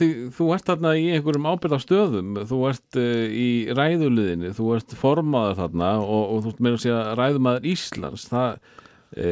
[0.00, 5.58] því þú ert þarna í einhverjum ábyrðastöðum, þú ert uh, í ræðuliðinni, þú ert formaður
[5.62, 8.56] þarna og, og þú ert meira að segja ræðumaður Íslands, það,
[9.16, 9.28] e,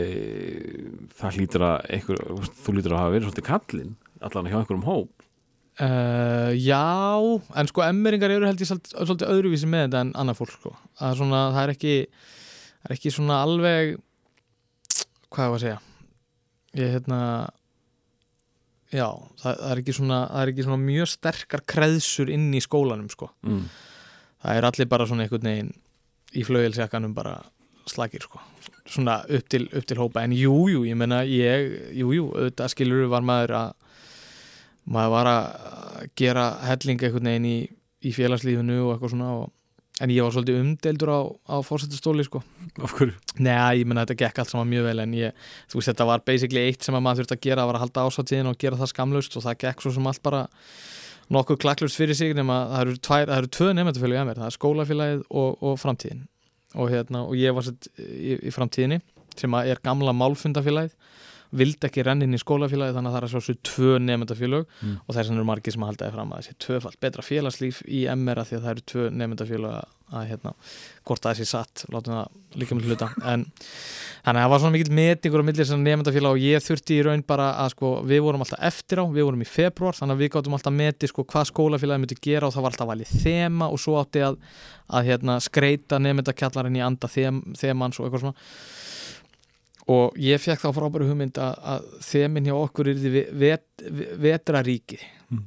[1.21, 2.23] það hlýtur að einhver,
[2.61, 5.27] þú hlýtur að hafa verið svolítið kallinn, allan hjá einhverjum hóp.
[5.81, 6.85] Uh, já,
[7.57, 10.73] en sko emmeringar eru held ég svolítið, öðruvísi með þetta en annað fólk sko.
[10.99, 11.95] það er svona, það er ekki
[12.81, 13.95] það er ekki svona alveg
[15.31, 15.79] hvað ég var að segja
[16.79, 17.21] ég hérna
[18.91, 19.07] já,
[19.43, 23.31] það, það er svona það er ekki svona mjög sterkar kreðsur inn í skólanum sko.
[23.47, 23.65] Mm.
[24.43, 25.73] það er allir bara svona einhvern veginn
[26.37, 27.39] í flauilsjakkanum bara
[27.91, 28.41] slagir sko.
[28.91, 30.25] Svona upp til, upp til hópa.
[30.25, 33.73] En jú, jú, ég menna ég, jú, jú, auðvitað skilur var maður að
[34.91, 37.59] maður var að gera helling einhvern veginn í,
[38.07, 39.51] í félagslífinu og eitthvað svona og,
[40.01, 42.41] en ég var svolítið umdeildur á, á fórsetastóli sko.
[42.81, 43.15] Af hverju?
[43.45, 45.37] Nei, ég menna þetta gekk allt saman mjög vel en ég,
[45.71, 48.07] þú veist þetta var basically eitt sem að maður þurfti að gera var að halda
[48.09, 50.43] ásáttíðin og gera það skamlaust og það gekk svo sem allt bara
[51.31, 54.51] nokkuð klakklust fyrir sig nema það eru, tvær, það eru tvö nefndafélagi að mér, það
[54.51, 56.27] er skólafélagið og, og framtíðin.
[56.79, 59.01] Og, hérna, og ég var sett í, í framtíðinni
[59.39, 60.97] sem er gamla málfundafélagið
[61.53, 64.99] vildi ekki rennin í skólafélagi þannig að það er svo svo tvö nefndafélög Mm.
[65.07, 68.39] og þess vegna eru margir sem haldaði fram að þessi tvöfald betra félagslíf í MR
[68.43, 70.51] að því að það eru tvö nefndafélög að hérna,
[71.07, 73.45] hvort það sé satt, látum það líka með hluta en
[74.25, 77.05] þannig að það var svona mikill metingur á millir þessar nefndafélag og ég þurfti í
[77.07, 80.23] raun bara að sko, við vorum alltaf eftir á, við vorum í februar þannig að
[80.25, 83.71] við gáttum alltaf metið sko, hvað skólafélagi myndi gera og það var alltaf valið þema
[83.71, 84.41] og svo átti að,
[84.91, 88.39] að hérna, skreita nefndakjallarinn í anda them, þemans og eitthvað svona
[89.89, 93.65] og ég fekk þá frábæru hugmynd að, að þemin hjá okkur er því vet,
[94.21, 95.45] vetraríkið Mm.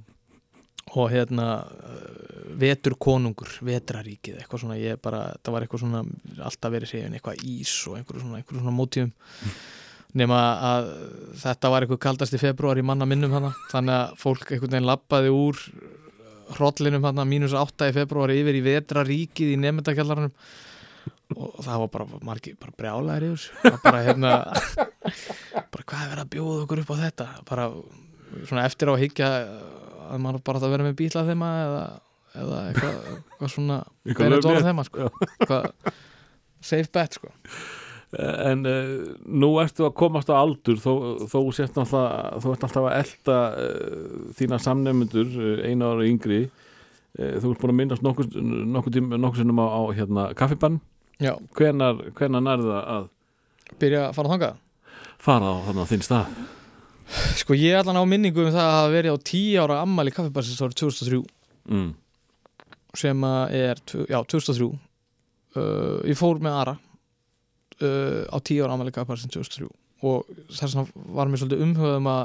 [0.96, 6.04] og hérna uh, veturkonungur, vetraríkið eitthvað svona, ég bara, það var eitthvað svona
[6.48, 9.12] alltaf verið séðin, eitthvað ís og einhverju svona, einhverju svona mótíum
[10.14, 10.40] nema
[10.70, 10.90] að
[11.42, 14.88] þetta var eitthvað kaldast í februar í manna minnum hana þannig að fólk einhvern veginn
[14.88, 15.64] lappaði úr
[16.54, 20.32] hrollinum hana mínus átta í februar yfir í vetraríkið í nefndakjallarunum
[21.36, 22.74] og það var bara margir bara.
[22.78, 24.34] Það var bara hérna
[25.74, 27.70] bara hvað er verið að bjóða okkur upp á þetta bara
[28.48, 29.30] svona eftir á að higgja
[30.14, 31.86] að maður bara átti að vera með bíla þeim eða,
[32.42, 33.80] eða eitthvað, eitthvað svona
[34.34, 35.10] lög dóra þeim sko.
[35.30, 35.72] eitthvað
[36.64, 37.34] safe bet sko.
[38.14, 38.90] En uh,
[39.26, 40.92] nú ertu að komast á aldur þó,
[41.26, 46.44] þó sért náttúrulega þú ert alltaf að elta uh, þína samnefnendur uh, einu ára yngri
[46.46, 50.78] uh, þú ert búin að minnast nokkur, nokkur, nokkur sinnum á, á hérna, kaffibann
[51.22, 53.10] já, hvenar, hvenar nærða að
[53.82, 54.60] byrja að fara þangað?
[55.24, 56.40] fara á þarna á þinn stað?
[57.40, 60.62] Sko ég er allan á minningu um það að verið á 10 ára ammali kaffibarsins
[60.64, 61.20] árið 2003
[61.70, 61.90] mm.
[62.98, 68.94] sem að er, já, 2003 uh, ég fór með Ara uh, á 10 ára ammali
[68.96, 69.70] kaffibarsins 2003
[70.04, 72.24] og þess vegna var mér svolítið umhugðum að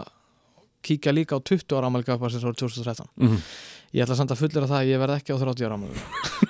[0.88, 3.42] kíkja líka á 20 ára ammali kaffibarsins árið 2013 Mm.
[3.98, 6.47] ég ætla samt að fullera það að ég verð ekki á 30 ára ammali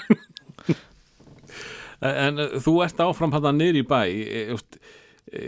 [1.99, 4.79] En þú ert áfram hann niður í bæ e, just,
[5.33, 5.41] e,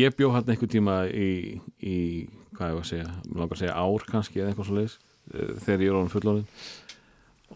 [0.00, 1.96] ég bjó hann einhver tíma í, í
[2.56, 4.98] hvað ég var að segja, langar að segja ár kannski eða eitthvað svo leiðis
[5.30, 6.48] þegar ég er orðin fullorðin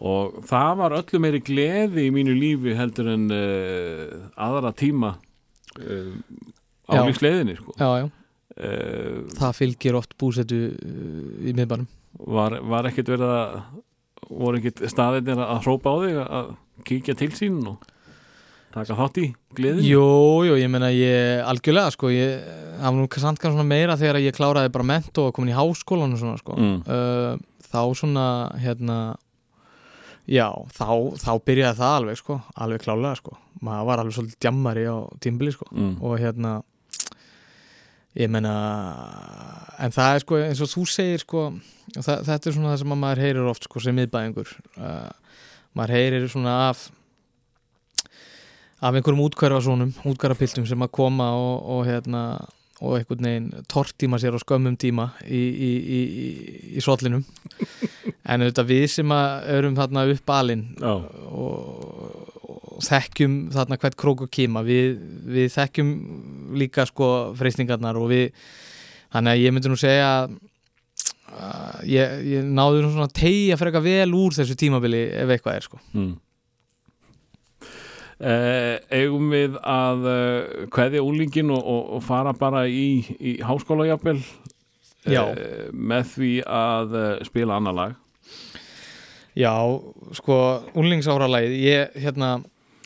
[0.05, 5.15] og það var öllu meiri gleði í mínu lífi heldur en uh, aðra tíma
[5.79, 6.11] uh,
[6.91, 7.01] á Já.
[7.07, 7.75] lífsleiðinni sko.
[7.79, 11.87] uh, það fylgir oft búsetu í miðbænum
[12.19, 13.57] var, var ekkert verið að
[14.25, 16.53] voru ekkert staðinir að hrópa á þig að
[16.87, 17.83] kíkja til sín og
[18.75, 19.25] taka þátt í
[19.57, 19.87] gleðin?
[19.87, 20.05] Jú,
[20.47, 22.45] jú, ég meina ég algjörlega sko, ég
[22.81, 26.15] var nú samt kannski svona meira þegar ég kláraði bara ment og komin í háskólan
[26.15, 26.57] og svona sko.
[26.59, 26.77] Mm.
[26.85, 28.27] uh, þá svona
[28.61, 28.99] hérna
[30.27, 30.87] já, þá,
[31.21, 33.35] þá byrjaði það alveg sko, alveg klálega sko.
[33.65, 35.69] Maður var alveg svolítið djammari á tímbili sko.
[35.73, 35.97] Mm.
[36.03, 36.55] og hérna
[38.15, 38.55] ég meina
[39.83, 42.81] en það er sko eins og þú segir sko og það, þetta er svona það
[42.81, 45.09] sem að maður heyrir oft sko sem miðbæðingur uh,
[45.75, 46.85] maður heyrir svona af
[48.81, 52.23] af einhverjum útkverfasónum útkverfapiltum sem að koma og, og hérna
[52.83, 55.99] og einhvern veginn tortíma sér á skömmum tíma í, í, í,
[56.75, 57.23] í, sollinum.
[58.25, 63.97] En auðvitað við sem að erum þarna upp alinn Já, og, og þekkjum þarna hvert
[64.01, 64.95] krók og kima við,
[65.29, 65.91] við þekkjum
[66.57, 68.31] líka sko freysningarnar og við
[69.13, 70.33] þannig að ég myndi nú segja að
[71.85, 75.81] ég, ég náði nú svona tegja freka vel úr þessu tímabili ef eitthvað er sko.
[75.93, 76.11] Mm.
[78.15, 83.89] Eh, eigum við að uh, kveðja úlingin og, og, og fara bara í, í háskóla
[83.89, 84.21] jafnvel?
[85.05, 85.21] Já.
[85.35, 87.97] eh, með því að uh, spila annar lag.
[89.35, 89.51] Já,
[90.15, 90.39] sko,
[90.79, 92.31] unlingsáralagið ég, hérna,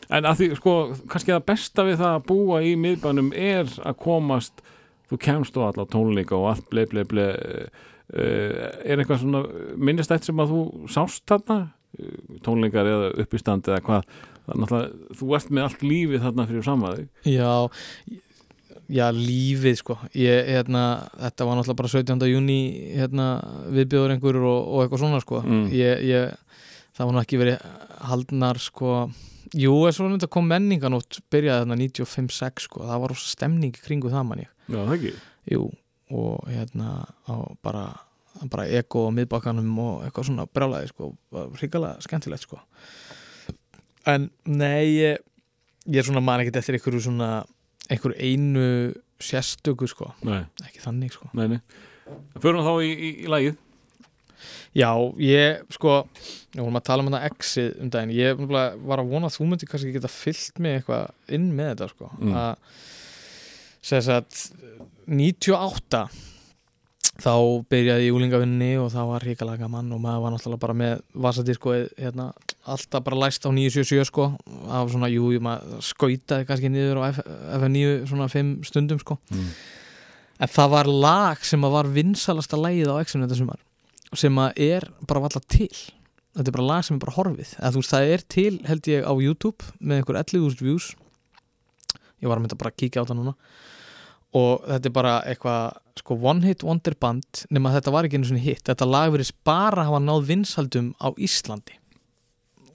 [0.09, 0.75] en að því, sko,
[1.11, 4.65] kannski það besta við það að búa í miðbænum er að komast,
[5.13, 7.67] þú kemst á alla tónleika og allt ble, ble, ble uh,
[8.17, 9.45] er eitthvað svona
[9.77, 11.67] minnistætt sem að þú sást þarna?
[11.97, 14.09] Eh, tónleikar eða uppistandi eða hvað
[14.49, 17.07] það er náttúrulega, þú ert með allt lífið þarna fyrir saman þig.
[17.35, 17.53] Já
[18.89, 19.95] já, lífið sko.
[20.17, 22.29] Ég, hérna, þetta var náttúrulega bara 17.
[22.31, 22.59] júni
[22.97, 23.27] hérna,
[23.77, 25.41] viðbjóður einhver og, og eitthvað svona sko.
[25.45, 25.65] Mm.
[25.77, 26.63] ég, ég,
[26.97, 27.67] það var nú ekki verið
[28.09, 28.95] haldnar sko.
[29.57, 33.77] Jú, en svo myndi að kom menninganótt byrjaði þarna 95-6 sko, það var rosa stemning
[33.77, 35.13] kringu það manni, Já, það ekki?
[35.49, 35.69] Jú
[36.09, 37.89] og hérna á bara
[38.49, 41.09] bara eko á miðbakkanum og eitthvað svona brjálæði sko,
[41.59, 42.61] hrikalega skemmtilegt sko
[44.07, 45.23] en nei ég,
[45.87, 47.29] ég er svona man ekkert eftir einhverju svona
[47.89, 48.67] einhverju einu
[49.19, 51.27] sérstöku sko, Nei, ekki þannig sko.
[51.35, 51.59] Nei, nei.
[52.39, 53.57] Förum þá í, í, í lagið.
[54.77, 55.97] Já, ég sko
[56.53, 58.15] við vorum að tala um þetta exið um daginn.
[58.15, 61.89] Ég var að vona að þú myndi kannski geta fyllt mig eitthvað inn með þetta
[61.91, 62.11] sko.
[62.21, 62.37] Mm.
[62.39, 62.79] að
[63.89, 64.41] segja að
[65.09, 66.03] 98
[67.19, 67.33] þá
[67.71, 71.01] byrjaði ég í úlingavinni og það var ríkalega gaman og maður var náttúrulega bara með
[71.25, 72.29] vasadisko hérna,
[72.67, 74.25] alltaf bara læst á 977 sko
[74.69, 77.23] af svona, jú, maður skautaði kannski niður á F-
[77.59, 79.17] FM9 svona 5 stundum sko.
[79.31, 79.47] Mm.
[80.39, 83.59] en það var lag sem að var vinsalasta lagið á X-inu þetta sumar
[84.15, 85.69] sem að er bara valla til.
[86.35, 87.51] Þetta er bara lag sem er bara horfið.
[87.59, 90.87] Þú veist, það er til held ég á YouTube með einhver 11.000 views.
[92.21, 93.33] Ég var að mynda bara að kíkja á það núna.
[94.39, 98.29] Og þetta er bara eitthvað sko one hit wonder band nema þetta var ekki einu
[98.29, 101.75] svona hit þetta lag verið bara að hafa náð vinsaldum á Íslandi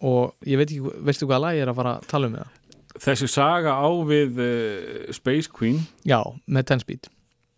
[0.04, 2.60] og ég veit ekki, veistu hvað lag ég er að fara að tala um það?
[3.04, 5.80] Þessi saga á við uh, Space Queen.
[6.06, 7.08] Já, með 10 speed.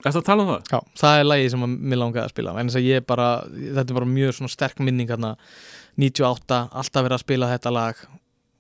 [0.07, 0.71] Ertu að tala um það?
[0.73, 2.55] Já, það er lagið sem mér langaði að spila.
[2.61, 5.35] En þess að ég bara, þetta er bara mjög svona sterk minning hérna,
[6.01, 8.03] 98 alltaf verið að spila þetta lag.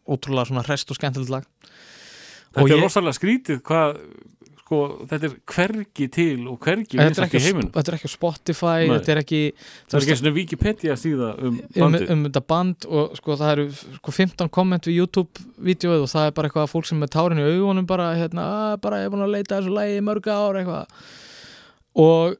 [0.06, 1.46] Ótrúlega svona hrest og skemmtilegt lag.
[1.66, 3.96] Þetta Og er ég- rosalega skrítið hvað
[4.66, 7.68] sko, þetta er hvergi til og hvergi er, ekki, í heiminum.
[7.76, 8.96] Þetta er ekki Spotify Nei.
[8.96, 12.08] þetta er ekki Það er ekki svona Wikipedia síða um um, bandið.
[12.10, 13.66] um þetta band og sko það eru
[14.00, 17.46] sko 15 komment við YouTube-vídeóið og það er bara eitthvað fólk sem með tárin í
[17.46, 20.58] augunum bara hérna, "Ah, bara ég er búin að leita þessu lagi í mörg ár
[20.58, 20.86] eitthvað.
[21.96, 22.36] Og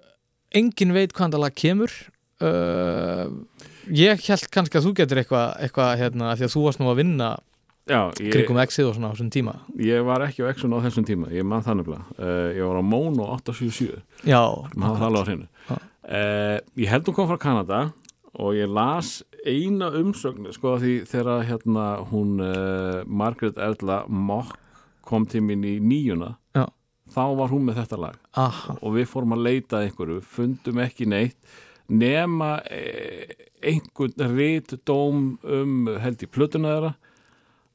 [0.53, 1.93] engin veit hvaðan það lag kemur.
[2.43, 3.31] Uh,
[3.89, 6.98] ég held kannski að þú getur eitthvað, eitthvað hérna, því að þú varst nú að
[7.05, 7.31] vinna
[7.87, 9.53] Já, ég, krigum exið og svona á þessum tíma.
[9.79, 12.07] Ég var ekki á Exxon á þessum tíma ég man það nefnilega.
[12.19, 14.43] Uh, Ég var á Mono 877 já,
[15.71, 17.81] uh, Ég held hún kom frá Kanada
[18.35, 24.59] og ég las eina umsögn sko því þegar hérna hún uh, Margaret Erla Mock
[25.07, 26.67] kom til mín í nýjuna Já.
[27.15, 28.19] þá var hún með þetta lag.
[28.35, 31.39] Aha, og við fórum að leita einhverju, fundum ekki neitt
[31.87, 33.31] nema eh,
[33.63, 36.97] einhvern rít dóm um held í plötuna þeirra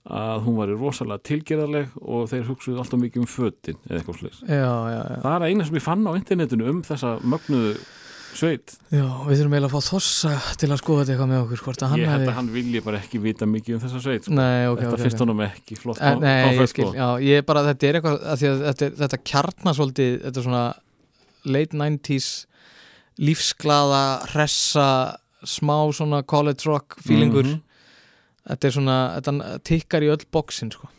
[0.10, 4.72] að hún var rosalega tilgerðarleg og þeir hugsuðu alltaf mikið um fötin eða eitthvað já
[5.22, 7.76] Það er eina sem ég fann á internetinu um þessa mögnuðu
[8.32, 8.78] sveit.
[8.90, 11.82] já, við þurfum eiginlega að fá þossa til að skoða þetta eitthvað með okkur hvort
[11.84, 14.24] að hann Ég held hefði að hann vilji bara ekki vita mikið um þessa sveit.
[14.24, 14.34] Sko.
[14.34, 15.24] Nei, ok, Þetta ok, finnst ok.
[15.26, 16.96] honum ekki flott Eh, Nei, konfekt, ég skil, sko.
[16.96, 20.64] já, ég bara, þetta er eitthvað að að þetta, þetta kjarnar svolítið, þetta er svona
[21.46, 22.30] late 90s
[23.20, 24.88] lífsglaða, hressa
[25.44, 27.62] smá svona college rock feelingur, Mhm.
[28.50, 30.90] Þetta er svona þetta tikkar í öll bóksin sko.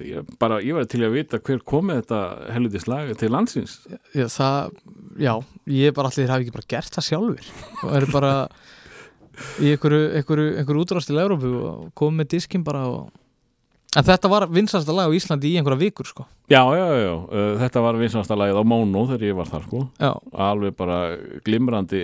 [0.00, 2.18] Ég, bara, ég var til að vita hver komið þetta
[2.54, 3.72] helvitis lag til landsins.
[4.14, 4.70] já, það,
[5.20, 5.32] já,
[5.66, 7.48] ég er bara allir hafi ekki bara gert það sjálfur
[7.84, 8.30] og eru bara
[9.60, 13.10] í einhverju, einhverju, einhverju útrást til Európu og komið með diskin bara og
[13.98, 16.24] en þetta var vinsasta lag á Íslandi í einhverja vikur sko.
[16.50, 17.14] Já, já, já.
[17.26, 19.80] Uh, þetta var vinsasta lagið á Móno þegar ég var þar sko.
[19.98, 20.12] já,
[20.46, 20.98] alveg bara
[21.46, 22.02] glimrandi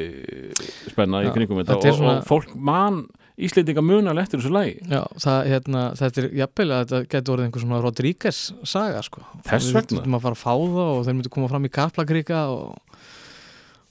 [0.90, 3.04] spenna í Já, kringum þetta, þetta og, svona- og fólk man
[3.36, 4.78] Íslendinga munar eftir þessu lagi.
[4.88, 9.24] Já, það, hérna, þetta er jafnvel að þetta getur orðið einhver svona Rodríguez saga sko.
[9.44, 9.98] Þess vegna?
[9.98, 13.02] þurfum að fara að fá það og þeir myndu koma fram í Kaplakrika og,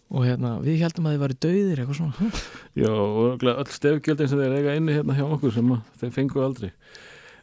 [0.09, 2.31] og hérna, við heldum að þið væri döðir eitthvað svona.
[2.81, 6.45] Já, og öll stefgjöldin sem þeir eiga inni hérna hjá okkur sem að þeir fengu
[6.47, 6.73] aldrei.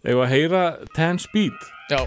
[0.02, 0.64] Eða að heyra
[0.98, 1.70] Ten Speed?
[1.92, 2.02] Já,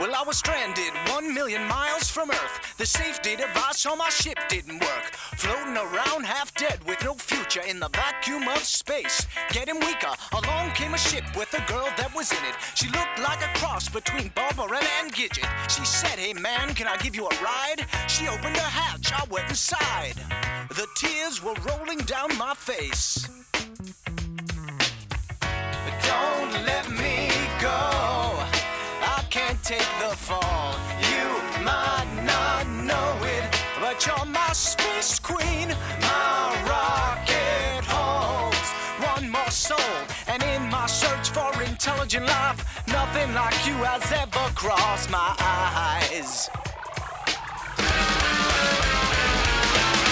[0.00, 2.74] Well, I was stranded one million miles from Earth.
[2.78, 5.12] The safety device on my ship didn't work.
[5.36, 9.26] Floating around half dead with no future in the vacuum of space.
[9.50, 12.54] Getting weaker, along came a ship with a girl that was in it.
[12.74, 15.46] She looked like a cross between Barbarella and Gidget.
[15.70, 17.84] She said, Hey man, can I give you a ride?
[18.08, 20.14] She opened her hatch, I went inside.
[20.70, 23.28] The tears were rolling down my face.
[26.02, 26.99] Don't let me
[29.70, 30.74] take the fall.
[31.12, 31.28] You
[31.62, 33.44] might not know it,
[33.80, 35.68] but you're my space queen.
[36.00, 38.68] My rocket holds
[39.12, 39.94] one more soul,
[40.26, 46.50] and in my search for intelligent life, nothing like you has ever crossed my eyes.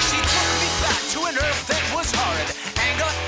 [0.08, 2.48] She took me back to an earth that was horrid.
[2.86, 3.27] Anger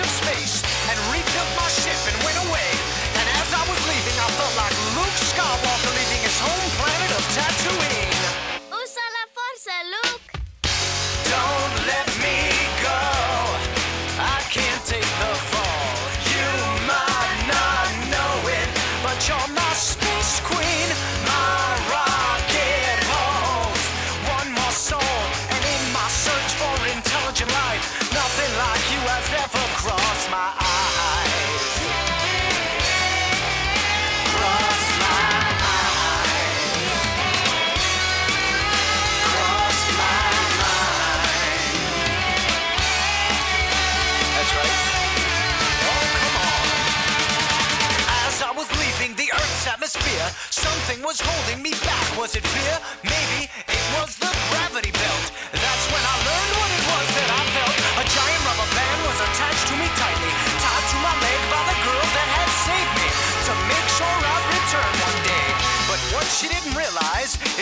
[0.00, 0.57] of space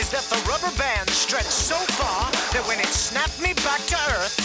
[0.07, 3.99] is that the rubber band stretched so far that when it snapped me back to
[4.15, 4.39] earth,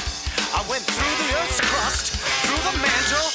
[0.58, 3.31] I went through the earth's crust, through the mantle,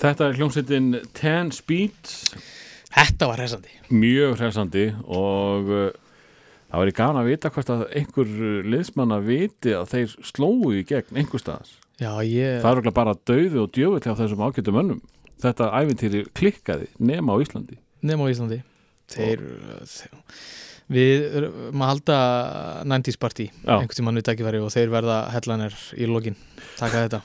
[0.00, 2.12] Þetta er hljómsveitin Ten Speed
[2.90, 5.90] Þetta var hressandi mjög hressandi og uh,
[6.70, 8.32] það væri gana að vita hvort að einhver
[8.70, 11.72] liðsmanna viti að þeir slóu í gegn einhver staðar.
[12.00, 15.00] Já, ég, Það er örugglega bara dauði og djöfull hjá þessum ágættum mönnum.
[15.42, 17.80] Þetta æfintýri klikkaði nema á Íslandi.
[18.06, 18.60] nema á Íslandi
[19.10, 19.42] Þeir,
[19.90, 20.14] þeir
[20.90, 22.16] Við erum að halda
[22.90, 26.38] 90s party einhvern tímann við tækifæri og þeir verða headliner í lokin
[26.80, 27.20] taka þetta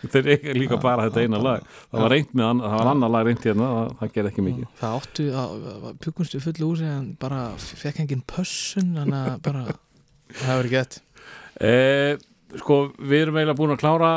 [0.12, 1.66] Þeir eiga líka bara þetta eina lag.
[1.90, 4.44] Það var reynd með, anna- það var annar lag reynd hérna, það, það gerði ekki
[4.46, 4.70] mikið.
[4.80, 5.26] Það áttu,
[6.06, 9.64] pjúkunstu fullu úr en bara fekk engin pössun þannig að bara
[10.44, 11.00] það verið gett
[11.60, 12.14] Eh,
[12.62, 14.10] sko, við erum eiginlega búin að klára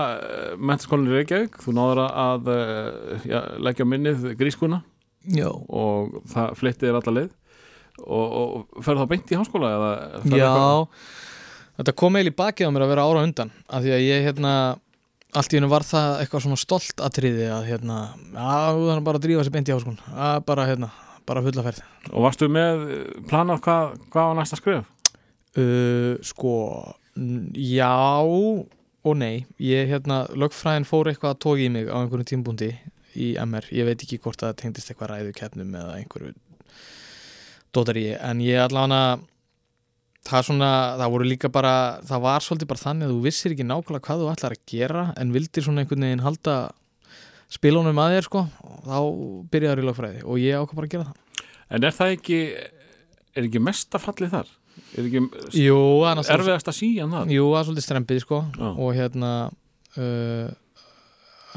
[0.55, 1.57] mentaskólinni í Reykjavík.
[1.59, 4.79] Þú náður að uh, já, leggja minnið grískuna.
[5.27, 7.33] Já, og það flytti þér alla leið.
[8.03, 9.91] Og, og ferð þá beint í ferðu
[10.39, 10.53] Já.
[11.73, 14.25] Þetta kom eiginlega í bakið á mér að vera ára undan af því að ég
[14.29, 14.53] hérna
[15.39, 17.97] allt í hennu var það eitthvað svona stolt atriði að hérna,
[18.33, 20.89] já, þú þannig bara að drífa sér beint í háskun, að bara hérna
[21.27, 21.83] bara fulla ferð.
[22.11, 22.83] Og varstu með
[23.29, 24.89] planað hvað, hvað var næsta skref?
[25.57, 26.55] uh, Sko,
[27.53, 27.93] já
[29.03, 32.71] og nei, ég hérna lögfræðin fór eitthvað að tóki í mig á einhverjum tímbúndi
[33.19, 36.33] í MR, ég veit ekki hvort það tengdist eitthvað ræðu keppnum eða einhverju
[37.73, 39.19] dótari, en ég allavega
[40.23, 40.69] það svona,
[41.01, 41.73] það voru líka bara
[42.07, 45.03] það var svolítið bara þannig að þú vissir ekki nákvæmlega hvað þú ætlar að gera
[45.19, 46.55] en vildir svona einhvern veginn halda
[47.53, 48.97] spilunum að þér sko og þá
[49.53, 51.21] byrjaður í lögfræði og ég ákvað bara að gera það
[51.73, 52.39] En er það ekki
[53.33, 54.49] er ekki mesta fallið þar?
[54.93, 55.21] Er ekki
[55.57, 57.31] Jú, erfiðast að síja þar?
[57.33, 58.67] Jú, það er svolítið strempið sko Já.
[58.69, 59.31] og hérna
[59.97, 60.51] uh,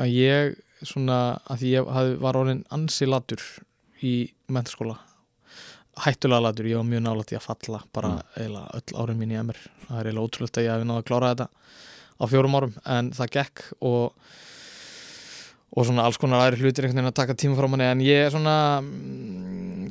[0.00, 0.56] að ég
[0.86, 1.18] svona
[1.52, 1.90] að ég
[2.22, 3.42] var orðin ansi latur
[4.04, 4.14] í
[4.52, 4.98] mentaskóla
[6.04, 9.38] hættulega latur, ég var mjög nálægt í að falla bara eiginlega öll árin mín í
[9.40, 11.48] MR það er eiginlega ótrúlegt að ég hef náða að klára þetta
[12.16, 14.28] á fjórum árum, en það gekk og
[15.76, 17.88] og svona alls konar aðri hlutir einhvern veginn að taka tíma frá manni.
[17.90, 19.90] En ég svona mm,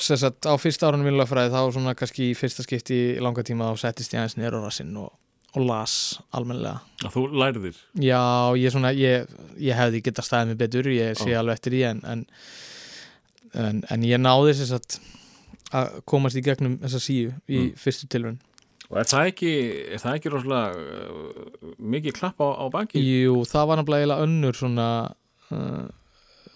[0.00, 3.44] sem sagt á fyrsta árunum í lögfræði þá svona kannski í fyrsta skipti í langa
[3.44, 5.12] tíma þá settist ég aðeins niður á rassinn og,
[5.52, 5.96] og las
[6.32, 6.80] almennilega.
[7.04, 7.80] Að þú lærðir?
[8.00, 8.22] Já,
[8.62, 9.28] ég svona, ég,
[9.60, 11.40] ég hefði geta staðið mig betur, ég sé Já.
[11.42, 12.24] alveg eftir því en, en,
[13.66, 15.02] en, en ég náði sem sagt
[15.72, 17.72] að komast í gegnum þessa síu í Mm.
[17.80, 18.38] fyrstu tilraun
[18.92, 19.50] og er það ekki,
[19.96, 23.00] er það ekki rosalega uh, mikið klapp á, á baki?
[23.00, 24.88] Jú, það var náttúrulega önnur svona
[25.50, 25.86] uh,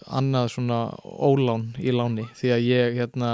[0.07, 3.31] annað svona ólán í láni því að ég hérna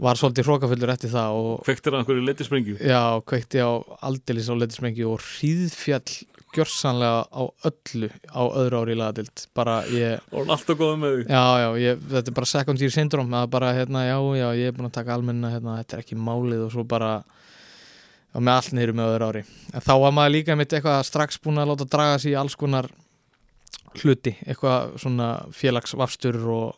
[0.00, 2.76] var svolítið hrókafullur eftir það Kvektir það einhverju leitispringju?
[2.80, 3.70] já, kveikti á
[4.08, 6.14] aldeilis á leitismengi og hríðfjall
[6.54, 10.22] gjörsanlega á öllu á öðru ári í lagadild bara ég,
[11.30, 14.70] já, já, ég, þetta er bara second year syndrom að bara, hérna, já, já, ég
[14.72, 17.12] er búin að taka almenna hérna, þetta er ekki málið og svo bara
[18.30, 19.40] og með allt niður með öðru ári.
[19.74, 22.54] En þá var maður líka mitt eitthvað strax búin að láta draga sig í alls
[22.58, 22.90] konar
[23.98, 26.76] hluti, eitthvað svona félagsvafstur og,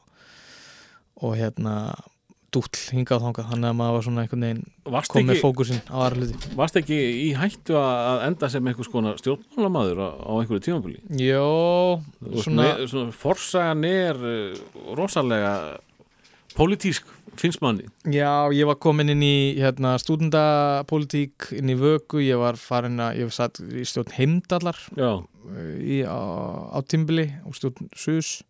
[1.21, 1.75] og hérna
[2.53, 4.65] dúll hingað og þangað þannig að maður var svona einhvern veginn
[4.97, 8.69] Varst kom með ekki, fókusinn á aðra hluti varst ekki í hættu að enda sem
[8.73, 11.01] einhvers konar stjórnmálamaður á, á einhverju tímabili?
[11.23, 11.47] Jó,
[12.43, 14.61] Svona, svona svona forsagan er uh,
[14.99, 15.55] rosalega
[16.53, 17.07] pólitísk,
[17.41, 17.87] finnst manni.
[18.13, 23.23] Já, ég var komin inn í hérna, stúdendapolítík inn í vöku, ég var farin að
[23.23, 25.23] ég var satt í stjórn heimdallar Já,
[25.81, 26.21] í, á,
[26.77, 28.43] á Timbili og stjórn Sus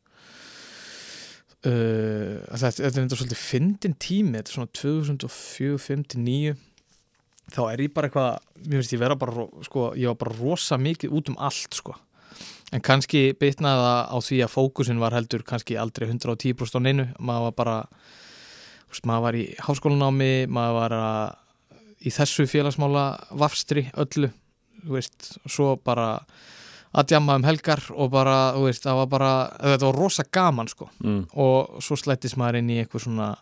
[1.68, 6.54] uh, þetta, þetta er enda svolítið fyndin tími, þetta er svona 2004-2009
[7.52, 10.78] þá er ég bara eitthvað, mér finnst ég vera bara sko, ég var bara rosa
[10.80, 11.96] mikið út um allt sko,
[12.72, 17.08] en kannski bitnaði það á því að fókusin var heldur kannski aldrei 110% á neinu.
[17.20, 17.76] Maður var bara
[18.92, 21.34] veist, maður var í háskólanámi maður var að,
[22.08, 23.04] í þessu félagsmála
[23.40, 24.32] vafstri öllu
[24.88, 26.24] veist, svo bara
[26.92, 30.68] að djamma um helgar og bara, þú veist, það var bara þetta var rosa gaman
[30.68, 30.86] sko.
[31.04, 31.22] Mm.
[31.40, 33.36] og svo slættist maður inn í eitthvað svona uh,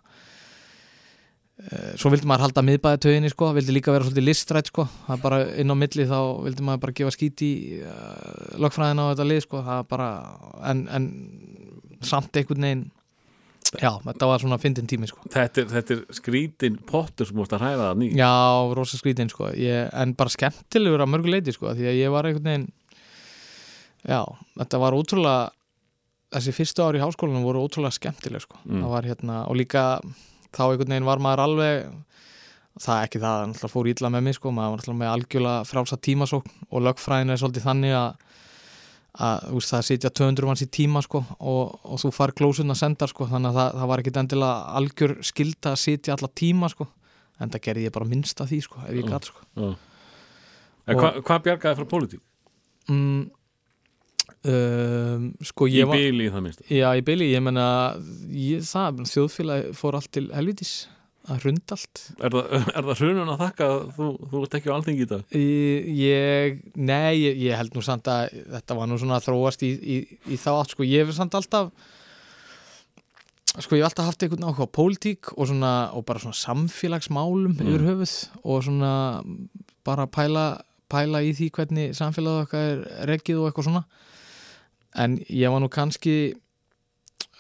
[1.99, 5.39] svo vildi maður halda miðbæðatöginni sko, vildi líka vera svolítið listrætt sko, það er bara
[5.63, 7.53] inn á milli þá vildi maður bara gefa skít í
[7.83, 7.89] uh,
[8.63, 10.09] lögfræðina á þetta lið sko, það er bara
[10.71, 11.05] en, en
[12.07, 12.85] samt einhvern veginn
[13.79, 15.23] já, þetta var svona fyndin tími sko.
[15.31, 18.09] Þetta, er, þetta er skrítin pottur sem múst að hræða það ný.
[18.19, 18.33] Já,
[18.75, 19.51] rosa skrítin sko.
[19.55, 22.69] Ég, en bara skemmtilegur að mörgu leiti sko því að ég var einhvern veginn
[24.09, 24.21] já,
[24.59, 25.51] þetta var ótrúlega
[26.31, 28.83] þessi fyrstu ári í háskólanum voru ótrúlega skemmtileg sko Mm.
[28.85, 30.01] það var hérna, og líka
[30.55, 31.91] þá einhvern veginn var maður alveg
[32.81, 35.13] það er ekki það, það náttúrulega fór ítla með mig sko maður var náttúrulega með
[35.15, 38.27] algjörlega frálsa tímasókn og lögfræðin er svolítið þannig að
[39.21, 42.79] að veist, það sitja 200 manns í tíma sko og, og þú far glósun að
[42.79, 46.69] senda sko þannig að það, það var ekkit endilega algjör skilda að sitja alla tíma
[46.71, 46.87] sko
[47.43, 49.19] en það gerði ég bara minnst af því sko ef ég Mm.
[49.27, 49.75] sko.
[50.87, 52.21] En hva, hvað bjargaði frá pólitík?
[52.89, 53.31] mm,
[54.51, 56.65] um, sko Í ég var bíli í það minnst.
[56.71, 57.67] já í byli, ég menna
[58.65, 60.73] það, þjóðfélagi fór allt til helvitis
[61.31, 64.43] að runda allt Er það, er það hrunun að þakka að þú, þú
[64.73, 65.39] á alþingi í dag?
[66.01, 69.71] Ég, nei, ég, ég held nú samt að þetta var nú svona að þróast í,
[69.77, 69.99] í,
[70.33, 71.71] í þá átt, sko, ég hef samt alltaf
[73.61, 77.57] sko, ég hef alltaf haft einhvern áhuga á pólitík og svona, og bara svona samfélagsmálum
[77.59, 77.67] Mm.
[77.69, 78.93] yfir höfuð og svona
[79.85, 80.45] bara pæla,
[80.91, 83.85] pæla í því hvernig samfélagið okkar er reggið og eitthvað svona
[84.99, 86.15] en ég var nú kannski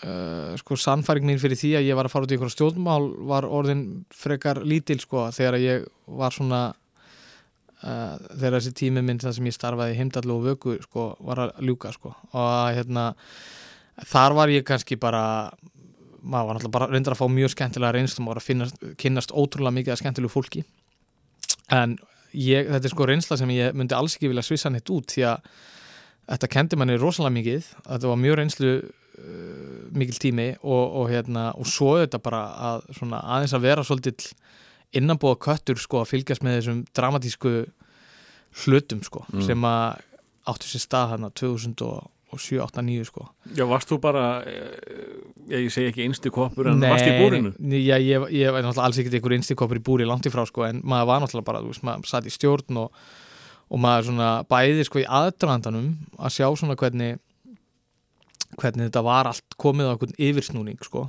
[0.04, 3.08] uh, sko sannfæring mín fyrir því að ég var að fara út í ykkur stjórnmál
[3.30, 5.88] var orðin frekar lítil sko þegar ég
[6.20, 11.10] var svona uh, þegar þessi tími minn þar sem ég starfaði heimdallu og vöku sko
[11.26, 12.14] var að ljúka sko.
[12.32, 13.10] Og hérna
[14.10, 15.24] þar var ég kannski bara
[16.20, 19.32] maður var náttúrulega bara reyndar að fá mjög skemmtilega reynslum og var að finnast, kynnast
[19.32, 20.64] ótrúlega mikið að skemmtilegu fólki.
[21.72, 21.96] En
[22.36, 25.24] ég, þetta er sko reynsla sem ég myndi alls ekki vilja svissa neitt út því
[25.30, 25.52] að
[26.30, 31.48] þetta kendi manni rosalega mikið þetta var mjög reynslu uh, mikil tími og, og, hérna,
[31.58, 34.30] og svo þetta bara að svona, aðeins að vera svolítill
[34.96, 37.52] innanbúa köttur sko að fylgjast með þessum dramatísku
[38.64, 39.44] hlutum sko Mm.
[39.46, 40.00] sem að
[40.50, 44.70] áttu sér stað þarna 2007-2009 sko Já, varst þú bara, eh,
[45.50, 47.52] ég segi ekki einstu koppur en varst í búrinu?
[47.58, 50.64] nei, ég, ég var náttúrulega alls ekkert einhver innstíkoppur í búri langt í frá sko,
[50.66, 52.90] en maður var náttúrulega bara, þú veist, maður satt í stjórn og,
[53.70, 57.20] og maður svona bæði sko í aðdraðandanum að sjá svona hvernig
[58.58, 61.06] hvernig þetta var allt komið á einhvern yfirsnúning sko.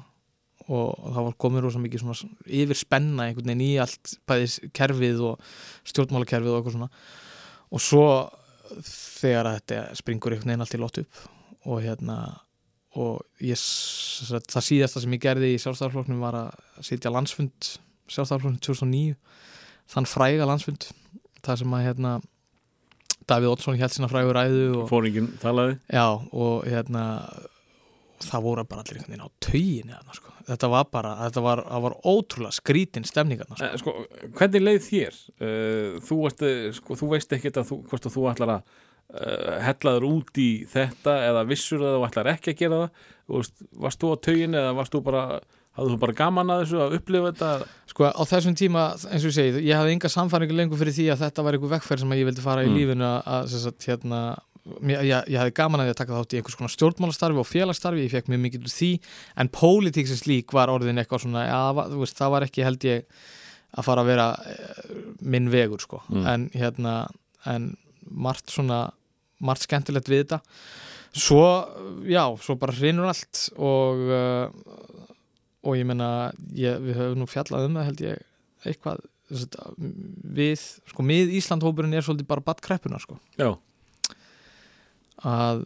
[0.71, 5.51] Og það var komið rosa mikið svona yfirspenna einhvern veginn í allt bæðis kerfið og
[5.89, 6.91] stjórnmálakerfið og eitthvað svona.
[7.71, 8.05] Og svo
[8.85, 11.25] þegar þetta springur einhvern veginn allt í lott upp
[11.67, 12.17] og hérna
[12.99, 13.59] og ég,
[14.51, 17.69] það síðasta sem ég gerði í sjálfstæðarflokknum var að sitja landsfund
[18.11, 19.15] sjálfstæðarflokknum 2009
[19.91, 20.89] þann fræga landsfund
[21.41, 22.15] það sem að hérna
[23.31, 25.77] Davíð Oddsson held sína frægur ræðu og, Fóringin talaði?
[25.91, 26.05] já,
[26.35, 27.05] og hérna
[28.21, 30.31] það voru bara allir einhvern veginn á tauginu þarna, sko.
[30.51, 33.65] þetta var bara, þetta var, það var ótrúlega skrítin stemningarna sko.
[33.71, 33.93] Eh, Sko,
[34.37, 35.17] hvernig leið þér?
[35.41, 38.77] Eh, Þú, ert, eh, sko, þú veist að þú, hvort þú ætlar að
[39.65, 43.49] hellaður út í þetta eða vissur að þú ætlar ekki að gera það
[43.83, 45.23] varst þú á taugin eða varst þú bara
[45.77, 47.49] hafðu þú bara gaman að þessu að upplifa þetta
[47.91, 51.05] sko á þessum tíma, eins og ég segi ég hafði enga samfæringu lengur fyrir því
[51.13, 52.75] að þetta var einhver vekkferð sem ég vildi fara í Mm.
[52.79, 54.19] lífinu að, sagt, hérna
[54.83, 54.99] ég,
[55.31, 58.11] ég hafði gaman að því að taka þátt í einhvers konar stjórnmálastarfi og félagsstarfi, ég
[58.13, 58.91] fekk mjög mikið úr því
[59.41, 61.45] en pólitík sem slík var orðin eitthvað svona,
[61.87, 63.05] þú veist, það var ekki held ég
[63.71, 64.93] að fara að vera eh,
[65.23, 66.25] minn vegur, sko, Mm.
[66.27, 67.07] en hérna
[67.47, 67.77] en
[68.11, 68.91] margt svona
[69.39, 70.41] margt skemmtilegt við þetta
[71.15, 71.43] svo,
[72.07, 74.51] já, svo bara hrinur allt og uh,
[75.61, 78.23] og ég meina, ég, við höfum nú fjallað um það held ég
[78.67, 83.53] eitthvað við, sko, mið Íslandhópurinn er svolítið bara badkreppunar, sko Já,
[85.27, 85.63] að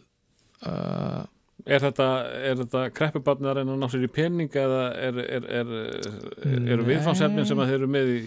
[0.66, 1.24] uh,
[1.66, 2.06] Er þetta,
[2.46, 6.12] er þetta kreppubarnið að reyna að ná sér í pening eða er, er, er, er,
[6.44, 6.90] eru Nei.
[6.92, 8.20] viðfangsefnin sem að þeir eru með í,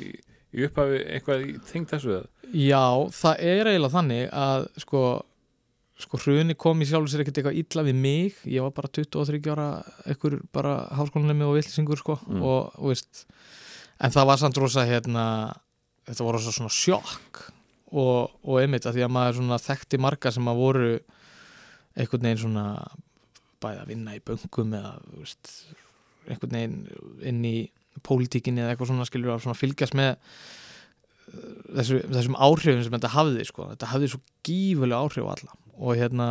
[0.57, 2.27] í upphafi eitthvað í tengt þessu eða?
[2.49, 2.83] Já,
[3.15, 5.03] það er eiginlega þannig að sko,
[5.99, 9.41] sko hruni kom í sjálfur sér ekkert eitthvað illa við mig ég var bara 23
[9.51, 9.69] ára
[10.13, 12.43] ekkur bara háskólanemi og villisingur sko Mm.
[12.43, 13.25] og, og veist
[13.99, 15.25] en það var samt rosa hérna
[16.07, 17.41] þetta var rosa svona sjokk
[17.91, 20.89] og, og einmitt að því að maður svona þekkti marga sem að voru
[21.99, 22.65] einhvern veginn svona
[23.59, 25.51] bæði að vinna í böngum eða veist,
[26.29, 26.77] einhvern veginn
[27.27, 27.55] inn í
[28.05, 30.13] pólitíkinni eða eitthvað svona skilur að svona fylgjast með
[31.75, 33.67] þessu, þessum áhrifum sem þetta hafði sko.
[33.73, 36.29] þetta hafði svo gífulega áhrif á alla og hérna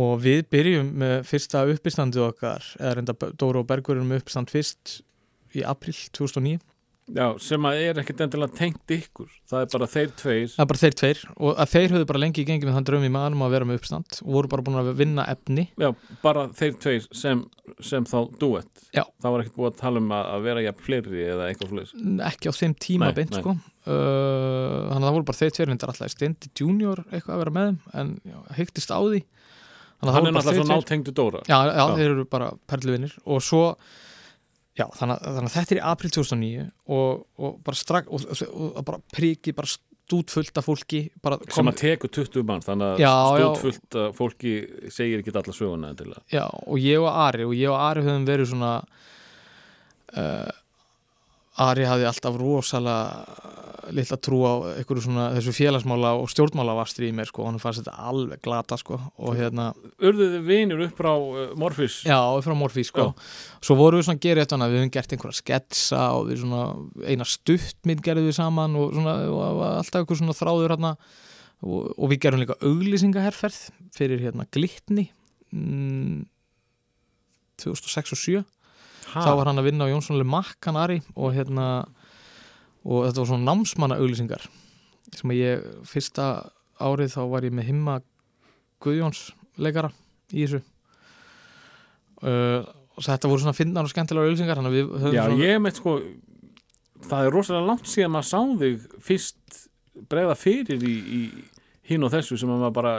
[0.00, 5.00] og við byrjum með fyrsta uppistandi okkar eða reynda Dóra og Bergur með uppistand fyrst
[5.56, 6.60] í april 2009
[7.10, 9.30] Já, sem að er ekkit endilega tengt ykkur.
[9.50, 10.44] Það er bara þeir tveir.
[10.52, 13.06] Það er bara þeir tveir og að þeir höfðu bara lengi gengið með þann draum
[13.06, 15.64] í maðurum að vera með uppstand og voru bara búin að vinna efni.
[15.80, 15.88] Já,
[16.22, 17.42] bara þeir tveir sem,
[17.82, 19.04] sem þá duett Já.
[19.22, 22.14] Það var ekkit búið að tala um að, að vera jafn fleiri eða eitthvað fleiri
[22.30, 25.92] ekki á þeim tíma beint sko uh, þannig að það voru bara þeir tveir reyndar
[25.94, 28.12] alltaf Stendi Junior eitthvað að vera með þeim en
[28.58, 29.22] heiktist á því.
[30.00, 30.70] Þannig að það Hann voru er bara þeir tveir.
[30.76, 31.40] nátengdu Dóra.
[31.48, 31.84] Já, já, Já.
[31.98, 33.14] þeir eru bara perluvinir.
[33.26, 33.62] Og svo
[34.78, 38.26] já, þannig, að- þannig að þetta er í april 2009 og, og bara strax og,
[38.76, 41.02] og, bara priki, bara stútfullt af fólki
[41.54, 44.54] sem að tekur 20 mann þannig að stóðfullt að fólki
[44.90, 46.22] segir ekki alla söguna endilega.
[46.32, 48.72] Já, og ég og Ari og ég og Ari höfum verið svona
[50.16, 50.50] uh,
[51.60, 53.50] Ari hafði alltaf rosalega
[53.94, 57.82] litla trú á einhverju svona þessu félagsmála og stjórnmála vastri í mér sko, hann fannst
[57.82, 58.98] þetta alveg glata sko.
[59.22, 62.00] Og hérna, Urðuðu vinir upp frá uh, Morfís?
[62.06, 63.10] Já, frá Morfí sko.
[63.64, 66.62] Svo vorum við svona að gera þetta við höfum gert einhverja sketsa og við svona
[67.06, 70.94] eina stuttmynd gerðum við saman og svona og alltaf einhver svona þráður hérna.
[71.60, 73.58] Og, og við gerum líka auglýsingaherferð
[73.92, 75.10] fyrir hérna Glitni
[75.52, 76.22] mm,
[77.60, 78.20] 2006 og
[79.08, 81.66] 7 þá var hann að vinna á Jónssonli Makkan Ari og hérna
[82.84, 84.46] og þetta var svona námsmanna auglýsingar
[85.16, 86.26] sem að ég fyrsta
[86.80, 88.00] árið þá var ég með himma
[88.80, 89.90] Guðjóns leikara
[90.32, 90.60] í þessu.
[92.20, 92.64] Uh,
[92.96, 94.60] og þetta voru svona finnar og skemmtilega auglýsingar
[95.12, 95.98] Já, svona ég meit sko
[97.08, 99.60] það er rosalega langt síðan maður sá þig fyrst
[100.10, 101.20] bregða fyrir í, í
[101.90, 102.92] hinn og þessu sem að maður bara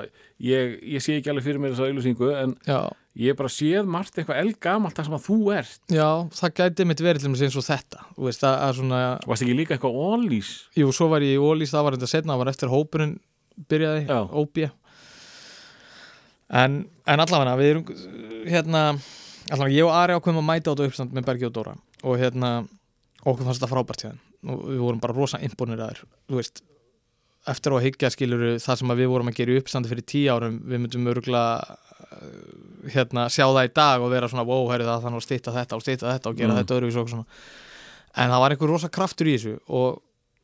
[0.44, 2.80] ég, ég sé ekki alveg fyrir mér þessa auðlýsingu en já,
[3.26, 5.80] ég bara séð margt eitthvað eldgamalt það sem að þú ert.
[5.92, 6.10] Já,
[6.42, 9.02] það gæti mitt verið til dæmis eins og þetta þú veist, að, að svona,
[9.32, 12.36] Varst ekki líka eitthvað ólís jú, svo var ég í Ólís það var þetta setna,
[12.36, 13.18] það var eftir hópurinn
[13.72, 14.06] byrjaði.
[14.42, 14.64] OB
[16.52, 17.86] en, en allavega við erum
[18.50, 18.84] hérna,
[19.52, 21.78] allavega ég og Ari ákveðum að mæta á þetta uppstand með Bergi og Dóra.
[22.04, 22.52] Og hérna,
[23.24, 24.20] okkur fannst þetta frábært þeim.
[24.52, 26.62] Og við vorum bara rosa imponir að þér
[27.50, 30.28] eftir á að hyggja skilur það sem við vorum að gera í uppstandi fyrir tíu
[30.36, 31.78] árum við myndum örgulega
[32.92, 35.78] hérna, sjá það í dag og vera svona wow, herri, það þannig að stýta þetta
[35.78, 36.60] og stýta þetta og gera Mm.
[36.62, 37.26] þetta öðruvísi og svona
[38.22, 40.02] en það var einhver rosa kraftur í þessu og,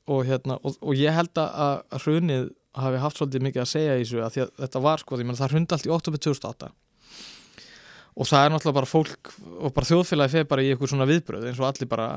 [0.07, 4.03] og, hérna, og, og ég held að, hrunið hafi haft svolítið mikið að segja í
[4.05, 6.69] þessu að að þetta var sko, því menn það hrundi allt í oktober 2008
[8.17, 11.43] og það er náttúrulega bara fólk og bara þjóðfélagi feð bara í eitthvað svona viðbröð
[11.51, 12.07] eins og allir bara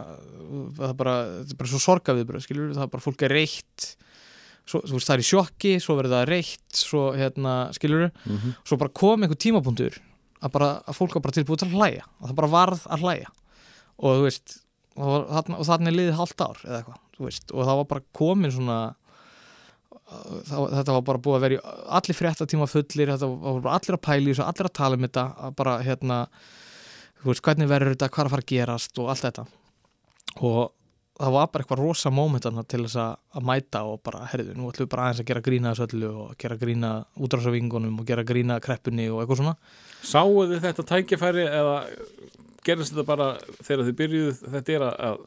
[0.79, 3.89] það er bara, er bara svo sorga viðbröð skilur það er bara fólk er reitt
[4.71, 8.57] svo, veist það er í sjokki, svo verður það reitt svo hérna skilur mm -hmm.
[8.65, 10.01] svo bara kom einhver tímapunktur
[10.41, 13.05] að, bara, að fólk var bara tilbúið til að hlæja og það bara varð að
[13.05, 13.31] hlæja.
[14.01, 14.57] Og þú veist
[14.97, 18.55] og, og þannig liðið hálft ár eða eitthvað, þú veist, og það var bara komin
[18.55, 18.79] svona
[20.11, 21.61] það, þetta var bara búið að vera í
[21.99, 25.07] allir fréttatíma fullir, þetta var bara allir að pæla í þessu allir að tala um
[25.07, 26.19] þetta, að bara hérna
[27.21, 29.47] þú veist, hvernig verður þetta, hvað er að fara að gerast og allt þetta.
[30.41, 30.61] Og
[31.21, 34.87] það var bara eitthvað rosa mómentana til þess að, mæta og bara, herðu, nú ætlum
[34.87, 38.57] við bara aðeins að gera grína þessu öllu og gera grína útrásavingunum og gera grína
[38.65, 39.55] kreppunni og eitthvað svona.
[40.03, 41.77] Sáu þið þetta tækifæri eða
[42.67, 43.29] gerðist þetta bara
[43.61, 45.21] þegar þið byrjuðu þetta er að, að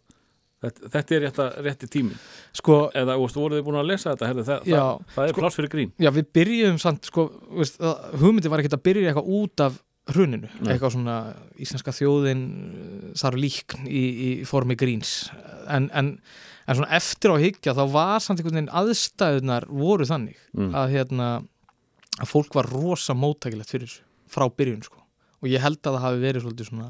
[0.63, 2.17] þetta, þetta er rétta, rétti tími
[2.55, 4.29] sko, eða veist, voruð þið búin að lesa þetta?
[4.31, 5.93] Herri, það, Já, það, það er sko- pláss fyrir grín.
[6.01, 7.25] Já, við byrjuðum samt, sko,
[7.59, 7.81] veist,
[8.21, 9.81] hugmyndi var ekkert að byrja eitthvað út af
[10.11, 10.73] hruninu, Nei.
[10.73, 11.17] eitthvað svona
[11.63, 15.29] íslenska þjóðin uh, þar líkn í, í formi gríns
[15.71, 16.09] en, en,
[16.67, 20.69] en svona eftir á hyggja þá var samt einhvern veginn aðstæðunar voru þannig Mm.
[20.77, 21.27] að hérna
[22.21, 24.99] að fólk var rosa móttækilegt fyrir þessu frá byrjun sko
[25.41, 26.89] og ég held að það hafi verið svolítið svona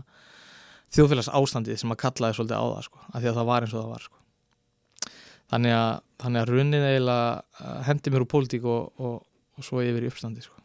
[0.94, 3.74] þjóðfélags ástandið sem að kallaði svolítið á það sko að því að það var eins
[3.78, 4.20] og það var sko
[5.54, 5.94] þannig að,
[6.26, 7.30] þannig að runnið eiginlega
[7.64, 9.16] uh, hendi mér úr pólitík og, og,
[9.58, 10.60] og svo yfir í uppstandi sko.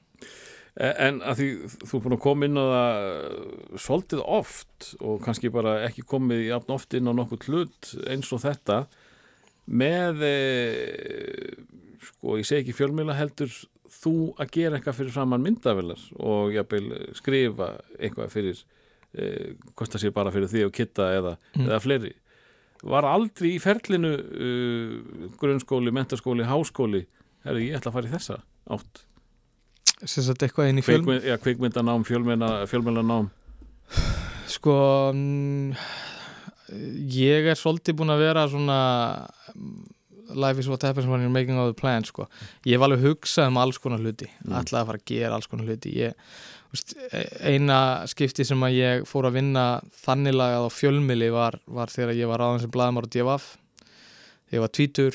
[0.79, 1.49] E- En að því
[1.83, 6.07] þú er búin að koma inn á það uh, svolítið oft og kannski bara ekki
[6.07, 8.85] komið jafn oft inn á nokkuð hlut eins og þetta
[9.69, 10.37] með e,
[12.01, 13.51] sko, ég segi ekki fjölmjöla heldur
[13.99, 16.87] þú að gera eitthvað fyrir framann myndavelar og jafnvel
[17.19, 17.69] skrifa
[17.99, 18.63] eitthvað fyrir
[19.19, 22.15] eh, hvort það sé bara fyrir því og kitta eða, eða fleiri.
[22.89, 27.03] Var aldrei í ferlinu uh, grunnskóli, mentaskóli, háskóli
[27.43, 28.41] herri, ég ætla að fara í þessa
[28.77, 29.03] átt
[30.05, 33.31] sem sagt eitthvað inn í fjölm Kvikmynd, ja, kvikmyndanám, fjölmenna, fjölmennanám
[34.49, 34.75] sko
[35.15, 35.73] mm,
[37.19, 38.79] ég er svolítið búin að vera svona
[40.37, 42.27] life is what happens when you're making all the plans sko.
[42.69, 44.55] ég var alveg hugsað um alls konar hluti Mm.
[44.61, 46.13] ætlaði að fara að gera alls konar hluti ég,
[46.73, 51.59] veist, e- eina skipti sem að ég fór að vinna þannig lagað á fjölmili var,
[51.67, 53.57] var þegar ég var ráðan sem blaðamár á DFF
[54.53, 55.15] ég var tvítur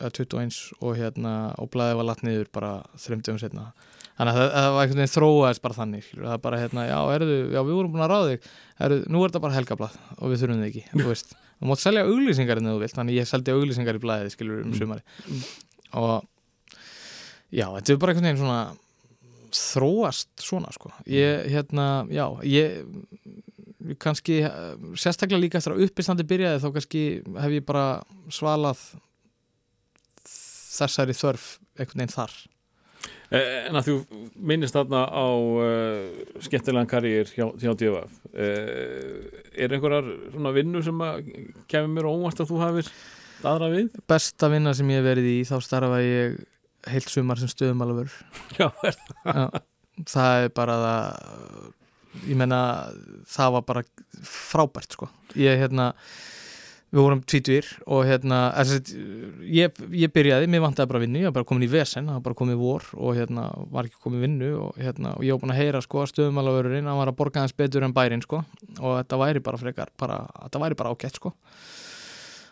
[0.00, 3.72] eða 21 og hérna og blaðið var lagt niður bara þreymdugum setna
[4.18, 6.26] þannig að það, það var einhvern veginn þróaðist bara þannig skilur.
[6.28, 8.52] það er bara hérna, já, erðu, já, við vorum búin að ráða þig.
[8.86, 11.34] Erðu, nú er þetta bara helgablað og við þurfum þig ekki, þú veist.
[11.54, 14.74] Þú mátt selja auglýsingar en þú vilt, þannig ég seldi auglýsingar í blaðið, skilur, um
[14.78, 15.04] sumari
[15.94, 16.24] og
[17.54, 18.62] já, þetta er bara einhvern veginn svona
[19.54, 20.90] þróast svona, sko.
[21.06, 22.82] Ég, hérna, já, ég
[24.02, 24.40] kannski,
[24.98, 27.04] sérstaklega líka eftir að uppistandi byrjaði þá kannski
[27.44, 27.86] hef ég bara
[28.32, 28.80] svalað
[30.24, 31.46] þessari þörf
[31.76, 32.36] einhvern veginn þar
[33.34, 33.96] En að þú
[34.50, 41.04] minnist þarna á uh, skemmtilegan karriér hjá, hjá DFF uh, Er einhverjar svona vinnu sem
[41.70, 42.90] kemur mér óvart að þú hafir
[43.44, 43.94] aðra við?
[44.08, 46.38] besta vinna sem ég hef verið í þá starfa ég
[46.88, 48.12] heilt sumar sem stöðumalafur
[48.60, 49.46] Já, er Já,
[50.10, 51.72] það er bara það
[52.28, 52.60] ég menna
[53.30, 53.82] það var bara
[54.24, 55.08] frábært sko.
[55.38, 55.92] Ég hérna
[56.94, 58.98] við vorum tvítur og hérna þessi,
[59.50, 62.24] ég, ég byrjaði, mér vantaði bara vinnu ég var bara komin í vesen, það var
[62.28, 65.54] bara komið vor og hérna var ekki komið vinnu og hérna og ég var búin
[65.56, 68.44] að heyra sko að stöðumalafurinn hann var að borga hans betur en bærin sko
[68.78, 71.34] og þetta væri bara frekar, bara, þetta væri bara ágætt sko.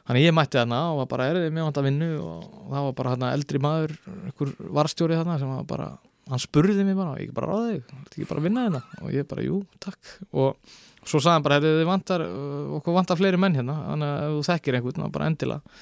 [0.03, 2.95] Þannig ég mætti þarna og var bara erðið mjög vant að vinnu og það var
[2.99, 3.93] bara hérna eldri maður,
[4.27, 5.87] einhver varstjóri þarna sem var bara,
[6.31, 8.83] hann spurði mig bara, ég ekki bara ráði þig, þetta ekki bara að vinna hérna?
[9.03, 10.15] Og ég bara, jú, takk.
[10.31, 14.37] Og svo sagði hann bara, þið vantar, uh, okkur vantar fleiri menn hérna, þannig að
[14.37, 15.77] þú þekkir einhvern, þá bara endilega.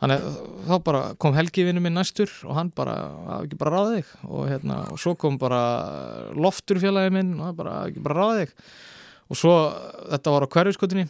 [0.00, 2.94] Þannig að þá bara kom Helgi vinnu minn næstur og hann bara,
[3.42, 4.12] ekki bara ráði þig.
[4.32, 5.60] Og hérna, og svo kom bara
[6.32, 8.54] loftur félagi minn og hann bara, ekki bara ráði þig.
[9.30, 9.56] Og svo,
[10.08, 11.04] þetta var á hverjuskutinni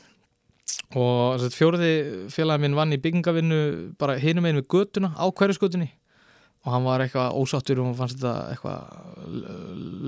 [0.99, 1.95] og fjóriði
[2.35, 3.61] félagi minn vann í byggingavinnu
[4.01, 5.93] bara hinum einu götuna á hverjusgötunni
[6.61, 8.81] og hann var eitthvað ósáttur og hann fannst þetta eitthvað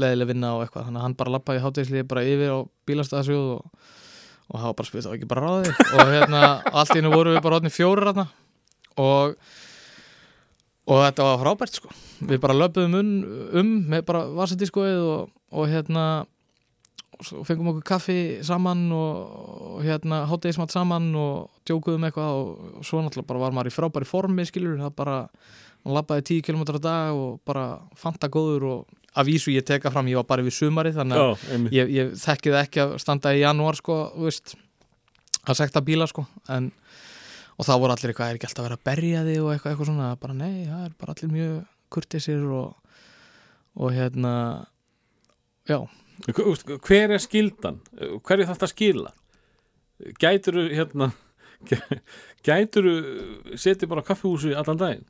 [0.03, 0.89] leðileg vinna og eitthvað.
[0.89, 2.59] Þannig að hann bara lappaði í hátegisli bara yfir á
[2.89, 3.91] bílastæðasjóð og,
[4.51, 6.43] og það var bara spyrt á ekki bara ráði og hérna
[6.73, 8.27] allt í hennu voru við bara hodni fjórir hérna
[9.01, 9.39] og
[10.83, 11.93] og þetta var frábært sko.
[12.27, 13.11] Við bara löpuðum um,
[13.61, 16.07] um með bara vasadiskoið og, og hérna
[17.23, 22.49] og fengum okkur kaffi saman og, hérna hátegismat saman og djókuðum eitthvað og,
[22.81, 25.19] og svo náttúrulega bara var maður í frábæri formi skilur, það bara
[25.83, 27.67] hann labbaði 10 km á dag og bara
[27.99, 31.47] fanta góður og að vísu ég teka fram, ég var bara við sumari þannig að
[31.53, 34.55] einmitt ég, ég þekkið ekki að standa í janúar sko, þú veist
[35.43, 36.71] að sekta bíla sko en,
[37.59, 39.75] og þá voru allir eitthvað, er ekki alltaf að vera að berja þig og eitthvað,
[39.75, 41.59] eitthvað svona, bara nei, það er bara allir mjög
[41.93, 42.95] kurtisir og,
[43.77, 44.35] og hérna
[45.69, 45.81] já,
[46.23, 47.81] Hver er skildan?
[47.97, 49.11] Hverju þarf þetta að skila?
[50.21, 51.09] Gæturu hérna
[52.47, 52.93] Gæturu
[53.59, 55.07] setið bara á kaffihúsi allan daginn?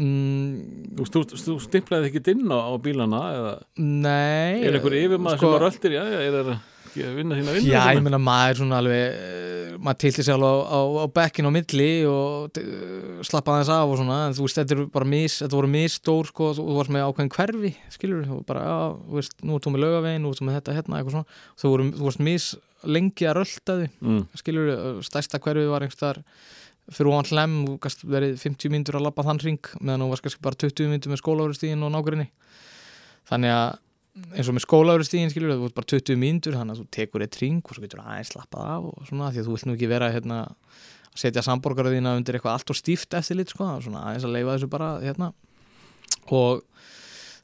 [0.00, 3.56] Mm, Þú, þú, stimplaði ekki inn á, á bílana eða?
[3.80, 4.62] Nei.
[4.64, 7.70] Er einhver yfirmaður sko- sem að röltir, já, já, er það að vinna þína vinnu?
[7.72, 11.48] Já, ég meina maður svona alveg eh, maður tilti sér alveg á, á, á bekkin
[11.50, 15.10] á milli og uh, slappa aðeins af og svona, en þú veist, þetta er bara
[15.14, 18.78] mis þetta voru misstór, sko, þú þú varst með ákveðin hverfi skilur, þú bara, já,
[19.00, 21.40] þú veist nú þú með laugavegin, nú þú með þetta hérna, eitthvað svona.
[21.54, 22.50] Þú, voru, þú varst mis
[22.84, 24.20] lengi að rölda þig mm.
[24.40, 24.72] skilur,
[25.06, 26.22] stærsta hverfi var einhverstaðar
[26.92, 30.26] fyrir ofan hlem, þú gast verið 50 mínútur að labba þann ring, meðan þú varst
[30.26, 32.26] kannski bara 20 mínútur með skólaverustíðin og nágrinni
[33.30, 33.70] þannig að
[34.14, 37.62] eins og með skólaverustíðin skilur, þú bara 20 mínútur þannig að þú tekur eitt ring
[37.64, 40.10] og svo getur aðeins slappað af og svona, því að þú vilt nú ekki vera
[40.14, 40.42] hérna,
[41.14, 44.54] að setja samborgaraðina undir eitthvað allt og stíft eftir lit, sko, svona aðeins að leifa
[44.54, 45.32] þessu bara, hérna.
[46.34, 46.62] Og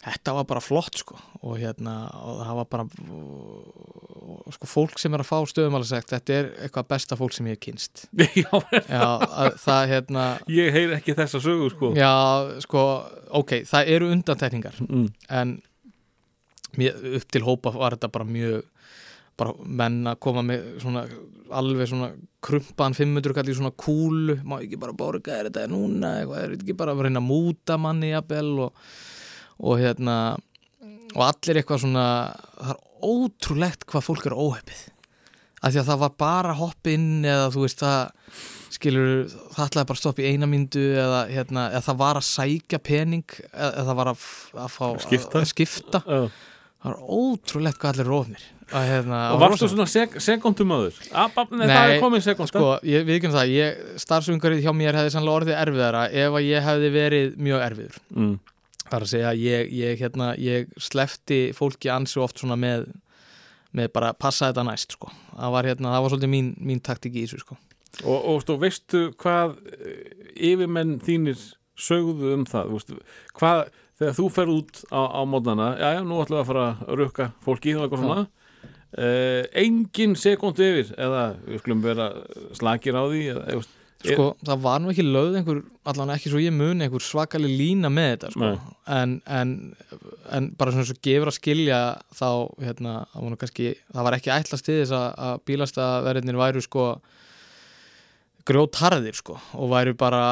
[0.01, 1.19] þetta var bara flott sko.
[1.45, 5.91] Og hérna og það var bara og, sko fólk sem er að fá stöðum alveg
[5.91, 8.05] sagt þetta er eitthvað besta fólk sem ég hef kynst
[8.43, 8.51] Já,
[8.89, 11.93] já, að, það hérna ég heyr ekki þessa sögu sko.
[11.99, 12.13] Já,
[12.65, 12.85] sko,
[13.43, 15.09] ok, það eru undantekningar mm.
[15.41, 15.59] en
[16.79, 18.65] mér, upp til hópa var þetta bara mjög
[19.41, 21.05] bara menn að koma með svona
[21.57, 22.11] alveg svona
[22.45, 26.53] krumpaðan 500 kall í svona kúlu, má ekki bara borga er þetta núna, eitthvað, er
[26.55, 28.85] þetta ekki bara að reyna að múta manni jafnvel og,
[29.61, 30.17] og hérna
[31.17, 32.07] og allir eitthvað svona
[32.61, 32.81] það er
[33.11, 34.83] ótrúlegt hvað fólk er óhefið
[35.61, 39.09] að því að það var bara hopp inn eða þú veist það skilur,
[39.57, 42.79] það ætlaði bara að stoppa í eina myndu eða, hérna, eða það var að sækja
[42.87, 44.23] pening eða, eða það var að,
[44.65, 45.41] að fá Skipta.
[45.43, 46.01] að, skipta.
[46.07, 46.21] Já.
[46.81, 50.77] það var ótrúlegt hvað allir ofnir að, hérna, Og að varstu rosa- svona sek sekundum
[50.77, 51.01] aður?
[51.03, 55.15] Nei, það er komin sekund sko, ég við ekki það ég, starfsumgarið hjá mér hefði
[55.17, 58.33] sannlega orðið erfiðara ef að ég hefði verið mjög erfiður mm.
[58.91, 62.91] Það er að segja að ég, ég, hérna, ég slefti fólki ansi oft svona með
[63.77, 65.11] með bara passa þetta næst sko.
[65.37, 67.59] það var, hérna, það var svolítið mín, mín taktik í þessu sko.
[68.03, 70.11] Og, og stó, veistu hvað eh,
[70.51, 71.39] yfirmenn þínir
[71.81, 72.75] sögðu um það?
[72.75, 72.99] Veistu,
[73.39, 73.63] hvað,
[74.01, 77.01] þegar þú fer út á, á mótnana, já, já, nú ætlum við að fara að
[77.01, 82.09] rukka fólki og eitthvað svona uh, engin sekundu yfir eða við skulum vera
[82.59, 83.61] slakir á því eða,
[84.01, 85.59] sko, það var nú ekki lögð einhver
[85.91, 88.51] allan ekki svo ég muni einhver svakalig lína með þetta sko.
[88.97, 89.55] En, en,
[90.33, 91.81] en bara svona svo gefur að skilja
[92.17, 92.29] þá
[92.65, 96.65] hérna, það, var nú kannski, það var ekki ætlast til þess að, að bílastaverðinir væru
[96.65, 96.87] sko
[98.49, 100.23] grjótarðir sko og væru bara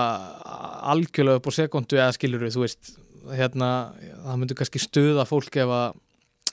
[0.94, 2.94] algjörlega upp á sekundu eða skilur þú veist
[3.36, 3.92] hérna,
[4.24, 5.98] það myndi kannski stuða fólk ef að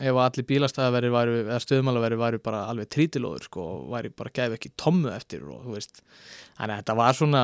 [0.04, 4.72] ef allir bílastæðaveri eða stöðmálaveri væru bara alveg trítilóður sko og væri bara gæfi ekki
[4.82, 6.02] tommu eftir og þú veist.
[6.58, 7.44] Þannig að þetta var svona,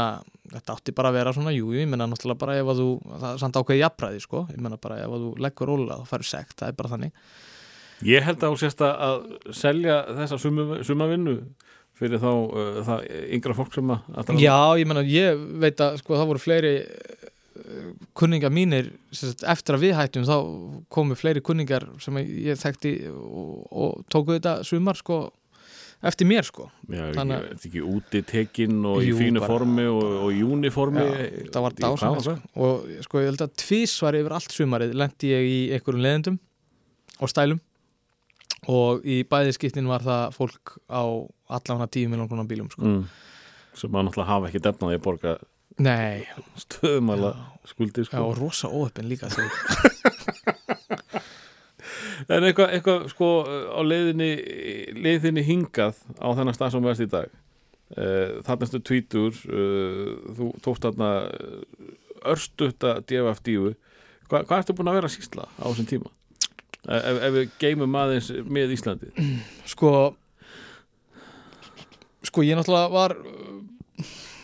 [0.52, 2.90] þetta átti bara að vera svona jú, ég menna náttúrulega bara ef að þú
[3.22, 6.12] það er samt ákveði jafnræði sko, ég menna bara ef að þú leggur róla þá
[6.12, 7.14] færðu sekt, það er bara þannig.
[8.12, 10.40] Ég held að þú sést að- selja þessa
[10.88, 11.38] sumavinnu
[12.02, 13.04] fyrir þá uh, það
[13.38, 16.72] yngra fólk sem að um- Já, ég menna, ég veit að sko það voru fleiri
[18.18, 20.36] kunningar mínir sagt, eftir að við hættum þá
[20.94, 25.24] komu fleiri kunningar sem ég þekkti og, og tóku þetta sumar sko
[26.02, 29.52] eftir mér sko Já, Þannig að- veit ekki úti tekinn og Jú, í fínu bara-
[29.54, 32.38] formi og, og í uniformi Já, það var var sko.
[32.56, 36.40] og sko ég held að tvísvar yfir allt sumarið lendi ég í einhverjum leðendum
[37.22, 37.62] og stælum
[38.70, 41.02] og í bæði skiptin var það fólk á
[41.50, 42.82] allan tíu miljón konar bílum sko.
[42.82, 43.06] mm.
[43.74, 45.38] sem að náttúrulega hafa ekki defnaði að borga
[45.80, 46.28] Nei,
[46.60, 47.32] stöðumæla
[47.70, 48.24] skuldi já, sko.
[48.26, 49.52] og rosa óöppin líka þegar
[52.32, 54.32] en eitthvað, eitthvað sko á leiðinni
[54.98, 60.12] leiðinni hingað á þennan stað sem við erst í dag uh, þarna stu tvítur uh,
[60.38, 61.14] þú tókst þarna
[62.32, 63.76] örstutta DFF-dífu
[64.32, 66.12] Hva, hvað ertu búin að vera sýsla á þessum tíma?
[66.88, 69.10] Ef, ef við geymum aðeins með Íslandi.
[69.68, 69.92] Sko
[72.24, 73.16] sko ég náttúrulega var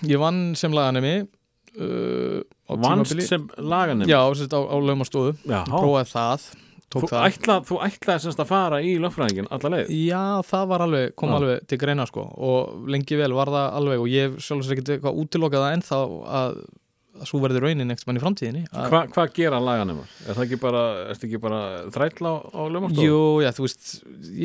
[0.06, 3.28] ég vann sem laganemi uh, vannst tímabili.
[3.28, 5.62] sem laganum já, sagt, á, á laumastofu Já.
[5.68, 6.48] prófaði það
[6.88, 10.84] Þú, það ætla, þú ætlaði semst að fara í lögfræðingin alla leið Já, það var
[10.86, 11.36] alveg, kom Já.
[11.42, 15.20] alveg til greina sko og lengi vel var það alveg og ég sjálfsög ekkert eitthvað
[15.20, 16.00] útilokað það ennþá
[16.40, 16.62] að,
[17.28, 20.08] svo verði raunin ekkert mann í framtíðinni Hva, Hvað gera laganumar?
[20.24, 20.84] Er það ekki bara,
[21.18, 21.62] ekki bara
[21.92, 23.04] þrætla á, á lögmastofu?
[23.10, 23.92] Jú, já, þú veist,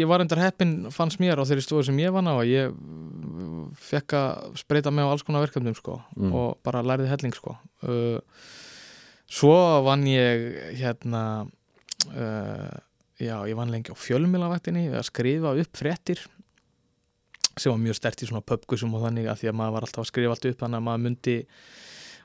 [0.02, 2.74] ég var endar heppin fannst mér á þeirri stofu sem ég vann á að ég
[3.78, 6.32] fekk að spreita mig á alls konar verkefnum sko Mm.
[6.34, 7.56] og bara læriði helling sko
[7.88, 8.18] uh,
[9.32, 9.54] Svo
[9.86, 11.46] vann ég hérna
[12.12, 12.72] uh,
[13.16, 16.20] já, ég vann lengi á fjölmilavaktinni við að skrifa upp fréttir
[17.56, 20.04] sem var mjög stert í svona pubquizum og þannig að því að maður var alltaf
[20.04, 21.34] að skrifa allt upp þannig að maður myndi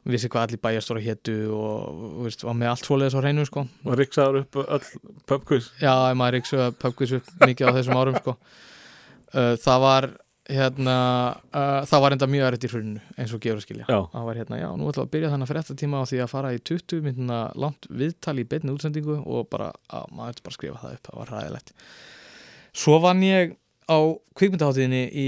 [0.08, 3.98] vissi hvað allir bæjarstóra hétu og veist, var með allt svoleiðis á hreinu sko Og
[4.00, 4.86] riksaður upp öll
[5.28, 8.38] pubquiz Já, maður ríksu að pubquiz upp mikið á þessum árum sko.
[9.36, 10.08] uh, Það var
[10.48, 10.96] hérna,
[11.52, 13.88] uh, það var enda mjög erfitt í hruninu eins og gefur að skilja.
[13.88, 16.54] Það var hérna, já, nú við að byrja þannig að fréttatíma á því að fara
[16.56, 20.84] í 20 myndina langt viðtal í beinni útsendingu og bara, á, maður bara að skrifa
[20.84, 21.74] það upp það var ræðilegt
[22.78, 23.56] Svo vann ég
[23.90, 24.00] á
[24.38, 25.28] kvikmyndaháttíðinni í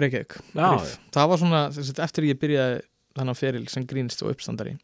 [0.00, 0.36] Reykjavík.
[0.54, 0.68] Já.
[1.14, 2.80] Það var svona, sagt, eftir ég byrjaði
[3.18, 4.76] þennan feril sem grínst og uppstandari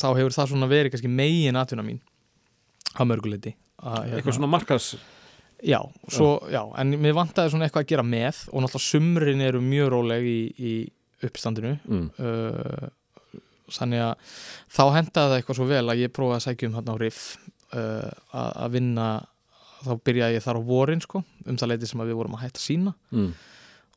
[0.00, 2.00] þá hefur það svona verið kannski megin atvinna mín
[2.92, 4.92] á mörguleiti að, Eitthvað svona markas
[5.62, 5.78] Já,
[6.10, 9.92] svo, já, en mér vantaði svona eitthvað að gera með og náttúrulega sumrin eru mjög
[9.94, 10.72] róleg í, í
[11.22, 11.76] uppstandinu.
[11.86, 12.08] Mm.
[12.18, 12.88] uh,
[13.72, 14.32] þannig að
[14.74, 17.20] þá hendaði það eitthvað svo vel að ég prófaði að sækja um hérna á riff
[17.72, 19.06] uh, að vinna
[19.82, 22.62] þá byrjaði ég þar á vorin sko um það leiti sem við vorum að hætta
[22.62, 23.30] sína Mm.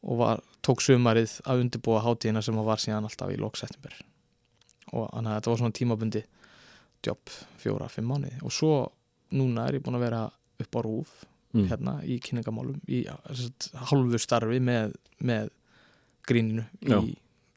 [0.05, 3.93] og var, tók sumarið að undirbúa hátíðina sem var síðan alltaf í lok september.
[4.93, 6.21] Og þannig að þetta var svona tímabundi
[7.05, 8.37] jobb fjóra, fimm mánuði.
[8.45, 8.71] Og svo
[9.33, 10.21] núna er ég búin að vera
[10.61, 11.13] upp á rúf
[11.55, 11.67] Mm.
[11.71, 13.03] hérna í kynningamálum í
[13.89, 15.49] hálfu starfi með, með
[16.27, 16.97] gríninu Já.
[16.99, 17.13] í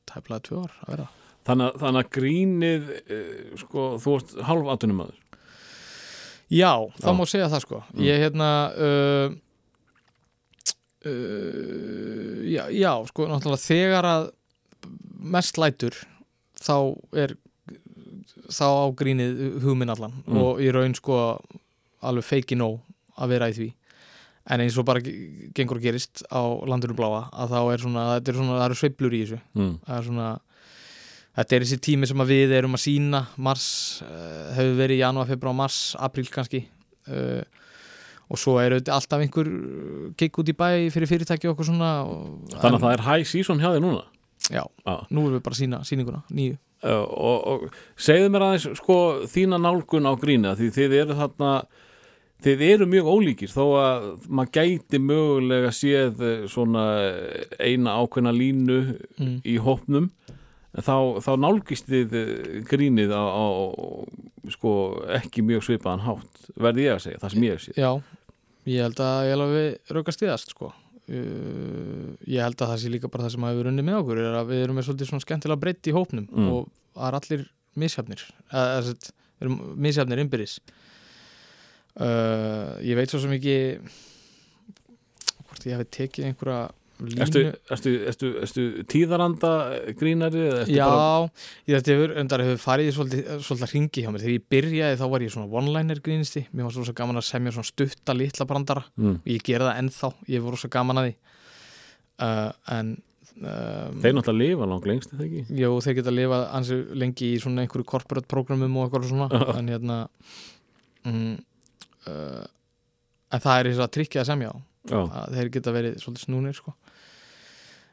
[0.07, 1.09] tæplega tvö ár að vera
[1.49, 5.19] Þannig, að- þannig að grínið uh, sko, þú ert halv atvinnumæður
[6.49, 7.17] Já, þá Já.
[7.19, 8.03] má segja það sko Mm.
[8.07, 9.37] Ég hérna uh,
[11.05, 14.29] uh, já, já, sko náttúrulega þegar að
[15.35, 15.97] mest lætur
[16.59, 16.75] þá
[17.19, 17.35] er
[18.49, 20.39] þá á grínið hugminn allan Mm.
[20.41, 21.19] og í raun sko
[22.03, 22.81] alveg feiki nóg
[23.19, 23.69] að vera í því
[24.49, 28.05] en eins og bara ge- gengur og gerist á landinu bláa að þá er svona,
[28.19, 29.41] þetta er svona, það eru sveiflur í þessu.
[29.59, 29.75] Mm.
[29.87, 30.29] það er svona
[31.39, 33.67] þetta er þessi tími sem við erum að sína mars,
[34.03, 36.65] uh, hefur verið janúar, februar, mars, apríl kannski.
[37.09, 37.43] Uh,
[38.29, 39.49] og svo er auðvitað alltaf einhver
[40.21, 43.25] gig út í bæ fyrir fyrirtæki og okkur svona og, Þannig að það er high
[43.31, 44.03] season hjá þér núna?
[44.53, 44.95] Já, Já.
[45.09, 46.59] nú erum við bara að sína sýninguna, nýju.
[46.85, 48.99] Uh, og, og segðu mér aðeins sko
[49.33, 51.53] þína nálgun á grína því þið eru þarna
[52.45, 56.85] þið eru mjög ólíkir þó að maður gæti mögulega séð eh, svona
[57.59, 58.79] eina ákveðna línu
[59.19, 59.37] mm.
[59.43, 60.11] í hópnum
[60.79, 63.47] en þá, þá nálgist þið eh, grínið á, á
[64.55, 64.73] sko
[65.19, 67.91] ekki mjög svipaðan hátt verði ég að segja, það sem ég sé Já,
[68.69, 70.71] ég held að ég held að við raukast stiðast sko.
[71.09, 74.19] Uh, ég held að það sé líka bara það sem hafi verið unni með okkur
[74.21, 76.49] er að við erum með svolítið svona skemmtilega breytt í hópnum Mm.
[76.53, 77.47] og er allir
[77.81, 79.07] misjafnir eða við
[79.41, 79.57] erum
[79.87, 80.59] misjafnir innbyrðis
[82.03, 83.57] uh, ég veit svo sem ekki
[85.45, 86.67] hvort ég hef tekið einhverja
[86.99, 89.53] línu Ertu, ertu, ertu, ertu tíðaranda
[89.99, 91.29] grínari eða Já, bara
[91.69, 94.25] ég þetta hefur, endar hefur farið svolítið, svolítið hringi hjá mér.
[94.25, 96.43] Þegar ég byrjaði þá var ég svona one-liner grínisti.
[96.51, 99.21] Mér var svo gaman að semja svona stutta litla brandara mm.
[99.21, 101.15] og ég gera það ennþá, ég voru svo gaman að því
[102.27, 102.95] uh, en
[103.39, 105.45] um, Þeir náttúrulega lifa langt lengst, það ekki?
[105.63, 109.43] jú, þeir geta að lifa ansi lengi í svona einhverju corporate programmum og eitthvað svona
[109.59, 109.99] en hérna
[111.07, 111.37] mm,
[112.07, 112.45] uh,
[113.33, 114.59] en það er þess að tryggja að semja á
[115.35, 116.73] þeir geta verið svolítið snúnir sko.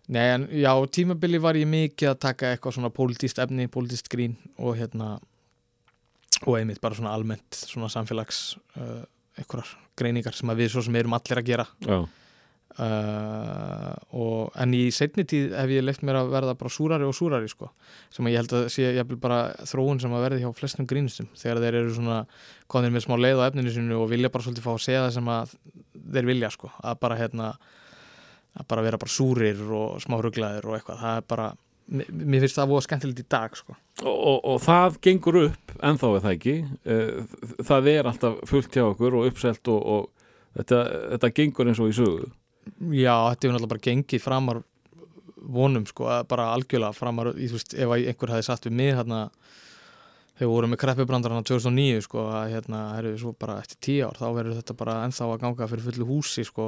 [0.06, 4.36] Nei, en já, tímabili var ég mikið að taka eitthvað svona pólitíst efni, pólitíst grín
[4.62, 5.16] og hérna
[6.46, 9.02] og einmitt bara svona almennt svona samfélags uh,
[9.40, 11.66] einhverjar greiningar sem við svo sem erum allir að gera.
[11.82, 11.98] Já,
[12.82, 17.16] uh, og, en í seinni tíð hef ég leift mér að verða bara súrari og
[17.18, 17.72] súrari sko,
[18.14, 19.40] sem að ég held að sé jafnvel bara
[19.70, 21.30] þróun sem að verði hjá flestum grínistum.
[21.40, 22.20] Þegar þeir eru svona
[22.72, 25.18] konir með smá leið á efninu sinu og vilja bara svolítið fá að segja það
[25.18, 25.58] sem að
[26.16, 27.52] þeir vilja sko, að bara hérna
[28.56, 31.54] að bara vera bara súrir og smá ruglaðir og eitthvað, það er bara
[31.86, 33.76] mér finnst það voða skemmtilegt í dag sko.
[34.02, 36.56] og, og, og það gengur upp ennþá er það ekki?
[36.90, 37.36] Eh,
[37.68, 40.80] það er alltaf fullt hjá okkur og uppselt og, og þetta,
[41.14, 42.32] þetta gengur eins og í sögu
[42.66, 44.62] Já, þetta hefur náttúrulega bara gengið framar
[45.46, 49.20] vonum sko, bara algjörlega framar, í, þú veist, ef einhver hefði satt við mig hérna,
[50.36, 54.18] þegar við vorum með kreppibrandarana 2009 sko, að hérna, herru, svo bara eftir tíu ár,
[54.20, 56.68] þá verður þetta bara ennþá að ganga fyrir fullu húsi, sko,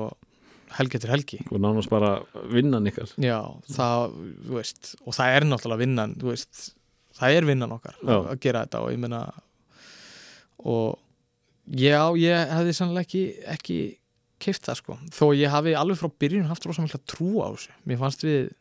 [0.77, 1.41] helgi eftir helgi.
[1.49, 2.13] og nánast bara
[2.51, 3.39] vinnan ykkar Já,
[3.71, 4.15] það,
[4.45, 6.63] þú veist, og það er náttúrulega vinnan, þú veist,
[7.17, 8.17] það er vinnan okkar Já.
[8.19, 9.21] að gera þetta og ég meina,
[10.67, 10.99] og
[11.71, 13.23] já, ég hefði sannlega ekki,
[13.57, 13.79] ekki
[14.43, 17.75] keift það sko, þó ég hafi alveg frá byrjun haft rosa mikla trú á þessu.
[17.89, 18.51] Mér fannst við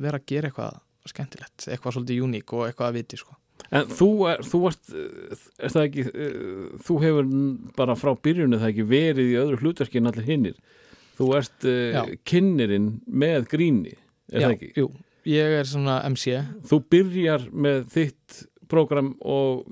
[0.00, 3.36] vera að gera eitthvað skemmtilegt, eitthvað svolítið uník og eitthvað að viti sko.
[3.70, 7.30] en þú, er, þú ert eh, er það ekki eh, þú hefur
[7.76, 10.56] bara frá byrjunni það ekki verið í öðru hlutverki en allir hinnir
[11.20, 13.92] þú ert uh, kynnerinn með gríni
[14.32, 14.70] er Já, það ekki?
[14.80, 14.86] Jú,
[15.28, 16.40] ég er svona MC
[16.70, 18.40] þú byrjar með þitt
[18.70, 19.68] prógram og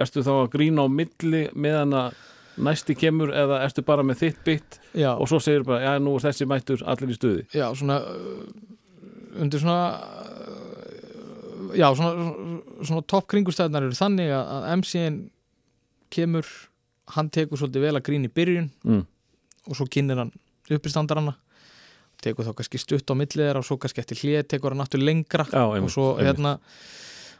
[0.00, 2.20] ertu þá að grína á milli meðan að
[2.64, 6.16] næsti kemur eða ertu bara með þitt bytt Já, og svo segir bara, já nú
[6.16, 7.44] er þessi mættur allir í stuði.
[7.54, 12.32] Já svona uh, undir svona uh, já, svona,
[12.82, 15.20] svona topp kringustæðnar eru þannig að, MC-in
[16.10, 16.48] kemur
[17.14, 19.04] hann tekur svolítið vel að grína í byrjun mm.
[19.70, 20.32] og svo kynir hann
[20.70, 21.36] uppistandarana
[22.22, 25.02] tekur þá kannski stutt á millið þeirra og svo kannski eftir hlið tekur hann aftur
[25.02, 26.58] lengra já, og svo hérna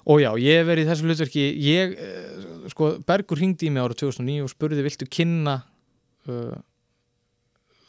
[0.07, 1.45] og já, ég verið í þessu hlutverki.
[1.61, 5.61] Ég, eh, sko, Bergur hringdi í mig árið 2009 og spurði, viltu kynna
[6.31, 6.57] uh,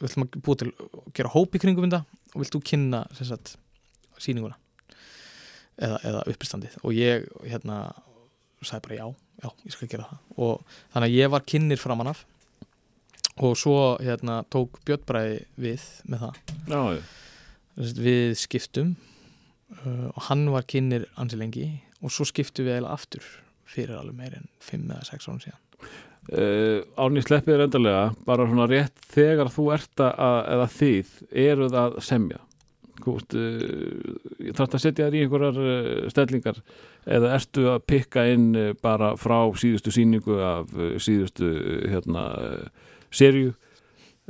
[0.02, 0.72] við ætlum að búa til
[1.16, 2.02] gera hóp í kringum þetta
[2.32, 3.54] og viltu kynna sagt,
[4.20, 4.56] sýninguna
[5.78, 7.84] eða, eða uppistandið og ég hérna
[8.62, 9.06] sagði bara já,
[9.42, 10.20] já, ég skal gera það.
[10.38, 12.24] Og þannig að ég var kynnir framan af
[13.42, 16.42] og svo hérna tók Björn Bræði við með það.
[16.68, 16.82] Já,
[18.04, 18.92] við skiptum
[19.80, 21.70] uh, og hann var kynnir ansi lengi
[22.02, 23.26] og svo skiptum við eiginlega aftur
[23.72, 25.60] fyrir alveg meir en 5 eða 6 árum síðan.
[26.30, 31.14] Uh, Árni sleppið er endalega bara svona rétt þegar þú ert að eða þið
[31.44, 32.38] eruð að semja.
[33.02, 36.62] Veist, uh, ég þarf að setja þér í einhverjar uh, stellingar.
[37.10, 38.52] Eða ertu að pikka inn
[38.84, 40.70] bara frá síðustu síningu af
[41.02, 41.50] síðustu
[41.90, 43.48] hérna uh,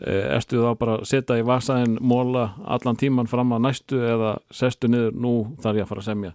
[0.01, 4.89] ertu þá bara að setja í vasaðin móla allan tíman fram að næstu eða sestu
[4.89, 6.33] niður, nú þarf ég að fara að semja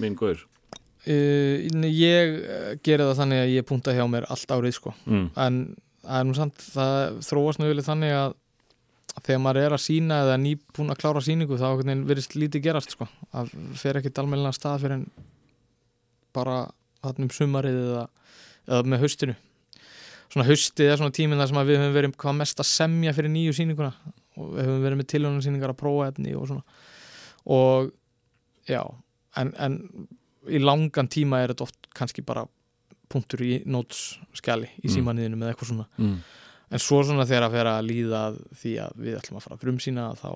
[0.00, 0.40] minn gaur?
[1.04, 4.94] Uh, nei, Ég uh, geri það þannig að ég punta hjá mér allt árið sko.
[5.04, 5.26] Mm.
[5.36, 5.60] en
[6.04, 8.34] það er nú samt, það þróast yfirlega þannig að
[9.22, 11.68] þegar maður er að sína eða nýbúin að klára síningu þá
[12.08, 13.06] virðist lítið gerast sko.
[13.30, 15.06] Það fer ekkit almennilega stað fyrir en
[16.34, 16.56] bara
[17.04, 18.04] þarna um sumarið eða,
[18.66, 19.36] eða með haustinu.
[20.32, 23.30] Svona haustið er svona tíminn þar sem við höfum verið hvað mest að semja fyrir
[23.30, 23.92] nýju sýninguna.
[24.34, 26.64] Og við höfum verið með tilhjóðan sýningar að prófa efni og svona.
[27.54, 27.92] Og
[28.66, 28.80] já,
[29.40, 29.78] en, en
[30.48, 32.46] í langan tíma er þetta oft kannski bara
[33.12, 34.94] punktur í nótskjali í Mm.
[34.96, 35.86] símanniðinu með eitthvað svona.
[35.98, 36.16] Mm.
[36.74, 38.20] en svo svona þegar að vera að líða
[38.60, 40.30] því að við ætlum að fara að frumsýna þá,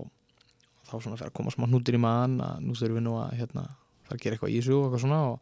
[0.88, 3.32] þá svona fer að koma smá hnútir í mann að nú þurfum við nú að
[3.40, 3.64] hérna,
[4.06, 5.20] fara að gera eitthvað í þessu og eitthvað svona.
[5.32, 5.40] Og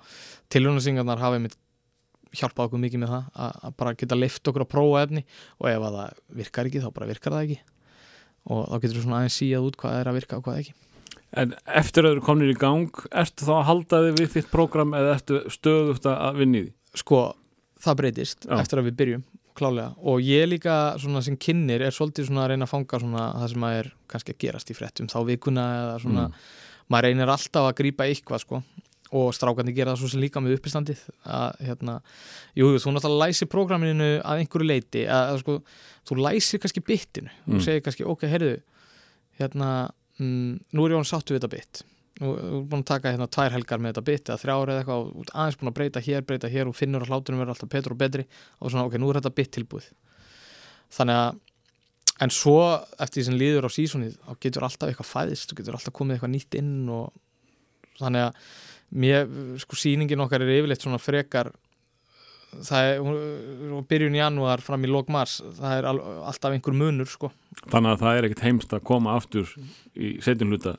[0.55, 1.57] tilhjóðansingarnar hafa einmitt
[2.37, 5.23] hjálpað okkur mikið með það að, að bara geta leift okkur að prófa efni.
[5.61, 7.59] Og ef að það virkar ekki þá bara virkar það ekki.
[8.47, 10.74] Og þá getur við svona aðeins síðað út hvað er að virka og hvað ekki
[11.35, 14.94] En eftir að þú komnir í gang, ertu þá að halda þig við þitt prógram
[14.94, 16.73] eða ertu stöðugt að vinni því?
[16.97, 17.19] sko,
[17.82, 18.55] það breytist Já.
[18.62, 19.24] eftir að við byrjum,
[19.59, 23.24] klálega og ég líka svona sem kynir er svolítið svona að reyna að fanga svona
[23.43, 26.35] það sem að er kannski að gerast í fréttum þá vikuna eða svona Mm.
[26.89, 28.62] maður reynir alltaf að grípa eitthvað sko
[29.16, 32.01] og strákandi gera það svo sem líka með uppistandið að hérna,
[32.59, 35.59] jú, þú náttúrulega læsir prógraminu að einhverju leiti að, að sko,
[36.09, 37.55] þú læsir kannski bitinu Mm.
[37.57, 38.57] og segir kannski, ok, heyrðu
[39.40, 39.90] hérna,
[40.20, 41.82] mm, nú er ég án sáttu við þetta bit.
[42.22, 45.09] Nú er búin að taka hérna tvær helgar með þetta bit eða þrjár eða eitthvað
[45.10, 47.97] og aðeins búin að breyta hér, breyta hér og finnur að hlátunum verður alltaf betur
[47.97, 48.24] og betri
[48.60, 49.90] og svona, ok, nú er þetta bit tilbúið.
[50.97, 51.43] Þannig að
[52.24, 52.56] en svo
[52.97, 56.16] eftir því sem líður á sísonið þá getur alltaf eitthvað fæðist og getur alltaf komið
[56.16, 58.40] eitthvað nýtt inn og þannig að
[59.02, 59.28] mér,
[59.60, 61.52] sko sýningin okkar er yfirleitt svona frekar
[62.65, 66.01] það er, hún- byrjun janúar fram í lok mars, það er al,
[66.31, 67.33] alltaf einhver munur sko.
[67.66, 69.53] Þannig að það er ekkert heimst að koma aftur
[69.97, 70.77] í setjum hluta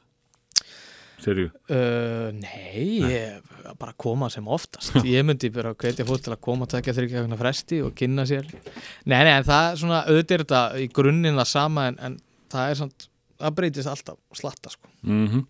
[1.21, 1.49] serju.
[1.69, 3.41] Uh, nei, ég
[3.79, 4.95] bara koma sem oftast.
[5.07, 8.25] Ég myndi bara hvetja fólk til að koma að tekja þryggja vegna fresti og kynna
[8.29, 8.47] sér.
[9.09, 12.17] Nei, nei, en það er svona auðvitað þetta í grunninn það sama en, en
[12.53, 13.07] það er svona,
[13.43, 14.93] það breytist alltaf slatta sko.
[15.07, 15.43] Mm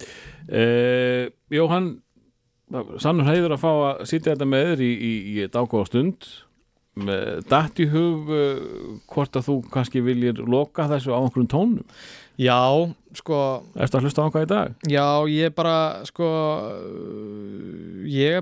[0.47, 1.91] eh, Jóhann,
[2.99, 6.27] sannur heiður að fá að sitja þetta með þér í, í, í dágóða stund
[6.97, 8.61] með datt í hug uh,
[9.13, 11.83] hvort að þú kannski viljir loka þessu á einhverjum tónum.
[12.41, 12.57] já,
[13.17, 13.37] sko,
[13.77, 14.73] Ertu að hlusta á hvað í dag?
[14.89, 15.75] já, ég bara
[16.09, 16.25] sko
[18.09, 18.41] ég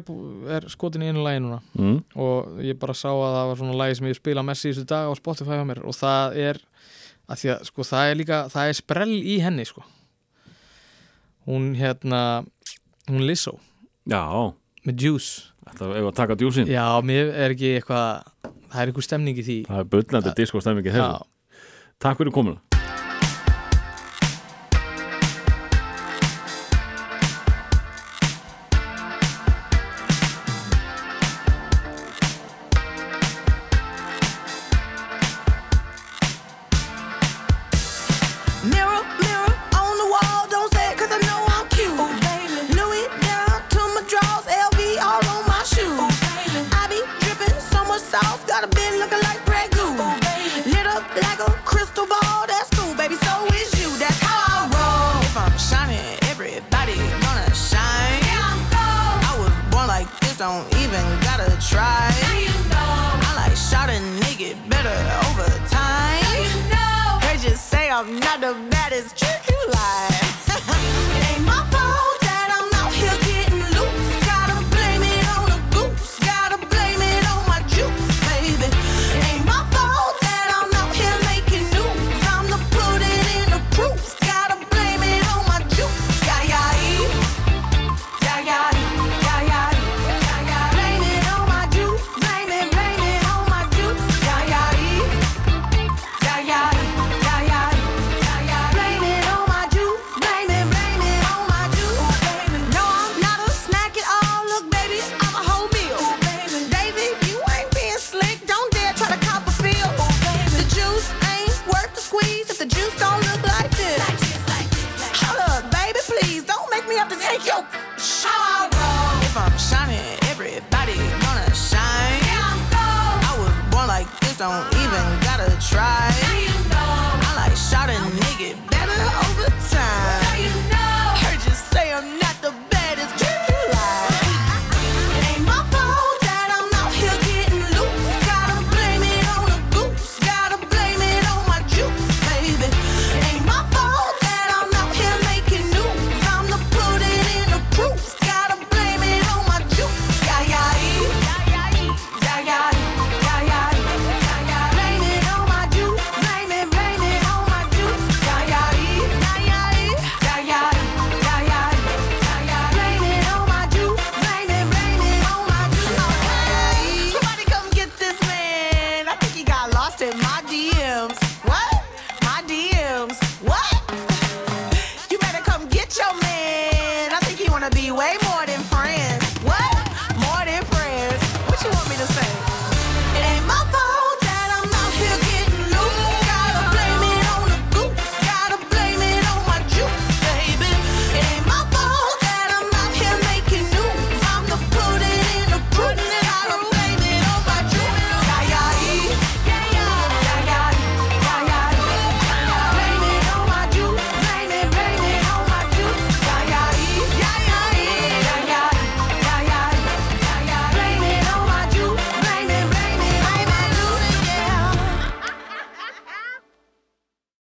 [0.55, 1.99] er skotin í einu lagi núna Mm.
[2.15, 4.85] og ég bara sá að það var svona lagi sem ég spila mest í þessu
[4.87, 6.59] dag á Spotify hjá mér og það er
[7.27, 9.83] að því að sko það er líka það er sprell í henni sko
[11.47, 12.21] hún hérna
[13.09, 13.57] hún Lizzo
[14.05, 14.21] Já,
[14.85, 16.67] með Juice þetta er að taka djúsin.
[16.69, 18.21] já, mér er ekki eitthvað
[18.69, 21.25] það er eitthvað stemning í því Það er bullandi diskostemmingi já, þessu.
[22.05, 22.61] Takk fyrir komuna.